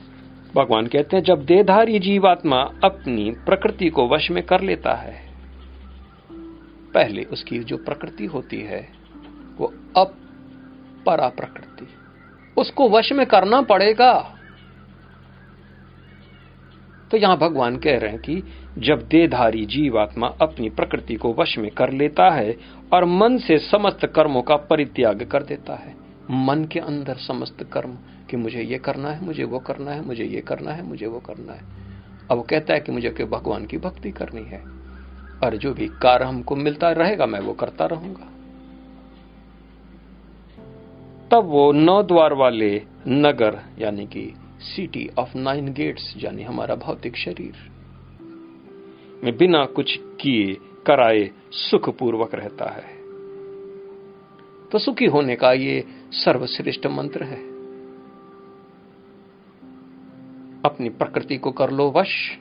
भगवान 0.54 0.86
कहते 0.86 1.16
हैं, 1.16 1.24
जब 1.24 1.44
देहधारी 1.44 1.98
जीवात्मा 1.98 2.56
अपनी 2.84 3.30
प्रकृति 3.30 3.88
को 3.88 4.08
वश 4.08 4.30
में 4.30 4.42
कर 4.42 4.60
लेता 4.60 4.94
है, 4.94 5.30
पहले 6.94 7.24
उसकी 7.24 7.58
जो 7.58 7.76
प्रकृति 7.76 8.26
होती 8.26 8.60
है, 8.60 8.92
वो 9.56 9.74
अपरा 9.96 11.28
प्रकृति। 11.28 11.88
उसको 12.60 12.88
वश 12.88 13.12
में 13.12 13.26
करना 13.26 13.62
पड़ेगा। 13.62 14.36
तो 17.10 17.16
यहाँ 17.16 17.36
भगवान 17.36 17.76
कह 17.76 17.98
रहे 17.98 18.10
हैं 18.10 18.20
कि 18.20 18.42
जब 18.78 19.08
देहधारी 19.08 19.66
जीवात्मा 19.66 20.26
अपनी 20.26 20.70
प्रकृति 20.70 21.14
को 21.14 21.34
वश 21.34 21.58
में 21.58 21.70
कर 21.70 21.90
लेता 21.90 22.30
है 22.30 22.56
और 22.92 23.04
मन 23.04 23.38
से 23.38 23.58
समस्त 23.58 24.06
कर्मों 24.06 24.42
का 24.42 24.56
परित्याग 24.56 25.22
कर 25.22 25.42
देता 25.42 25.74
है, 25.74 25.96
मन 26.30 26.64
के 26.64 26.80
अंदर 26.80 27.14
समस्त 27.14 27.64
कर्म 27.72 27.98
कि 28.30 28.36
मुझे 28.36 28.62
ये 28.62 28.78
करना 28.78 29.08
है, 29.08 29.24
मुझे 29.24 29.44
वो 29.44 29.58
करना 29.58 29.90
है, 29.90 30.06
मुझे 30.06 30.24
ये 30.24 30.40
करना 30.40 30.72
है, 30.72 30.82
मुझे 30.82 31.06
वो 31.06 31.18
करना 31.18 31.52
है। 31.52 31.60
अब 32.30 32.36
वो 32.36 32.42
कहता 32.42 32.74
है 32.74 32.80
कि 32.80 32.92
मुझे 32.92 33.08
भगवान 33.10 33.66
की 33.66 33.78
भक्ति 33.78 34.10
करनी 34.10 34.42
है? 34.42 34.80
और 35.44 35.56
जो 35.56 35.74
भी 35.74 35.88
कार्य 35.88 36.24
हमको 36.24 36.56
मिलता 36.56 36.90
रहेगा, 36.90 37.26
मैं 37.26 37.40
वो 37.40 37.52
करता 37.52 37.86
रहूँगा। 37.86 38.39
तब 41.32 41.44
वो 41.44 41.72
नौ 41.72 42.02
द्वार 42.02 42.32
वाले 42.32 42.82
नगर, 43.08 43.58
यानी 43.78 44.06
कि 44.06 44.34
सिटी 44.60 45.08
ऑफ़ 45.18 45.36
नाइन 45.38 45.72
गेट्स 45.72 46.14
यानी 46.16 46.42
हमारा 46.42 46.74
भौतिक 46.74 47.16
शरीर, 47.16 47.54
में 49.24 49.36
बिना 49.36 49.64
कुछ 49.64 49.98
किए 50.20 50.54
कराए 50.86 51.30
सुखपूर्वक 51.52 52.34
रहता 52.34 52.70
है। 52.70 52.98
तो 54.68 54.78
सुखी 54.78 55.06
होने 55.06 55.36
का 55.36 55.52
ये 55.52 55.84
सर्वश्रेष्ठ 56.10 56.86
मंत्र 56.86 57.24
है। 57.24 57.38
अपनी 60.64 60.88
प्रकृति 60.88 61.36
को 61.36 61.50
कर 61.50 61.70
लो 61.70 61.90
वश, 61.90 62.38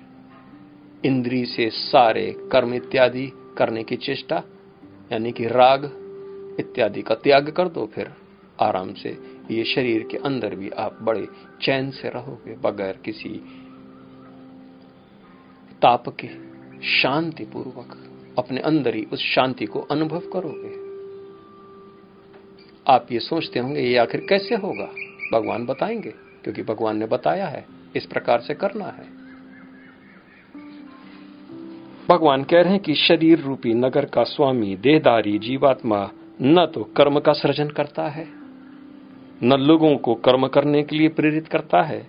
इंद्री 1.05 1.45
से 1.45 1.69
सारे 1.69 2.35
कर्म 2.51 2.73
इत्यादि 2.73 3.31
करने 3.57 3.83
की 3.83 3.95
चेष्टा, 3.95 4.43
यानी 5.11 5.31
कि 5.31 5.47
राग 5.47 5.85
इत्यादि 6.59 7.01
का 7.01 7.15
त्याग 7.15 7.49
कर 7.49 7.67
दो 7.67 7.85
फिर। 7.85 8.11
आराम 8.59 8.93
से, 8.93 9.17
ये 9.51 9.63
शरीर 9.63 10.07
के 10.11 10.17
अंदर 10.17 10.55
भी 10.55 10.69
आप 10.69 10.97
बड़े 11.01 11.27
चैन 11.61 11.91
से 11.91 12.09
रहोगे, 12.09 12.55
बगैर 12.55 12.99
किसी 13.05 13.29
ताप 15.81 16.09
के 16.09 16.27
शांति 16.87 17.45
पूर्वक 17.45 18.05
अपने 18.37 18.61
अंदर 18.61 18.95
ही 18.95 19.07
उस 19.13 19.19
शांति 19.19 19.65
को 19.65 19.79
अनुभव 19.79 20.19
करोगे। 20.19 20.89
आप 22.87 23.11
ये 23.11 23.19
सोचते 23.19 23.59
होंगे, 23.59 23.81
ये 23.81 23.97
आखिर 23.97 24.25
कैसे 24.29 24.55
होगा? 24.55 24.89
भगवान 25.33 25.65
बताएँगे, 25.65 26.13
क्योंकि 26.43 26.63
भगवान 26.63 26.97
ने 26.97 27.05
बताया 27.05 27.47
है, 27.47 27.65
इस 27.95 28.05
प्रकार 28.05 28.41
से 28.41 28.53
करना 28.53 28.85
है। 28.85 29.19
भगवान 32.09 32.43
कह 32.43 32.61
रहे 32.61 32.73
हैं 32.73 32.81
कि 32.81 32.95
शरीर 32.95 33.39
रूपी 33.39 33.73
नगर 33.73 34.05
का 34.05 34.23
स्वामी, 34.23 34.75
देहदारी, 34.75 35.39
जीवात्मा, 35.39 36.11
न 36.41 36.71
तो 36.75 36.83
कर्म 36.83 37.19
का 37.19 37.33
सृजन 37.33 37.69
करता 37.69 38.07
है। 38.07 38.38
न 39.41 39.57
लोगों 39.57 39.95
को 39.97 40.13
कर्म 40.15 40.47
करने 40.47 40.83
के 40.83 40.95
लिए 40.95 41.09
प्रेरित 41.09 41.47
करता 41.47 41.81
है, 41.81 42.05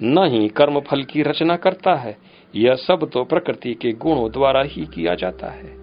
न 0.00 0.24
ही 0.26 0.48
कर्म 0.48 0.80
फल 0.80 1.02
की 1.04 1.22
रचना 1.22 1.56
करता 1.56 1.94
है। 1.94 2.16
यह 2.54 2.74
सब 2.76 3.08
तो 3.12 3.24
प्रकृति 3.24 3.74
के 3.74 3.92
गुणों 3.94 4.30
द्वारा 4.30 4.62
ही 4.62 4.84
किया 4.86 5.14
जाता 5.14 5.50
है। 5.50 5.78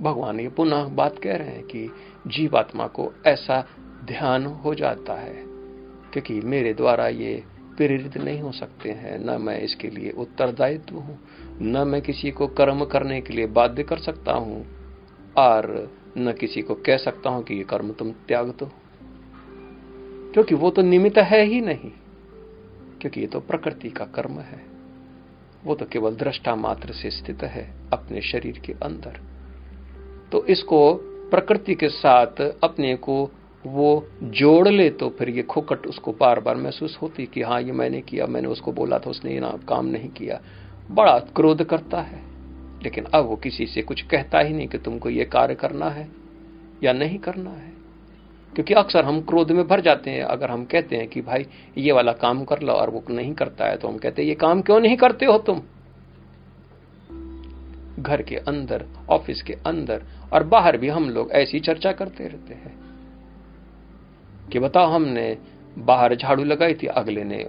भगवान 0.00 0.40
ये 0.40 0.48
पुनः 0.48 0.88
बात 0.94 1.18
कह 1.18 1.36
रहे 1.36 1.48
हैं 1.48 1.62
कि 1.64 1.88
जीवात्मा 2.26 2.86
को 2.88 3.12
ऐसा 3.26 3.60
ध्यान 4.04 4.46
हो 4.64 4.74
जाता 4.74 5.14
है, 5.14 5.34
क्योंकि 6.12 6.40
मेरे 6.40 6.72
द्वारा 6.74 7.08
ये 7.08 7.42
प्रेरित 7.76 8.16
नहीं 8.18 8.40
हो 8.40 8.52
सकते 8.52 8.90
हैं। 8.90 9.18
न 9.18 9.40
मैं 9.42 9.60
इसके 9.60 9.88
लिए 9.90 10.10
उत्तरदायित्व 10.18 10.96
हूँ, 10.96 11.18
न 11.62 11.86
मैं 11.88 12.00
किसी 12.02 12.30
को 12.30 12.46
कर्म 12.54 12.84
करने 12.84 13.20
के 13.20 13.34
लिए 13.34 13.46
बाध्य 13.48 13.82
कर 13.82 13.98
सकता 14.00 14.32
हूँ। 14.32 14.64
और 15.36 15.68
न 16.18 16.32
किसी 16.32 16.62
को 16.62 16.74
कह 16.74 16.96
सकता 16.96 17.30
हूँ 17.30 17.42
कि 17.44 17.54
ये 17.54 17.64
कर्म 17.64 17.92
तुम 17.92 18.10
त्याग 18.28 18.48
दो। 18.48 18.70
क्योंकि 20.34 20.54
वो 20.54 20.70
तो 20.70 20.82
निमित्त 20.82 21.18
है 21.18 21.44
ही 21.44 21.60
नहीं, 21.60 21.90
क्योंकि 23.00 23.20
ये 23.20 23.26
तो 23.26 23.40
प्रकृति 23.40 23.90
का 23.90 24.04
कर्म 24.04 24.38
है। 24.40 24.62
वो 25.64 25.74
तो 25.74 25.84
केवल 25.84 26.14
दृष्टा 26.14 26.54
मात्र 26.56 26.92
से 26.92 27.10
स्थित 27.10 27.42
है 27.42 27.74
अपने 27.92 28.20
शरीर 28.20 28.58
के 28.58 28.72
अंदर। 28.72 29.20
तो 30.32 30.44
इसको 30.46 30.94
प्रकृति 31.30 31.74
के 31.74 31.88
साथ 31.88 32.40
अपने 32.64 32.94
को 32.96 33.30
वो 33.64 34.06
जोड़ 34.22 34.68
ले 34.68 34.90
तो 34.90 35.08
फिर 35.08 35.28
ये 35.28 35.42
खोकट 35.42 35.86
उसको 35.86 36.12
बार 36.12 36.40
बार 36.40 36.56
महसूस 36.56 36.98
होती 37.02 37.26
कि 37.26 37.42
हाँ 37.42 37.60
ये 37.62 37.72
मैंने 37.72 38.00
किया, 38.00 38.26
मैंने 38.26 38.48
उसको 38.48 38.72
बोला 38.72 38.98
था, 38.98 39.10
उसने 39.10 39.34
ये 39.34 39.40
ना, 39.40 39.50
काम 39.68 39.86
नहीं 39.86 40.08
किया। 40.08 40.40
बड़ा 40.90 41.18
क्रोध 41.18 41.64
करता 41.64 42.00
है। 42.00 42.29
लेकिन 42.82 43.04
अब 43.04 43.26
वो 43.26 43.36
किसी 43.36 43.66
से 43.66 43.82
कुछ 43.82 44.02
कहता 44.02 44.38
ही 44.38 44.54
नहीं 44.54 44.68
कि 44.68 44.78
तुमको 44.78 45.10
ये 45.10 45.24
कार्य 45.24 45.54
करना 45.54 45.88
है 45.90 46.08
या 46.82 46.92
नहीं 46.92 47.18
करना 47.18 47.50
है। 47.50 47.70
क्योंकि 48.54 48.74
अक्सर 48.74 49.04
हम 49.04 49.20
क्रोध 49.20 49.50
में 49.50 49.66
भर 49.68 49.80
जाते 49.80 50.10
हैं, 50.10 50.22
अगर 50.22 50.50
हम 50.50 50.64
कहते 50.64 50.96
हैं 50.96 51.08
कि 51.08 51.20
भाई 51.20 51.46
ये 51.78 51.92
वाला 51.92 52.12
काम 52.12 52.44
कर 52.44 52.62
लो 52.62 52.72
और 52.72 52.90
वो 52.90 53.04
नहीं 53.10 53.34
करता 53.34 53.64
है 53.64 53.76
तो 53.76 53.88
हम 53.88 53.98
कहते 53.98 54.22
हैं, 54.22 54.28
ये 54.28 54.34
काम 54.34 54.62
क्यों 54.62 54.80
नहीं 54.80 54.96
करते 54.96 55.26
हो 55.26 55.38
तुम? 55.38 55.62
घर 57.98 58.22
के 58.22 58.36
अंदर, 58.36 58.86
ऑफ़िस 59.10 59.42
के 59.42 59.52
अंदर 59.52 60.02
और 60.32 60.44
बाहर 60.44 60.76
भी 60.76 60.88
हम 60.88 61.10
लोग 61.10 61.30
ऐसी 61.32 61.60
चर्चा 61.60 61.92
करते 61.92 62.24
रहते 62.24 62.54
हैं 62.54 62.78
कि 64.52 64.58
बताओ 64.58 64.86
हमने 64.86 65.38
बाहर 65.78 66.14
झाड़ू 66.14 66.44
लगाई 66.44 66.74
थी, 66.74 66.86
अगले 66.86 67.24
ने 67.24 67.46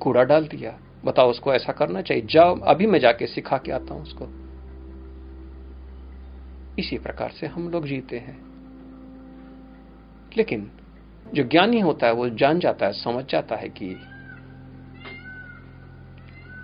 कूड़ा 0.00 0.24
डाल 0.24 0.46
दिया। 0.46 0.78
बताओ 1.04 1.30
उसको 1.30 1.54
ऐसा 1.54 1.72
करना 1.72 2.02
चाहिए। 2.02 2.26
जाओ, 2.26 2.60
अभी 2.60 2.86
मैं 2.86 2.98
जाके 2.98 3.26
सिखा 3.26 3.58
के 3.58 3.72
आता 3.72 3.94
हूँ 3.94 4.02
उसको। 4.02 4.26
इसी 6.78 6.98
प्रकार 6.98 7.30
से 7.30 7.46
हम 7.46 7.70
लोग 7.70 7.86
जीते 7.86 8.18
हैं। 8.18 8.50
लेकिन 10.36 10.70
जो 11.34 11.42
ज्ञानी 11.42 11.80
होता 11.80 12.06
है, 12.06 12.12
वो 12.12 12.28
जान 12.28 12.58
जाता 12.58 12.86
है, 12.86 12.92
समझ 12.92 13.24
जाता 13.24 13.56
है 13.56 13.68
कि 13.68 13.96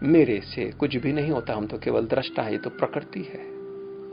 मेरे 0.03 0.41
से 0.41 0.71
कुछ 0.71 0.97
भी 0.97 1.13
नहीं 1.13 1.31
होता। 1.31 1.55
हम 1.55 1.67
तो 1.67 1.79
केवल 1.79 2.07
दृष्टा 2.07 2.43
है, 2.43 2.53
ये 2.53 2.59
तो 2.59 2.71
प्रकृति 2.71 3.21
है। 3.21 3.57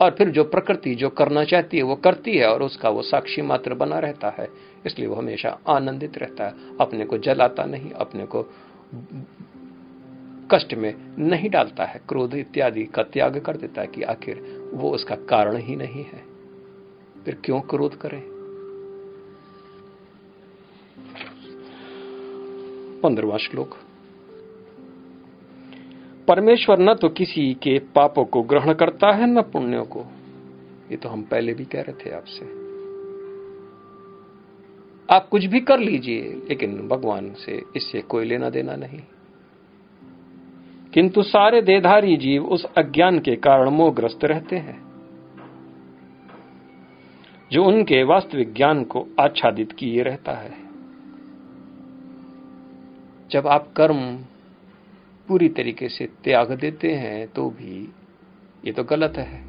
और 0.02 0.10
फिर 0.18 0.30
जो 0.30 0.44
प्रकृति 0.44 0.94
जो 0.94 1.08
करना 1.08 1.44
चाहती 1.44 1.76
है, 1.76 1.82
वो 1.82 1.96
करती 1.96 2.36
है 2.36 2.48
और 2.48 2.62
उसका 2.62 2.88
वो 2.88 3.02
साक्षी 3.02 3.42
मात्र 3.42 3.74
बना 3.74 3.98
रहता 3.98 4.28
है। 4.28 4.48
इसलिए 4.86 5.08
वो 5.08 5.14
हमेशा 5.14 5.58
आनंदित 5.68 6.18
रहता 6.18 6.44
है। 6.44 6.54
अपने 6.80 7.04
को 7.04 7.18
जलाता 7.18 7.64
नहीं, 7.64 7.90
अपने 7.90 8.26
को 8.26 8.42
कष्ट 10.50 10.74
में 10.74 10.94
नहीं 11.18 11.50
डालता 11.50 11.84
है, 11.84 12.00
क्रोध 12.08 12.34
इत्यादि 12.34 12.84
का 12.84 13.02
त्याग 13.02 13.40
कर 13.40 13.56
देता 13.56 13.80
है 13.80 13.86
कि 13.86 14.02
आखिर 14.02 14.70
वो 14.74 14.90
उसका 14.90 15.14
कारण 15.14 15.56
ही 15.56 15.76
नहीं 15.76 16.04
है। 16.04 16.24
फिर 17.24 17.38
क्यों 17.44 17.60
क्रोध 17.60 17.98
करें? 17.98 18.22
पंद्रवा 23.00 23.36
श्लोक। 23.36 23.76
परमेश्वर 26.28 26.78
न 26.78 26.94
तो 26.94 27.08
किसी 27.08 27.54
के 27.54 27.78
पापों 27.78 28.24
को 28.24 28.42
ग्रहण 28.42 28.74
करता 28.74 29.12
है, 29.12 29.26
न 29.26 29.42
पुण्यों 29.42 29.84
को। 29.84 30.04
ये 30.90 30.96
तो 30.96 31.08
हम 31.08 31.22
पहले 31.22 31.54
भी 31.54 31.64
कह 31.64 31.80
रहे 31.80 32.06
थे 32.06 32.10
आपसे। 32.10 32.64
आप 35.14 35.28
कुछ 35.28 35.44
भी 35.44 35.60
कर 35.60 35.78
लीजिए, 35.78 36.22
लेकिन 36.48 36.88
भगवान 36.88 37.34
से 37.34 37.62
इससे 37.76 38.00
कोई 38.00 38.24
लेना 38.24 38.50
देना 38.50 38.76
नहीं। 38.76 39.00
किंतु 40.94 41.22
सारे 41.22 41.60
देधारी 41.62 42.16
जीव 42.16 42.44
उस 42.46 42.64
अज्ञान 42.78 43.18
के 43.18 43.34
कारण 43.36 43.68
मोहग्रस्त 43.68 44.24
रहते 44.24 44.56
हैं, 44.56 44.76
जो 47.52 47.64
उनके 47.64 48.02
वास्तविक 48.02 48.54
ज्ञान 48.54 48.84
को 48.84 49.06
आच्छादित 49.20 49.72
किए 49.72 50.02
रहता 50.02 50.32
है। 50.32 50.52
जब 53.30 53.46
आप 53.46 53.72
कर्म 53.76 54.00
पूरी 55.28 55.48
तरीके 55.48 55.88
से 55.88 56.06
त्याग 56.24 56.52
देते 56.52 56.92
हैं 56.92 57.26
तो 57.28 57.48
भी 57.50 57.88
ये 58.64 58.72
तो 58.72 58.84
गलत 58.84 59.16
है। 59.16 59.40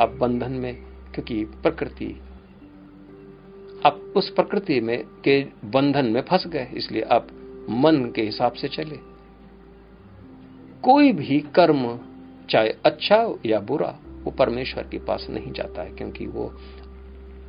आप 0.00 0.16
बंधन 0.20 0.52
में, 0.52 0.74
क्योंकि 1.14 1.44
प्रकृति, 1.62 2.14
आप 3.86 4.12
उस 4.16 4.30
प्रकृति 4.30 4.80
में 4.80 4.98
के 5.24 5.42
बंधन 5.64 6.06
में 6.06 6.20
फंस 6.22 6.46
गए, 6.46 6.68
इसलिए 6.74 7.02
आप 7.02 7.28
मन 7.70 8.12
के 8.14 8.22
हिसाब 8.22 8.52
से 8.52 8.68
चले। 8.68 9.07
कोई 10.82 11.12
भी 11.12 11.40
कर्म, 11.40 12.00
चाहे 12.50 12.68
अच्छा 12.68 13.34
या 13.46 13.60
बुरा, 13.60 13.98
वो 14.24 14.30
परमेश्वर 14.30 14.82
के 14.82 14.98
पास 14.98 15.26
नहीं 15.30 15.52
जाता 15.52 15.82
है, 15.82 15.90
क्योंकि 15.90 16.26
वो 16.26 16.54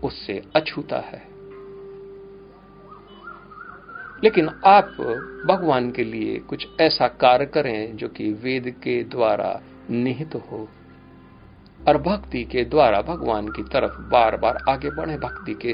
उससे 0.03 0.43
अछूता 0.55 0.97
है। 0.97 1.27
लेकिन 4.23 4.49
आप 4.65 4.85
भगवान 5.47 5.91
के 5.91 6.03
लिए 6.03 6.39
कुछ 6.39 6.67
ऐसा 6.81 7.07
कार्य 7.07 7.45
करें 7.45 7.97
जो 7.97 8.07
कि 8.07 8.31
वेद 8.31 8.75
के 8.83 9.03
द्वारा 9.03 9.61
निहित 9.89 10.35
हो, 10.35 10.69
और 11.87 11.97
भक्ति 11.97 12.43
के 12.43 12.65
द्वारा 12.65 13.01
भगवान 13.01 13.47
की 13.47 13.63
तरफ़ 13.63 13.91
बार 13.91 14.37
बार 14.37 14.57
आगे 14.69 14.89
बढ़े, 14.89 15.17
भक्ति 15.17 15.53
के 15.53 15.73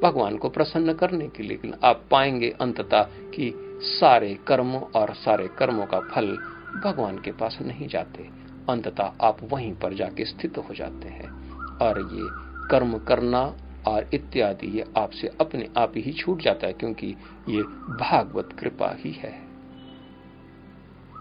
भगवान 0.00 0.36
को 0.36 0.48
प्रसन्न 0.48 0.92
करने 0.92 1.28
के 1.28 1.42
लिए। 1.42 1.48
लेकिन 1.48 1.74
आप 1.84 2.04
पाएँगे 2.10 2.56
अंततः 2.60 3.02
कि 3.02 3.54
सारे 3.80 4.38
कर्मों 4.46 4.82
और 4.82 5.14
सारे 5.14 5.48
कर्मों 5.48 5.86
का 5.86 6.00
फल 6.00 6.55
भगवान 6.84 7.18
के 7.18 7.32
पास 7.32 7.58
नहीं 7.62 7.88
जाते। 7.88 8.30
अंततः 8.68 9.12
आप 9.22 9.38
वहीं 9.42 9.74
पर 9.74 9.94
जाके 9.94 10.24
स्थित 10.24 10.58
हो 10.58 10.74
जाते 10.74 11.08
हैं। 11.08 11.46
और 11.78 12.00
ये 12.00 12.46
कर्म 12.70 12.98
करना 12.98 13.56
और 13.88 14.10
इत्यादि 14.14 14.66
ये 14.66 14.84
आपसे 14.98 15.28
अपने 15.40 15.68
आप 15.78 15.92
ही 15.96 16.12
छूट 16.12 16.42
जाता 16.42 16.66
है 16.66 16.72
क्योंकि 16.72 17.16
ये 17.48 17.62
भागवत 17.88 18.48
कृपा 18.58 18.96
ही 18.98 19.12
है। 19.12 19.46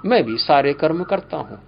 मैं 0.06 0.24
भी 0.24 0.38
सारे 0.38 0.74
कर्म 0.74 1.04
करता 1.04 1.38
हूँ। 1.38 1.60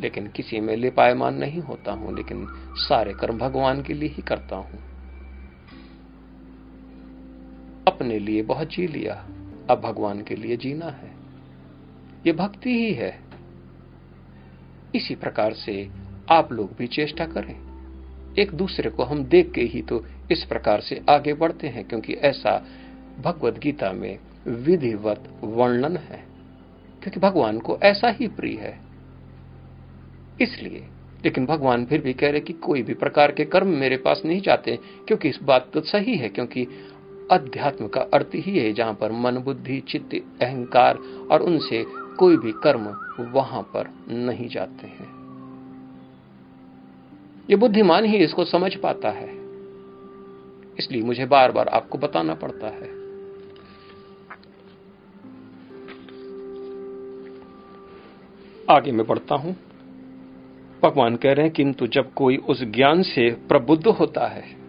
लेकिन 0.00 0.26
किसी 0.26 0.60
में 0.60 0.76
लिपायमान 0.76 1.34
नहीं 1.34 1.60
होता 1.60 1.92
हूँ, 1.92 2.16
लेकिन 2.16 2.46
सारे 2.74 3.14
कर्म 3.14 3.38
भगवान 3.38 3.82
के 3.82 3.94
लिए 3.94 4.08
ही 4.08 4.22
करता 4.22 4.56
हूँ। 4.56 4.78
अपने 7.88 8.18
लिए 8.18 8.42
बहुत 8.42 8.68
जी 8.68 8.86
लिया, 8.86 9.14
अब 9.70 9.80
भगवान 9.80 10.22
के 10.22 10.36
लिए 10.36 10.56
जीना 10.56 10.86
है। 10.86 11.21
ये 12.26 12.32
भक्ति 12.32 12.70
ही 12.70 12.92
है। 12.92 13.18
इसी 14.94 15.14
प्रकार 15.14 15.52
से 15.54 15.88
आप 16.30 16.52
लोग 16.52 16.74
भी 16.78 16.86
चेष्टा 16.86 17.26
करें। 17.26 17.54
एक 18.38 18.52
दूसरे 18.52 18.90
को 18.90 19.04
हम 19.04 19.24
देख 19.24 19.50
के 19.52 19.62
ही 19.62 19.82
तो 19.82 20.04
इस 20.30 20.44
प्रकार 20.44 20.80
से 20.80 21.00
आगे 21.10 21.34
बढ़ते 21.34 21.68
हैं, 21.68 21.84
क्योंकि 21.88 22.12
ऐसा 22.12 22.56
भगवत 23.20 23.58
गीता 23.58 23.92
में 23.92 24.18
विधिवत 24.46 25.28
वर्णन 25.42 25.96
है, 25.96 26.22
क्योंकि 27.02 27.20
भगवान 27.20 27.58
को 27.58 27.78
ऐसा 27.82 28.10
ही 28.10 28.28
प्रिय 28.28 28.56
है। 28.58 28.78
इसलिए, 30.40 30.86
लेकिन 31.24 31.46
भगवान 31.46 31.84
फिर 31.84 32.00
भी 32.00 32.12
कह 32.12 32.30
रहे 32.30 32.40
कि 32.40 32.52
कोई 32.52 32.82
भी 32.82 32.94
प्रकार 32.94 33.32
के 33.32 33.44
कर्म 33.44 33.68
मेरे 33.68 33.96
पास 33.96 34.22
नहीं 34.24 34.40
जाते, 34.40 34.78
क्योंकि 35.06 35.28
इस 35.28 35.38
बात 35.42 35.70
तो 35.74 35.80
सही 35.80 36.16
है, 36.16 36.28
क्योंकि 36.28 36.66
अध्यात्म 37.30 37.88
का 37.88 38.00
अर्थ 38.14 38.30
ही 38.34 38.58
है 38.58 38.72
जहाँ 38.72 38.94
पर 38.94 39.12
मन, 39.12 39.38
बुद्धि, 39.38 39.80
चित्त, 39.88 40.14
अहंकार 40.42 40.98
और 41.30 41.42
उनसे 41.42 41.84
कोई 42.18 42.36
भी 42.36 42.52
कर्म 42.52 42.84
वहाँ 43.32 43.62
पर 43.62 43.90
नहीं 44.08 44.48
जाते 44.48 44.86
हैं। 44.86 45.22
ये 47.50 47.56
बुद्धिमान 47.56 48.04
ही 48.04 48.16
इसको 48.16 48.44
समझ 48.44 48.74
पाता 48.74 49.10
है। 49.10 49.28
इसलिए 50.78 51.02
मुझे 51.02 51.26
बार 51.26 51.52
बार 51.52 51.68
आपको 51.68 51.98
बताना 51.98 52.34
पड़ता 52.34 52.66
है। 52.66 53.02
आगे 58.70 58.92
मैं 58.92 59.06
बढ़ता 59.06 59.34
हूँ। 59.34 59.56
भगवान 60.82 61.16
कह 61.16 61.32
रहे 61.32 61.44
हैं, 61.46 61.54
किंतु 61.54 61.86
जब 61.86 62.12
कोई 62.12 62.36
उस 62.36 62.64
ज्ञान 62.64 63.02
से 63.02 63.30
प्रबुद्ध 63.30 63.86
होता 63.86 64.26
है, 64.26 64.62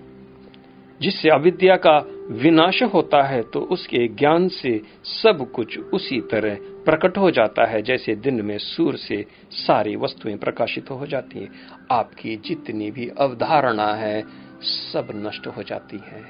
जिससे 1.02 1.30
अविद्या 1.30 1.76
का 1.76 1.98
विनाश 2.30 2.84
होता 2.84 3.24
है 3.24 3.42
तो 3.44 3.60
उसके 3.60 4.08
ज्ञान 4.08 4.48
से 4.48 4.82
सब 5.04 5.52
कुछ 5.52 5.80
उसी 5.80 6.22
तरह 6.22 6.58
प्रकट 6.86 7.18
हो 7.18 7.32
जाता 7.32 7.66
है, 7.66 7.82
जैसे 7.82 8.16
दिन 8.16 8.42
में 8.42 8.58
सूर्य 8.58 8.98
से 8.98 9.26
सारी 9.52 9.96
वस्तुएँ 9.96 10.38
प्रकाशित 10.38 10.92
हो 10.92 11.08
जाती 11.08 11.40
हैं। 11.40 11.50
आपकी 11.92 12.36
जितनी 12.36 12.92
भी 12.92 13.12
अवधारणा 13.18 13.94
है, 13.94 14.24
सब 14.62 15.08
नष्ट 15.16 15.48
हो 15.48 15.64
जाती 15.64 15.98
है। 15.98 16.24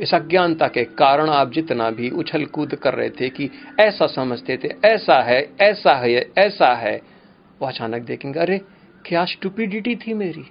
इस 0.00 0.14
अज्ञानता 0.14 0.68
के 0.68 0.84
कारण 0.84 1.28
आप 1.28 1.52
जितना 1.52 1.90
भी 1.90 2.10
उछल 2.10 2.44
कूद 2.44 2.74
कर 2.74 2.94
रहे 2.94 3.10
थे 3.10 3.28
कि 3.28 3.50
ऐसा 3.80 4.06
समझते 4.06 4.56
थे, 4.56 4.88
ऐसा 4.88 5.22
है 5.22 5.50
ऐसा 5.60 5.94
है 5.94 6.30
ऐसा 6.38 6.74
है, 6.74 7.02
वो 7.60 7.68
अचानक 7.68 8.02
देखेंगे, 8.02 8.38
अरे, 8.38 8.60
क्या 9.06 9.24
स्टुपिडिटी 9.24 9.96
थी 9.96 10.14
मेरी। 10.14 10.44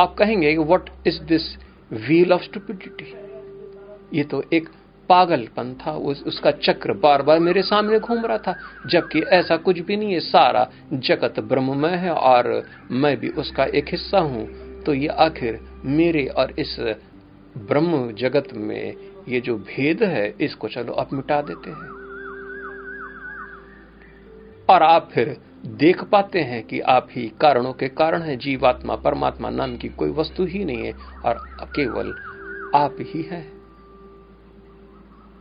आप 0.00 0.14
कहेंगे 0.18 0.56
what 0.56 0.90
is 1.06 1.22
this 1.22 1.42
wheel 1.92 2.32
of 2.32 2.42
stupidity 2.42 3.14
ये 4.18 4.24
तो 4.24 4.44
एक 4.52 4.68
पागलपन 5.08 5.74
था 5.76 5.92
उस, 5.92 6.22
उसका 6.22 6.50
चक्र 6.50 6.92
बार 6.92 7.22
बार 7.22 7.38
मेरे 7.38 7.62
सामने 7.62 7.98
घूम 7.98 8.26
रहा 8.26 8.38
था 8.38 8.54
जबकि 8.86 9.20
ऐसा 9.20 9.56
कुछ 9.56 9.78
भी 9.78 9.96
नहीं 9.96 10.12
है 10.12 10.20
सारा 10.20 10.66
जगत 10.92 11.40
ब्रह्ममय 11.40 11.96
है 11.96 12.10
और 12.10 12.62
मैं 12.90 13.16
भी 13.16 13.28
उसका 13.28 13.64
एक 13.64 13.88
हिस्सा 13.88 14.18
हूँ। 14.18 14.46
तो 14.82 14.94
ये 14.94 15.08
आखिर 15.08 15.60
मेरे 15.84 16.26
और 16.26 16.54
इस 16.58 16.76
ब्रह्म 17.58 18.12
जगत 18.12 18.48
में 18.54 18.94
ये 19.28 19.40
जो 19.40 19.56
भेद 19.58 20.02
है 20.02 20.28
इसको 20.40 20.68
चलो 20.68 20.92
अब 20.92 21.08
मिटा 21.12 21.40
देते 21.42 21.70
हैं। 21.70 21.96
और 24.70 24.82
आप 24.82 25.10
फिर 25.14 25.36
देख 25.66 26.02
पाते 26.04 26.40
हैं 26.40 26.62
कि 26.62 26.80
आप 26.80 27.08
ही 27.10 27.32
कारणों 27.40 27.72
के 27.72 27.88
कारण 27.88 28.22
है 28.22 28.36
जीवात्मा 28.36 28.96
परमात्मा 28.96 29.50
नाम 29.50 29.76
की 29.76 29.88
कोई 29.88 30.10
वस्तु 30.10 30.44
ही 30.44 30.64
नहीं 30.64 30.86
है 30.86 30.92
और 31.24 31.46
केवल 31.76 32.14
आप 32.74 32.96
ही 33.00 33.22
है। 33.22 33.57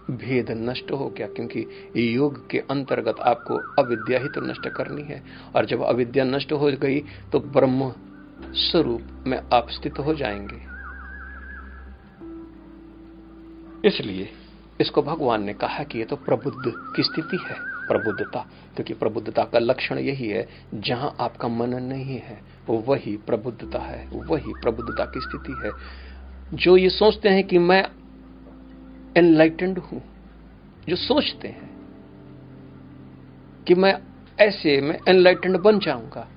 भेद 0.09 0.51
नष्ट 0.51 0.91
हो 0.91 1.09
गया 1.09 1.27
क्योंकि 1.27 1.65
योग 2.15 2.49
के 2.49 2.59
अंतर्गत 2.71 3.19
आपको 3.19 3.55
अविद्या 3.79 4.19
ही 4.19 4.27
तो 4.27 4.41
नष्ट 4.41 4.67
करनी 4.67 5.03
है। 5.03 5.23
और 5.55 5.65
जब 5.65 5.81
अविद्या 5.83 6.23
नष्ट 6.23 6.51
हो 6.51 6.71
गई 6.81 6.99
तो 7.31 7.39
ब्रह्म 7.39 7.91
स्वरूप 8.53 9.23
में 9.27 9.39
आप 9.53 9.69
स्थित 9.69 9.99
हो 9.99 10.13
जाएँगे। 10.13 10.65
इसलिए 13.87 14.29
इसको 14.81 15.01
भगवान 15.01 15.43
ने 15.43 15.53
कहा 15.53 15.83
कि 15.83 15.99
ये 15.99 16.05
तो 16.05 16.15
प्रबुद्ध 16.15 16.73
की 16.95 17.03
स्थिति 17.03 17.37
है 17.37 17.55
प्रबुद्धता। 17.87 18.39
क्योंकि 18.75 18.93
प्रबुद्धता 18.93 19.43
का 19.43 19.59
लक्षण 19.59 19.97
यही 19.97 20.27
है 20.27 20.47
जहाँ 20.73 21.15
आपका 21.19 21.47
मन 21.47 21.73
नहीं 21.83 22.17
है 22.19 22.39
वही 22.69 23.15
प्रबुद्धता 23.17 23.79
है 23.79 24.07
वही 24.13 24.53
प्रबुद्धता 24.53 25.05
की 25.05 25.21
स्थिति 25.21 25.61
है। 25.63 25.71
जो 26.53 26.77
ये 26.77 26.89
सोचते 26.89 27.29
हैं 27.29 27.43
कि 27.43 27.57
मैं 27.57 27.83
एनलाइटेंड 29.17 29.77
हूँ, 29.77 30.01
जो 30.89 30.95
सोचते 30.95 31.47
हैं 31.47 31.69
कि 33.67 33.75
मैं 33.75 33.97
ऐसे, 34.39 34.81
में 34.81 34.99
एनलाइटेंड 35.07 35.57
बन 35.57 35.79
जाऊँगा। 35.79 36.27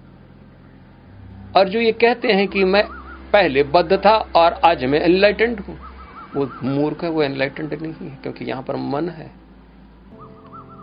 और 1.57 1.69
जो 1.69 1.81
ये 1.81 1.93
कहते 1.93 2.29
हैं 2.29 2.49
कि 2.49 2.65
मैं 2.65 2.85
पहले 3.33 3.63
बद्ध 3.63 3.97
था 3.97 4.17
और 4.37 4.53
आज 4.53 4.85
मैं 4.85 5.01
एनलाइटेंड 5.01 5.61
हूँ, 5.61 5.79
वो 6.35 6.51
मूर्ख 6.63 7.05
है, 7.05 7.11
वो 7.11 7.23
एनलाइटेंड 7.23 7.75
नहीं 7.75 8.09
है, 8.09 8.19
क्योंकि 8.23 8.45
यहाँ 8.45 8.63
पर 8.63 8.77
मन 8.77 9.09
है। 9.09 9.31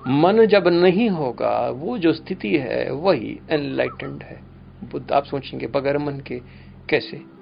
मन 0.10 0.46
जब 0.46 0.68
नहीं 0.68 1.10
होगा, 1.10 1.70
वो 1.70 1.98
जो 1.98 2.14
स्थिति 2.14 2.58
है, 2.58 2.92
वही 2.92 3.40
एनलाइटेंड 3.50 4.24
है। 4.24 4.40
बुद्ध, 4.92 5.12
आप 5.12 5.24
सोचेंगे, 5.24 5.68
बगैर 5.68 5.98
मन 5.98 6.20
के 6.20 6.40
कैसे? 6.90 7.37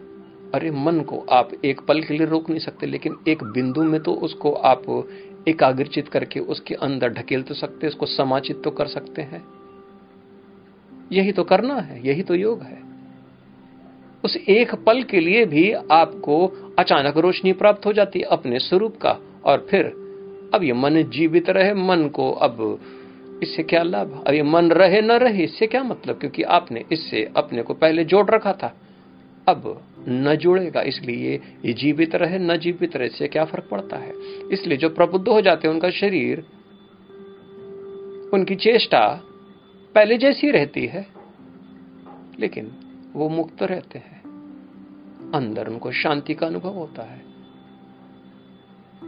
अरे, 0.56 0.72
मन 0.72 1.02
को 1.02 1.26
आप 1.32 1.50
एक 1.66 1.82
पल 1.82 2.02
के 2.02 2.18
लिए 2.18 2.28
रोक 2.28 2.50
नहीं 2.50 2.60
सकते, 2.60 2.86
लेकिन 2.86 3.18
एक 3.28 3.44
बिंदु 3.44 3.84
में 3.84 4.04
तो 4.04 4.14
उसको 4.14 4.52
आप 4.52 5.08
एकाग्रचित 5.48 6.08
करके 6.08 6.40
उसके 6.40 6.76
अंदर 6.76 7.10
ढकेल 7.10 7.42
तो 7.42 7.54
सकते, 7.54 7.88
उसको 7.88 8.06
समाचित 8.06 8.62
तो 8.64 8.72
कर 8.72 8.88
सकते 8.88 9.22
हैं। 9.22 9.46
यही 11.12 11.32
तो 11.32 11.44
करना 11.44 11.76
है, 11.76 12.08
यही 12.08 12.24
तो 12.24 12.36
योग 12.36 12.62
है। 12.62 12.80
उस 14.24 14.38
एक 14.38 14.76
पल 14.76 15.04
के 15.04 15.20
लिए 15.20 15.46
भी 15.46 15.72
आपको 15.72 16.48
अचानक 16.80 17.18
रोशनी 17.18 17.54
प्राप्त 17.54 17.86
हो 17.86 17.94
जाती 17.94 18.20
है 18.20 18.26
अपने 18.26 18.60
स्वरूप 18.60 18.98
का, 18.98 19.18
और 19.46 19.68
फिर, 19.70 19.86
अब 20.54 20.64
ये 20.64 20.74
मन 20.74 21.04
जीवित 21.04 21.50
रहे, 21.50 21.74
मन 21.74 22.08
को 22.08 22.32
अब 22.32 22.80
इससे 23.44 23.64
क्या 23.64 23.84
लाभ? 23.84 24.24
अब 24.28 24.34
ये 24.34 24.44
मन 24.44 24.72
रहे, 24.72 25.02
न 25.02 25.12
रहे, 25.12 25.44
इससे 25.44 25.68
क्या 25.68 25.84
मतलब? 25.84 26.20
क्योंकि 26.20 26.44
आपने 26.44 26.86
इससे 26.92 27.32
अपने 27.38 27.64
को 27.64 27.74
पहले 27.74 28.06
जोड़ 28.06 28.30
रखा 28.30 28.54
था। 28.54 28.76
अब 29.48 29.82
न 30.10 30.36
जुड़ेगा 30.36 30.82
इसलिए 30.82 31.42
ये 31.66 31.74
जीवित 31.74 32.16
रहे 32.16 32.40
न 32.40 32.58
जीवित 32.58 32.96
रहे 32.96 33.08
इससे 33.08 33.28
क्या 33.28 33.46
फ़र्क 33.46 33.68
पड़ता 33.72 33.98
है? 33.98 34.14
इसलिए 34.52 34.78
जो 34.78 34.90
प्रबुद्ध 34.90 35.28
हो 35.28 35.42
जाते 35.42 35.68
हैं 35.68 35.74
उनका 35.74 35.90
शरीर 35.90 36.46
उनकी 38.34 38.56
चेष्टा 38.56 39.08
पहले 39.96 40.18
जैसी 40.18 40.52
रहती 40.52 40.86
है 40.86 41.06
लेकिन 42.40 42.72
वो 43.14 43.30
मुक्त 43.30 43.64
रहते 43.64 44.00
हैं। 44.00 44.24
अंदर 45.32 45.68
उनको 45.68 45.92
शांति 45.92 46.34
का 46.34 46.48
अनुभव 46.48 46.74
होता 46.74 47.04
है। 47.04 47.22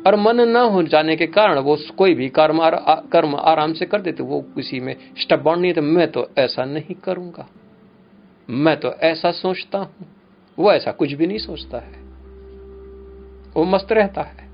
और 0.07 0.15
मन 0.15 0.41
न 0.41 0.55
हो 0.55 0.83
जाने 0.83 1.15
के 1.15 1.27
कारण 1.27 1.59
वो 1.59 1.77
कोई 1.97 2.13
भी 2.13 2.29
कर्म 2.29 2.61
आर, 2.61 2.75
कर्म 3.11 3.35
आराम 3.35 3.73
से 3.73 3.85
कर 3.85 4.01
देते 4.01 4.23
वो 4.23 4.41
किसी 4.55 4.79
में 4.79 4.95
स्टबॉन्ड 5.17 5.61
नहीं 5.61 5.73
तो 5.73 5.81
मैं 5.81 6.11
तो 6.11 6.29
ऐसा 6.37 6.65
नहीं 6.65 6.95
करूँगा। 6.95 7.47
मैं 8.49 8.79
तो 8.79 8.93
ऐसा 8.93 9.31
सोचता 9.31 9.77
हूँ। 9.77 10.16
वो 10.59 10.71
ऐसा 10.71 10.91
कुछ 10.91 11.13
भी 11.13 11.27
नहीं 11.27 11.37
सोचता 11.37 11.79
है। 11.79 12.01
वो 13.53 13.63
मस्त 13.63 13.91
रहता 13.91 14.21
है। 14.21 14.47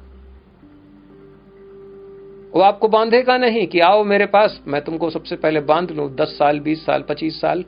वो 2.53 2.59
आपको 2.59 2.87
बांधेगा 2.87 3.37
नहीं 3.37 3.67
कि 3.67 3.79
आओ 3.79 4.03
मेरे 4.03 4.25
पास, 4.25 4.61
मैं 4.67 4.81
तुमको 4.81 5.09
सबसे 5.09 5.35
पहले 5.35 5.59
बाँध 5.59 5.91
लू, 5.91 6.09
दस 6.09 6.27
साल, 6.27 6.59
बीस 6.59 6.85
साल, 6.85 7.01
पच्चीस 7.01 7.41
साल। 7.41 7.63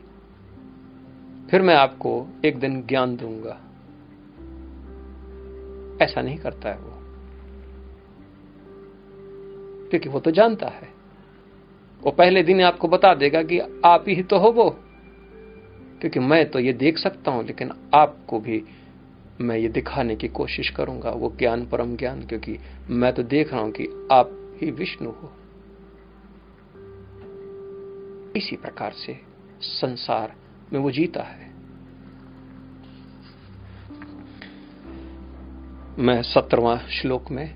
फिर 1.51 1.61
मैं 1.61 1.75
आपको 1.75 2.27
एक 2.45 2.59
दिन 2.59 2.81
ज्ञान 2.81 3.15
दूँगा। 3.15 3.61
ऐसा 6.01 6.21
नहीं 6.21 6.37
करता 6.37 6.69
है 6.69 6.77
वो। 6.77 6.91
क्योंकि 9.89 10.09
वो 10.09 10.19
तो 10.19 10.31
जानता 10.31 10.67
है। 10.67 10.89
वो 12.03 12.11
पहले 12.11 12.43
दिन 12.43 12.61
आपको 12.61 12.87
बता 12.87 13.13
देगा 13.13 13.43
कि 13.43 13.59
आप 13.85 14.05
ही 14.07 14.23
तो 14.23 14.37
हो 14.37 14.51
वो। 14.51 14.79
क्योंकि 16.01 16.19
मैं 16.19 16.49
तो 16.51 16.59
ये 16.59 16.73
देख 16.73 16.97
सकता 16.97 17.31
हूँ, 17.31 17.45
लेकिन 17.45 17.71
आपको 17.93 18.39
भी 18.39 18.63
मैं 19.41 19.57
ये 19.57 19.67
दिखाने 19.67 20.15
की 20.15 20.27
कोशिश 20.27 20.69
करूँगा, 20.69 21.09
वो 21.09 21.35
ज्ञान 21.39 21.65
परम 21.65 21.95
ज्ञान, 21.95 22.21
क्योंकि 22.21 22.57
मैं 22.89 23.13
तो 23.13 23.23
देख 23.23 23.53
रहा 23.53 23.61
हूँ 23.61 23.71
कि 23.71 24.07
आप 24.11 24.57
ही 24.61 24.71
विष्णु 24.71 25.09
हो। 25.09 25.33
इसी 28.35 28.55
प्रकार 28.55 28.91
से 28.91 29.19
संसार 29.61 30.35
में 30.73 30.79
वो 30.79 30.91
जीता 30.91 31.23
है। 31.23 31.53
मैं 35.99 36.21
सत्रवा 36.23 36.77
श्लोक 36.77 37.31
में, 37.31 37.55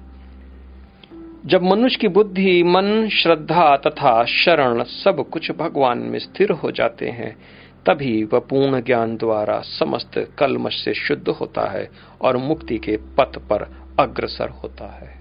जब 1.46 1.64
मनुष्य 1.64 1.98
की 1.98 2.08
बुद्धि, 2.08 2.64
मन, 2.64 3.10
श्रद्धा 3.10 3.78
तथा 3.78 4.26
शरण 4.26 4.84
सब 4.84 5.30
कुछ 5.30 5.52
भगवान 5.52 5.98
में 5.98 6.20
स्थिर 6.20 6.52
हो 6.52 6.72
जाते 6.72 7.10
हैं 7.10 7.38
तभी 7.86 8.24
वह 8.24 8.40
पूर्ण 8.40 8.82
ज्ञान 8.82 9.18
द्वारा 9.18 9.62
समस्त 9.62 10.36
कलमश 10.40 10.86
से 10.86 10.94
शुद्ध 10.94 11.30
होता 11.30 11.70
है 11.70 11.90
और 12.22 12.38
मुक्ति 12.38 12.78
के 12.78 12.98
पथ 12.98 13.38
पर 13.38 13.88
अग्रसर 14.00 14.50
होता 14.50 14.88
है। 14.88 15.20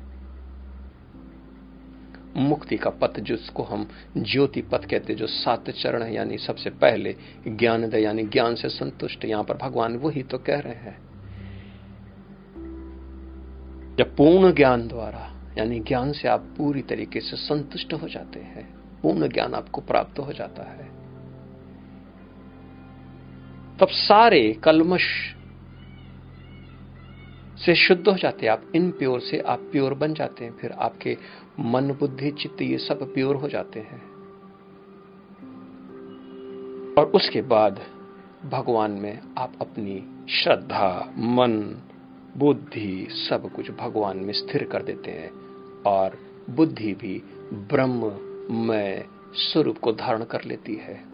मुक्ति 2.36 2.76
का 2.76 2.90
पथ 2.90 3.20
जिसको 3.20 3.62
हम 3.62 3.88
ज्योति 4.16 4.62
पथ 4.62 4.78
कहते 4.78 5.12
हैं, 5.12 5.20
जो 5.20 5.26
सात 5.26 5.70
चरण 5.70 6.02
है, 6.02 6.14
यानी 6.14 6.38
सबसे 6.38 6.70
पहले 6.70 7.16
ज्ञान 7.48 7.88
दे 7.88 7.98
यानी 7.98 8.22
ज्ञान 8.22 8.54
से 8.54 8.68
संतुष्ट, 8.68 9.24
यहाँ 9.24 9.44
पर 9.44 9.56
भगवान 9.56 9.96
वही 9.96 10.22
तो 10.22 10.38
कह 10.38 10.58
रहे 10.58 10.74
हैं। 10.74 11.08
जब 13.96 14.16
पूर्ण 14.16 14.52
ज्ञान 14.52 14.88
द्वारा, 14.88 15.54
यानी 15.58 15.80
ज्ञान 15.80 16.12
से 16.12 16.28
आप 16.28 16.40
पूरी 16.40 16.82
तरीके 16.82 17.20
से 17.20 17.36
संतुष्ट 17.36 17.94
हो 17.94 18.08
जाते 18.08 18.40
हैं, 18.40 18.78
पूर्ण 19.02 19.28
ज्ञान 19.28 19.54
आपको 19.54 19.80
प्राप्त 19.80 20.18
हो 20.18 20.32
जाता 20.32 20.62
है। 20.62 20.97
तब 23.80 23.88
सारे 23.88 24.52
कलमश 24.52 25.34
से 27.64 27.74
शुद्ध 27.74 28.08
हो 28.08 28.18
जाते 28.18 28.46
हैं। 28.46 28.52
आप 28.52 28.62
इन 28.74 28.90
प्योर 28.90 29.20
से 29.20 29.40
आप 29.40 29.58
प्योर 29.58 29.94
बन 29.94 30.14
जाते 30.14 30.44
हैं। 30.44 30.56
फिर 30.56 30.72
आपके 30.72 31.16
मन, 31.60 31.92
बुद्धि, 31.92 32.30
चित्त 32.30 32.62
ये 32.62 32.78
सब 32.78 33.14
प्योर 33.14 33.36
हो 33.36 33.48
जाते 33.48 33.80
हैं। 33.80 34.08
और 36.94 37.04
उसके 37.14 37.42
बाद 37.42 37.80
भगवान 38.44 38.90
में 38.90 39.20
आप 39.38 39.52
अपनी 39.60 40.26
श्रद्धा, 40.30 41.14
मन, 41.18 41.82
बुद्धि 42.36 43.08
सब 43.10 43.52
कुछ 43.52 43.70
भगवान 43.70 44.16
में 44.16 44.32
स्थिर 44.32 44.64
कर 44.64 44.82
देते 44.82 45.10
हैं। 45.10 45.30
और 45.86 46.18
बुद्धि 46.50 46.94
भी 46.94 47.22
ब्रह्म 47.52 48.18
में 48.54 49.04
स्वरूप 49.34 49.78
को 49.78 49.92
धारण 49.92 50.24
कर 50.24 50.44
लेती 50.44 50.74
है। 50.74 51.07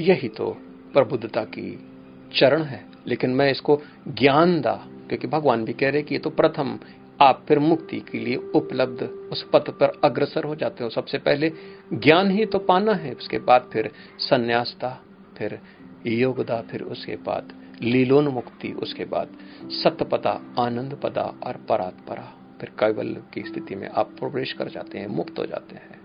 यही 0.00 0.28
तो 0.28 0.50
प्रबुद्धता 0.92 1.44
की 1.44 1.88
चरण 2.34 2.62
है। 2.62 2.86
लेकिन 3.06 3.30
मैं 3.30 3.50
इसको 3.50 3.80
ज्ञान 4.08 4.60
दा, 4.60 4.86
क्योंकि 5.08 5.26
भगवान 5.26 5.64
भी 5.64 5.72
कह 5.72 5.90
रहे 5.90 6.02
कि 6.02 6.14
ये 6.14 6.18
तो 6.18 6.30
प्रथम 6.30 6.78
आप 7.20 7.44
फिर 7.48 7.58
मुक्ति 7.58 8.00
के 8.00 8.18
लिए 8.18 8.36
उपलब्ध 8.36 9.02
उस 9.02 9.48
पथ 9.52 9.70
पर 9.70 10.00
अग्रसर 10.04 10.44
हो 10.44 10.54
जाते 10.54 10.84
हो। 10.84 10.90
सबसे 10.90 11.18
पहले 11.18 11.52
ज्ञान 11.92 12.30
ही 12.30 12.46
तो 12.46 12.58
पाना 12.58 12.92
है, 12.92 13.12
उसके 13.12 13.38
बाद 13.38 13.70
फिर 13.72 13.90
संन्यासता, 14.18 15.04
फिर 15.38 15.58
योगदा, 16.06 16.60
फिर 16.60 16.82
उसके 16.82 17.16
बाद 17.16 17.52
लीलोन्मुक्ति, 17.82 18.72
उसके 18.72 19.04
बाद 19.04 19.28
सत्यपदा 19.64 20.54
आनंद 20.58 20.94
पदा 20.94 21.34
और 21.46 21.56
परात्परा। 21.68 22.34
फिर 22.60 22.70
कैवल्य 22.80 23.22
की 23.34 23.42
स्थिति 23.42 23.74
में 23.74 23.88
आप 23.88 24.06
प्रवेश 24.06 24.52
कर 24.52 24.68
जाते 24.68 24.98
हैं, 24.98 25.06
मुक्त 25.06 25.38
हो 25.38 25.46
जाते 25.46 25.74
हैं। 25.74 25.97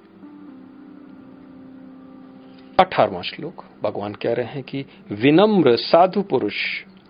अठारवा 2.80 3.22
श्लोक, 3.22 3.64
भगवान 3.84 4.14
कह 4.14 4.34
रहे 4.34 4.46
हैं 4.46 4.64
कि 4.64 4.86
विनम्र 5.12 5.76
साधु 5.76 6.22
पुरुष 6.22 6.56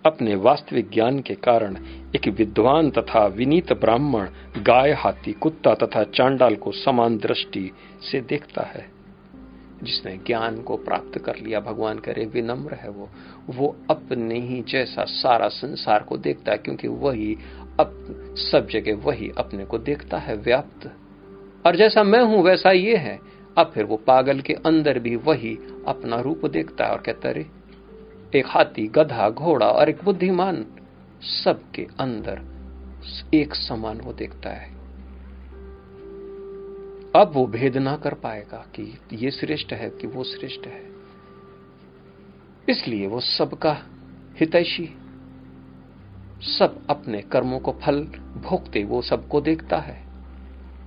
अपने 0.06 0.34
वास्तविक 0.34 0.90
ज्ञान 0.90 1.20
के 1.20 1.34
कारण 1.34 1.76
एक 2.16 2.28
विद्वान 2.28 2.90
तथा 2.90 3.26
विनीत 3.26 3.72
ब्राह्मण, 3.72 4.28
गाय, 4.58 4.92
हाथी, 4.92 5.32
कुत्ता 5.32 5.74
तथा 5.74 6.04
चांडाल 6.04 6.56
को 6.56 6.72
समान 6.72 7.18
दृष्टि 7.18 7.72
से 8.10 8.20
देखता 8.20 8.62
है। 8.62 8.90
जिसने 9.82 10.16
ज्ञान 10.16 10.62
को 10.62 10.76
प्राप्त 10.76 11.18
कर 11.18 11.36
लिया, 11.36 11.60
भगवान 11.60 11.98
करे 11.98 12.24
विनम्र 12.24 12.74
है 12.74 12.90
वो। 12.90 13.08
वो 13.46 13.76
अपने 13.90 14.40
ही 14.40 14.64
जैसा 14.68 15.04
सारा 15.04 15.48
संसार 15.48 16.02
को 16.02 16.16
देखता 16.16 16.52
है, 16.52 16.58
क्योंकि 16.58 16.88
वही 16.88 17.36
अब 17.80 18.06
सब 18.36 18.68
जगह 18.68 18.96
वही 19.04 19.32
अपने 19.38 19.64
को 19.64 19.78
देखता 19.78 20.18
है, 20.18 20.36
व्याप्त। 20.36 20.92
और 21.66 21.76
जैसा 21.76 22.02
मैं 22.02 22.20
हूँ, 22.20 22.42
वैसा 22.42 22.70
ये 22.70 22.96
है। 22.96 23.33
अब 23.58 23.70
फिर 23.74 23.84
वो 23.84 23.96
पागल 23.96 24.40
के 24.40 24.52
अंदर 24.52 24.98
भी 24.98 25.16
वही 25.16 25.58
अपना 25.86 26.20
रूप 26.20 26.46
देखता 26.46 26.84
है 26.84 26.90
और 26.90 27.00
कहता 27.00 27.30
रे 27.30 27.46
एक 28.34 28.46
हाथी, 28.46 28.86
गधा, 28.86 29.30
घोड़ा 29.30 29.66
और 29.66 29.88
एक 29.88 30.04
बुद्धिमान 30.04 30.66
सबके 31.22 31.86
अंदर 32.00 32.42
एक 33.34 33.54
समान 33.54 34.00
वो 34.00 34.12
देखता 34.12 34.50
है। 34.50 34.74
अब 37.16 37.30
वो 37.34 37.46
भेद 37.46 37.76
ना 37.76 37.96
कर 37.96 38.14
पाएगा 38.14 38.66
कि 38.74 38.98
ये 39.12 39.30
श्रेष्ठ 39.30 39.72
है 39.72 39.90
कि 39.90 40.06
वो 40.06 40.24
श्रेष्ठ 40.24 40.66
है। 40.66 40.82
इसलिए 42.68 43.06
वो 43.06 43.20
सबका 43.20 43.78
हितैषी, 44.40 44.98
सब 46.40 46.86
अपने 46.90 47.22
कर्मों 47.22 47.58
को 47.58 47.72
फल 47.72 48.02
भोगते 48.36 48.84
वो 48.84 49.02
सबको 49.02 49.40
देखता 49.40 49.78
है। 49.78 50.13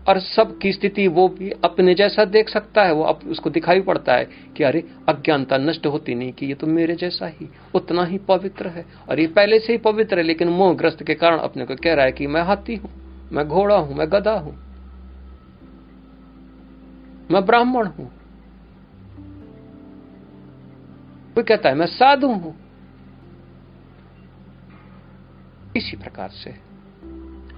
और 0.08 0.20
सब 0.20 0.58
की 0.58 0.72
स्थिति 0.74 1.08
वो 1.08 1.28
भी 1.30 1.50
अपने 1.64 1.94
जैसा 1.96 2.26
देख 2.26 2.50
सकता 2.50 2.84
है, 2.84 2.94
वो 2.94 3.04
अब 3.04 3.20
उसको 3.28 3.50
दिखाई 3.50 3.82
पड़ता 3.82 4.14
है 4.14 4.30
कि 4.58 4.64
अरे, 4.64 4.84
अज्ञानता 5.10 5.58
नष्ट 5.58 5.88
होती 5.88 6.16
नहीं, 6.16 6.34
कि 6.34 6.46
ये 6.46 6.54
तो 6.54 6.68
मेरे 6.68 6.96
जैसा 6.96 7.28
ही, 7.28 7.50
उतना 7.76 8.06
ही 8.06 8.18
पवित्र 8.18 8.68
है। 8.68 8.86
और 9.10 9.20
ये 9.20 9.28
पहले 9.28 9.60
से 9.60 9.74
ही 9.74 9.78
पवित्र 9.78 10.18
है, 10.18 10.24
लेकिन 10.24 10.50
मोहग्रस्त 10.50 11.04
के 11.04 11.16
कारण 11.16 11.38
अपने 11.38 11.66
को 11.66 11.76
कह 11.76 11.94
रहा 11.94 12.06
है 12.06 12.12
कि 12.12 12.28
मैं 12.28 12.42
हाथी 12.42 12.76
हूँ, 12.76 12.92
मैं 13.32 13.48
घोड़ा 13.48 13.76
हूँ, 13.76 13.96
मैं 13.96 14.08
गधा 14.12 14.38
हूँ, 14.38 14.56
मैं 17.32 17.46
ब्राह्मण 17.46 17.88
हूँ। 17.88 18.12
कोई 21.36 21.44
कहता 21.44 21.70
है, 21.70 21.76
मैं 21.76 21.88
साधु 21.88 22.28
हूँ। 22.28 22.56
इसी 25.76 25.98
प्रकार 25.98 26.30
से 26.30 26.67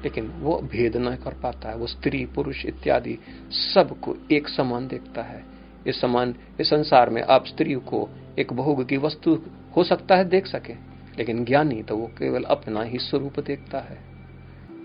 लेकिन 0.03 0.27
वो 0.27 0.57
भेद 0.57 0.97
न 0.97 1.15
कर 1.15 1.33
पाता 1.33 1.69
है, 1.69 1.75
वो 1.75 1.87
स्त्री, 1.87 2.25
पुरुष 2.25 2.65
इत्यादि 2.65 3.17
सबको 3.51 4.15
एक 4.31 4.49
समान 4.49 4.87
देखता 4.87 5.21
है। 5.21 5.43
इस 5.87 6.01
समान, 6.01 6.35
इस 6.59 6.69
संसार 6.69 7.09
में 7.09 7.21
आप 7.21 7.45
स्त्री 7.45 7.73
को 7.73 8.09
एक 8.39 8.53
भोग 8.53 8.87
की 8.87 8.97
वस्तु 8.97 9.39
हो 9.75 9.83
सकता 9.83 10.15
है 10.15 10.25
देख 10.25 10.47
सके, 10.47 10.73
लेकिन 11.17 11.45
ज्ञानी 11.45 11.83
तो 11.83 11.97
वो 11.97 12.07
केवल 12.07 12.43
अपना 12.43 12.81
ही 12.81 12.99
स्वरूप 12.99 13.39
देखता 13.39 13.79
है। 13.79 13.97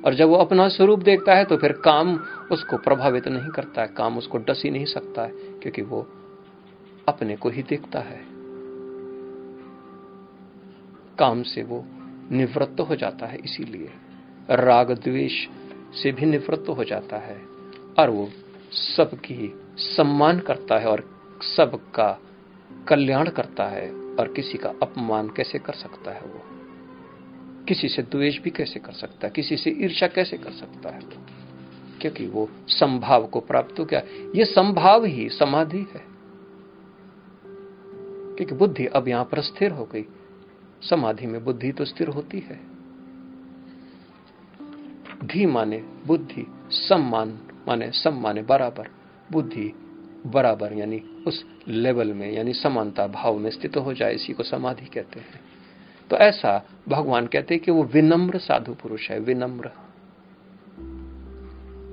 और 0.04 0.14
जब 0.14 0.28
वो 0.28 0.36
अपना 0.36 0.68
स्वरूप 0.68 1.00
देखता 1.00 1.34
है 1.34 1.44
तो 1.44 1.56
फिर 1.56 1.72
काम 1.72 2.14
उसको 2.52 2.76
प्रभावित 2.76 3.28
नहीं 3.28 3.48
करता 3.48 3.82
है, 3.82 3.88
काम 3.88 4.18
उसको 4.18 4.38
डस 4.38 4.62
नहीं 4.66 4.84
सकता 4.84 5.22
है, 5.22 5.30
क्योंकि 5.62 5.82
वो 5.82 6.06
अपने 7.08 7.36
को 7.36 7.48
ही 7.48 7.62
देखता 7.62 8.00
है। 8.00 8.20
काम 11.18 11.42
से 11.42 11.62
वो 11.62 11.84
निवृत्त 12.30 12.80
हो 12.80 12.96
जाता 12.96 13.26
है, 13.26 13.38
इसीलिए 13.38 13.90
राग 14.50 14.92
द्वेष 14.92 15.48
से 16.02 16.12
भी 16.12 16.26
निवृत्त 16.26 16.68
हो 16.68 16.84
जाता 16.84 17.16
है 17.16 17.42
और 17.98 18.10
वो 18.10 18.28
सबकी 18.72 19.60
सम्मान 19.76 20.38
करता 20.38 20.78
है 20.78 20.86
और 20.86 21.20
सबका 21.56 22.20
कल्याण 22.88 23.28
करता 23.28 23.64
है 23.64 23.90
और 23.92 24.32
किसी 24.32 24.58
का 24.58 24.68
अपमान 24.68 25.28
कैसे 25.28 25.58
कर 25.58 25.72
सकता 25.72 26.10
है 26.10 26.20
वो? 26.20 26.40
किसी 27.64 27.88
से 27.88 28.02
द्वेष 28.02 28.40
भी 28.40 28.50
कैसे 28.50 28.80
कर 28.80 28.92
सकता 28.92 29.26
है? 29.26 29.32
किसी 29.36 29.56
से 29.56 29.70
ईर्षा 29.70 30.06
कैसे 30.06 30.36
कर 30.36 30.50
सकता 30.50 30.88
है 30.88 31.00
क्योंकि 32.00 32.26
वो 32.26 32.48
संभाव 32.68 33.26
को 33.26 33.40
प्राप्त 33.40 33.80
हो 33.80 33.84
गया। 33.84 34.02
ये 34.36 34.44
संभाव 34.44 35.04
ही 35.04 35.28
समाधि 35.28 35.78
है। 35.78 36.04
क्योंकि 38.36 38.54
बुद्धि 38.54 38.86
अब 38.86 39.08
यहाँ 39.08 39.24
पर 39.24 39.40
स्थिर 39.40 39.70
हो 39.70 39.84
गई। 39.84 40.04
समाधि 40.82 41.26
में 41.26 41.44
बुद्धि 41.44 41.72
तो 41.72 41.84
स्थिर 41.84 42.08
होती 42.08 42.38
है। 42.38 42.73
धी 45.24 45.46
माने 45.46 45.78
बुद्धि, 46.06 46.46
सम्मान 46.70 47.38
माने 47.68 47.90
सम 47.90 48.14
माने 48.14 48.42
बराबर। 48.42 48.88
बुद्धि 49.32 49.72
बराबर, 50.26 50.72
यानी 50.72 51.24
उस 51.26 51.46
लेवल 51.68 52.12
में, 52.12 52.32
यानी 52.32 52.52
समानता 52.52 53.06
भाव 53.06 53.38
में 53.38 53.50
स्थित 53.50 53.76
हो 53.76 53.94
जाए, 53.94 54.14
इसी 54.14 54.32
को 54.32 54.42
समाधि 54.42 54.86
कहते 54.86 55.20
हैं। 55.20 55.40
तो 56.10 56.16
ऐसा 56.16 56.68
भगवान 56.88 57.26
कहते 57.26 57.54
हैं 57.54 57.62
कि 57.64 57.70
वो 57.70 57.84
विनम्र 57.84 58.38
साधु 58.38 58.74
पुरुष 58.74 59.10
है, 59.10 59.20
विनम्र। 59.20 59.66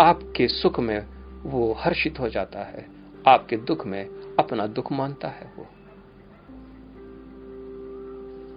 आपके 0.02 0.48
सुख 0.48 0.80
में 0.80 1.08
वो 1.44 1.74
हर्षित 1.74 2.20
हो 2.20 2.30
जाता 2.30 2.60
है, 2.60 2.88
आपके 3.28 3.58
दुख 3.58 3.88
में 3.88 4.06
अपना 4.40 4.68
दुख 4.68 4.92
मानता 4.92 5.28
है 5.28 5.54
वो। 5.58 5.68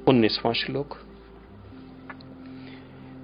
उन्नीसवां 0.08 0.54
श्लोक। 0.54 1.03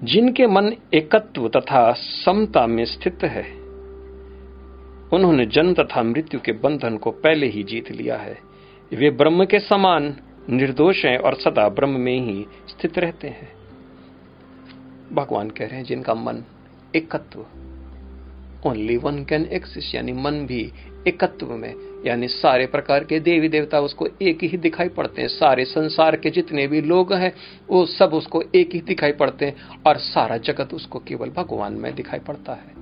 जिनके 0.04 0.46
मन 0.46 0.72
एकत्व 0.94 1.48
तथा 1.48 1.92
समता 1.92 2.66
में 2.66 2.84
स्थित 2.84 3.18
है, 3.24 3.42
उन्होंने 5.12 5.46
जन्म 5.46 5.74
तथा 5.74 6.02
मृत्यु 6.02 6.40
के 6.40 6.52
बंधन 6.52 6.96
को 6.96 7.10
पहले 7.10 7.46
ही 7.46 7.62
जीत 7.62 7.90
लिया 7.90 8.16
है। 8.16 8.38
वे 8.94 9.10
ब्रह्म 9.10 9.44
के 9.44 9.60
समान 9.60 10.16
निर्दोष 10.50 11.04
हैं 11.04 11.18
और 11.18 11.34
सदा 11.34 11.68
ब्रह्म 11.68 12.00
में 12.00 12.26
ही 12.26 12.46
स्थित 12.68 12.98
रहते 12.98 13.28
हैं। 13.28 13.52
भगवान 15.12 15.50
कह 15.50 15.66
रहे 15.66 15.76
हैं, 15.76 15.84
जिनका 15.84 16.14
मन 16.14 16.44
एकत्व 16.96 17.46
ओनली 18.66 18.96
वन 18.96 19.24
कैन 19.24 19.44
एक्सिस्ट 19.44 19.94
यानी 19.94 20.12
मन 20.12 20.46
भी 20.46 20.72
एकत्व 21.08 21.46
में 21.46 21.89
यानी 22.06 22.28
सारे 22.28 22.66
प्रकार 22.66 23.04
के 23.04 23.20
देवी 23.20 23.48
देवता 23.48 23.80
उसको 23.80 24.08
एक 24.22 24.44
ही 24.44 24.56
दिखाई 24.56 24.88
पड़ते 24.88 25.20
हैं। 25.20 25.28
सारे 25.28 25.64
संसार 25.64 26.16
के 26.16 26.30
जितने 26.30 26.66
भी 26.66 26.80
लोग 26.80 27.12
हैं, 27.12 27.32
वो 27.70 27.86
सब 27.86 28.14
उसको 28.14 28.42
एक 28.54 28.70
ही 28.74 28.80
दिखाई 28.80 29.12
पड़ते 29.12 29.44
हैं 29.44 29.56
और 29.86 29.96
सारा 29.96 30.36
जगत 30.36 30.74
उसको 30.74 30.98
केवल 30.98 31.30
भगवान 31.30 31.72
में 31.72 31.94
दिखाई 31.94 32.18
पड़ता 32.18 32.52
है। 32.52 32.80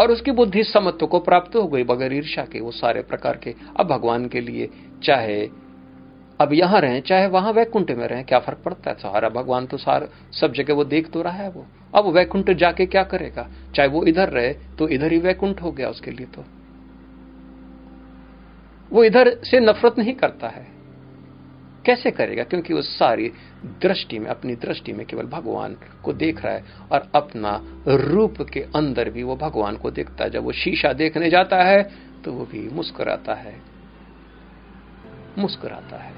और 0.00 0.10
उसकी 0.10 0.30
बुद्धि 0.30 0.64
समत्व 0.64 1.06
को 1.06 1.18
प्राप्त 1.18 1.56
हो 1.56 1.66
गई 1.66 1.82
बगैर 1.82 2.12
ईर्षा 2.12 2.42
के 2.42 2.60
वो 2.60 2.70
सारे 2.70 3.02
प्रकार 3.02 3.36
के। 3.36 3.54
अब 3.76 3.86
भगवान 3.86 4.28
के 4.28 4.40
लिए 4.40 4.70
चाहे 5.04 5.48
अब 6.40 6.52
यहाँ 6.52 6.80
रहें, 6.80 7.00
चाहे 7.00 7.26
वहाँ 7.26 7.52
वैकुंठ 7.52 7.90
में 7.90 8.06
रहें, 8.08 8.24
क्या 8.24 8.38
फ़र्क 8.38 8.58
पड़ता 8.58 8.90
है? 8.90 8.96
सहारा 8.96 9.28
भगवान 9.28 9.66
तो 9.66 9.76
सार, 9.76 10.08
सब 10.40 10.52
जगह 10.52 10.74
वो 10.74 10.84
देख 10.84 11.10
तो 11.10 11.22
रहा 11.22 11.32
है 11.32 11.50
वो। 11.50 11.66
अब 11.98 12.12
वैकुंठ 12.12 12.50
जाके 12.50 12.86
क्या 12.86 13.02
करेगा? 13.02 13.50
चाहे 13.74 13.88
वो 13.88 14.04
इधर 14.04 14.28
रहे 14.28 14.52
तो 14.52 14.88
इधर 14.88 15.12
ही 15.12 15.18
वैकुंठ 15.18 15.62
हो 15.62 15.72
गया 15.72 15.88
उसके 15.88 16.10
लिए 16.10 16.26
तो। 16.26 16.44
वो 18.90 19.04
इधर 19.04 19.40
से 19.44 19.60
नफरत 19.60 19.98
नहीं 19.98 20.14
करता 20.14 20.48
है। 20.48 20.66
कैसे 21.86 22.10
करेगा? 22.10 22.42
क्योंकि 22.42 22.74
वो 22.74 22.82
सारी 22.82 23.32
दृष्टि 23.64 24.18
में, 24.18 24.26
अपनी 24.26 24.54
दृष्टि 24.54 24.92
में 24.92 25.06
केवल 25.06 25.26
भगवान 25.26 25.76
को 26.04 26.12
देख 26.12 26.44
रहा 26.44 26.54
है, 26.54 26.64
और 26.92 27.10
अपना 27.14 27.64
रूप 27.88 28.42
के 28.42 28.60
अंदर 28.60 29.10
भी 29.10 29.22
वो 29.22 29.36
भगवान 29.36 29.76
को 29.76 29.90
देखता 29.90 30.24
है। 30.24 30.30
जब 30.30 30.44
वो 30.44 30.52
शीशा 30.52 30.92
देखने 30.92 31.30
जाता 31.30 31.62
है 31.62 31.82
तो 32.24 32.32
वो 32.32 32.44
भी 32.44 32.68
मुस्कुराता 32.68 33.34
है। 33.34 33.60
मुस्कुराता 35.38 35.96
है। 35.96 36.12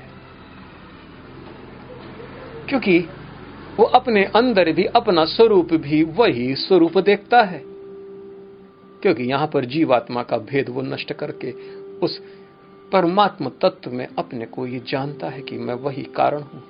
क्योंकि 2.68 3.06
वो 3.80 3.86
अपने 3.86 4.24
अंदर 4.24 4.72
भी, 4.72 4.84
अपना 4.84 5.24
स्वरूप 5.24 5.72
भी 5.72 6.02
वही 6.02 6.54
स्वरूप 6.54 6.98
देखता 6.98 7.42
है। 7.42 7.62
क्योंकि 9.02 9.22
यहाँ 9.22 9.46
पर 9.46 9.64
जीवात्मा 9.64 10.22
का 10.22 10.38
भेद 10.38 10.68
वो 10.68 10.82
नष्ट 10.82 11.12
करके 11.12 11.52
उस 11.98 12.22
परमात्मा 12.92 13.50
तत्व 13.62 13.90
में 13.90 14.08
अपने 14.18 14.46
को 14.46 14.66
ये 14.66 14.78
जानता 14.78 15.28
है 15.28 15.42
कि 15.42 15.58
मैं 15.58 15.74
वही 15.74 16.02
कारण 16.02 16.40
हूँ। 16.40 16.62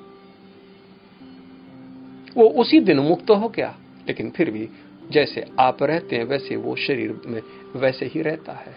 वो 2.37 2.49
उसी 2.49 2.81
दिन 2.81 2.99
मुक्त 2.99 3.31
हो 3.31 3.49
गया, 3.49 3.77
लेकिन 4.09 4.31
फिर 4.31 4.51
भी 4.51 4.69
जैसे 5.11 5.47
आप 5.61 5.83
रहते 5.83 6.17
हैं, 6.17 6.25
वैसे 6.25 6.57
वो 6.57 6.77
शरीर 6.77 7.21
में 7.27 7.43
वैसे 7.77 8.07
ही 8.07 8.23
रहता 8.23 8.53
है। 8.53 8.77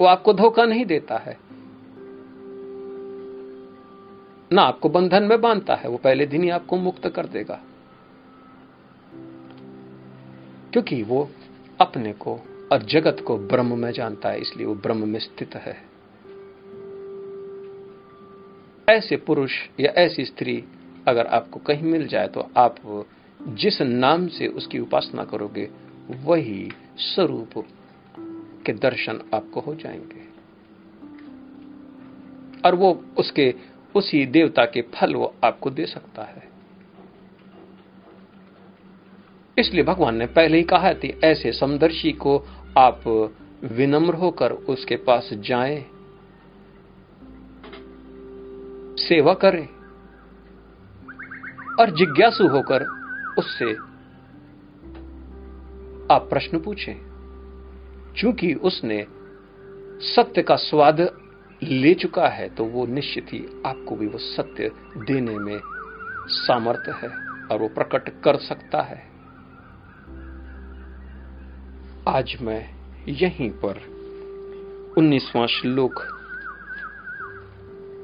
वो 0.00 0.06
आपको 0.06 0.32
धोखा 0.32 0.64
नहीं 0.64 0.84
देता 0.84 1.16
है। 1.16 1.38
ना 4.52 4.62
आपको 4.62 4.88
बंधन 4.88 5.22
में 5.22 5.40
बांधता 5.40 5.74
है, 5.74 5.88
वो 5.88 5.96
पहले 5.96 6.26
दिन 6.26 6.42
ही 6.42 6.50
आपको 6.50 6.76
मुक्त 6.76 7.08
कर 7.08 7.26
देगा। 7.26 7.60
क्योंकि 10.72 11.02
वो 11.02 11.30
अपने 11.80 12.12
को 12.12 12.40
और 12.72 12.82
जगत 12.82 13.24
को 13.26 13.38
ब्रह्म 13.38 13.78
में 13.78 13.92
जानता 13.92 14.28
है, 14.28 14.40
इसलिए 14.40 14.66
वो 14.66 14.74
ब्रह्म 14.74 15.08
में 15.08 15.18
स्थित 15.18 15.54
है। 15.54 15.76
ऐसे 18.88 19.16
पुरुष 19.16 19.52
या 19.80 19.92
ऐसी 19.92 20.24
स्त्री 20.24 20.64
अगर 21.08 21.26
आपको 21.26 21.60
कहीं 21.60 21.82
मिल 21.82 22.06
जाए 22.06 22.28
तो 22.28 22.50
आप 22.56 23.06
जिस 23.42 23.82
नाम 23.82 24.28
से 24.28 24.48
उसकी 24.48 24.78
उपासना 24.78 25.24
करोगे, 25.24 25.70
वही 26.10 26.70
स्वरूप 26.96 27.66
के 28.66 28.72
दर्शन 28.72 29.20
आपको 29.34 29.60
हो 29.60 29.74
जाएँगे। 29.74 30.26
और 32.64 32.74
वो 32.74 33.04
उसके 33.18 33.54
उसी 33.96 34.26
देवता 34.26 34.64
के 34.64 34.82
फल 34.82 35.14
वो 35.14 35.34
आपको 35.44 35.70
दे 35.70 35.86
सकता 35.86 36.22
है। 36.22 36.48
इसलिए 39.58 39.84
भगवान 39.84 40.16
ने 40.16 40.26
पहले 40.26 40.56
ही 40.56 40.62
कहा 40.62 40.94
थी 40.94 41.20
ऐसे 41.24 41.52
समदर्शी 41.52 42.12
को 42.12 42.38
आप 42.78 43.02
विनम्र 43.64 44.14
होकर 44.14 44.52
उसके 44.52 44.96
पास 44.96 45.30
जाएँ, 45.32 45.84
सेवा 48.98 49.34
करें 49.34 49.68
और 51.80 51.90
जिज्ञासु 51.90 52.46
होकर 52.46 52.82
उससे 53.38 53.74
आप 56.14 56.26
प्रश्न 56.30 56.58
पूछें। 56.60 56.94
क्योंकि 58.16 58.54
उसने 58.54 59.06
सत्य 60.00 60.42
का 60.42 60.56
स्वाद 60.56 61.00
ले 61.62 61.94
चुका 61.94 62.28
है 62.28 62.48
तो 62.48 62.64
वो 62.64 62.86
निश्चित 62.86 63.26
ही 63.32 63.38
आपको 63.66 63.96
भी 63.96 64.06
वो 64.06 64.18
सत्य 64.18 64.70
देने 64.98 65.38
में 65.38 65.60
सामर्थ्य 66.28 66.92
है 66.92 67.08
और 67.46 67.60
वो 67.60 67.68
प्रकट 67.68 68.08
कर 68.22 68.36
सकता 68.36 68.82
है। 68.82 68.98
आज 72.08 72.36
मैं 72.42 72.62
यहीं 73.08 73.50
पर 73.50 73.80
उन्नीसवां 74.98 75.46
श्लोक 75.46 76.02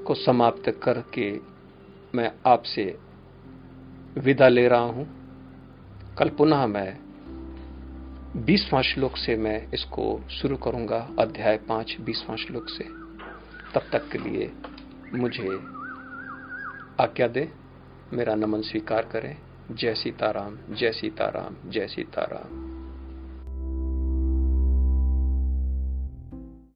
को 0.06 0.14
समाप्त 0.14 0.70
करके 0.82 1.30
मैं 2.14 2.32
आपसे 2.46 2.84
विदा 4.18 4.48
ले 4.48 4.68
रहा 4.68 4.80
हूँ। 4.80 5.06
कल 6.18 6.28
पुनः 6.28 6.66
मैं 6.66 6.98
बीसवां 8.36 8.82
श्लोक 8.82 9.16
से 9.16 9.36
मैं 9.36 9.70
इसको 9.72 10.20
शुरू 10.30 10.56
करूँगा, 10.56 11.08
अध्याय 11.18 11.56
पाँच, 11.56 11.96
बीसवां 12.00 12.36
श्लोक 12.36 12.68
से। 12.68 13.01
तब 13.74 13.82
तक 13.92 14.08
के 14.08 14.18
लिए 14.18 14.52
मुझे 15.14 15.48
आज्ञा 17.00 17.28
दे, 17.28 17.52
मेरा 18.12 18.34
नमन 18.34 18.60
स्वीकार 18.60 19.08
करें। 19.12 19.38
जय 19.70 19.94
सीताराम 19.94 20.58
जय 20.74 20.92
सीताराम 20.92 21.70
जय 21.70 21.86
सीताराम। 21.86 22.71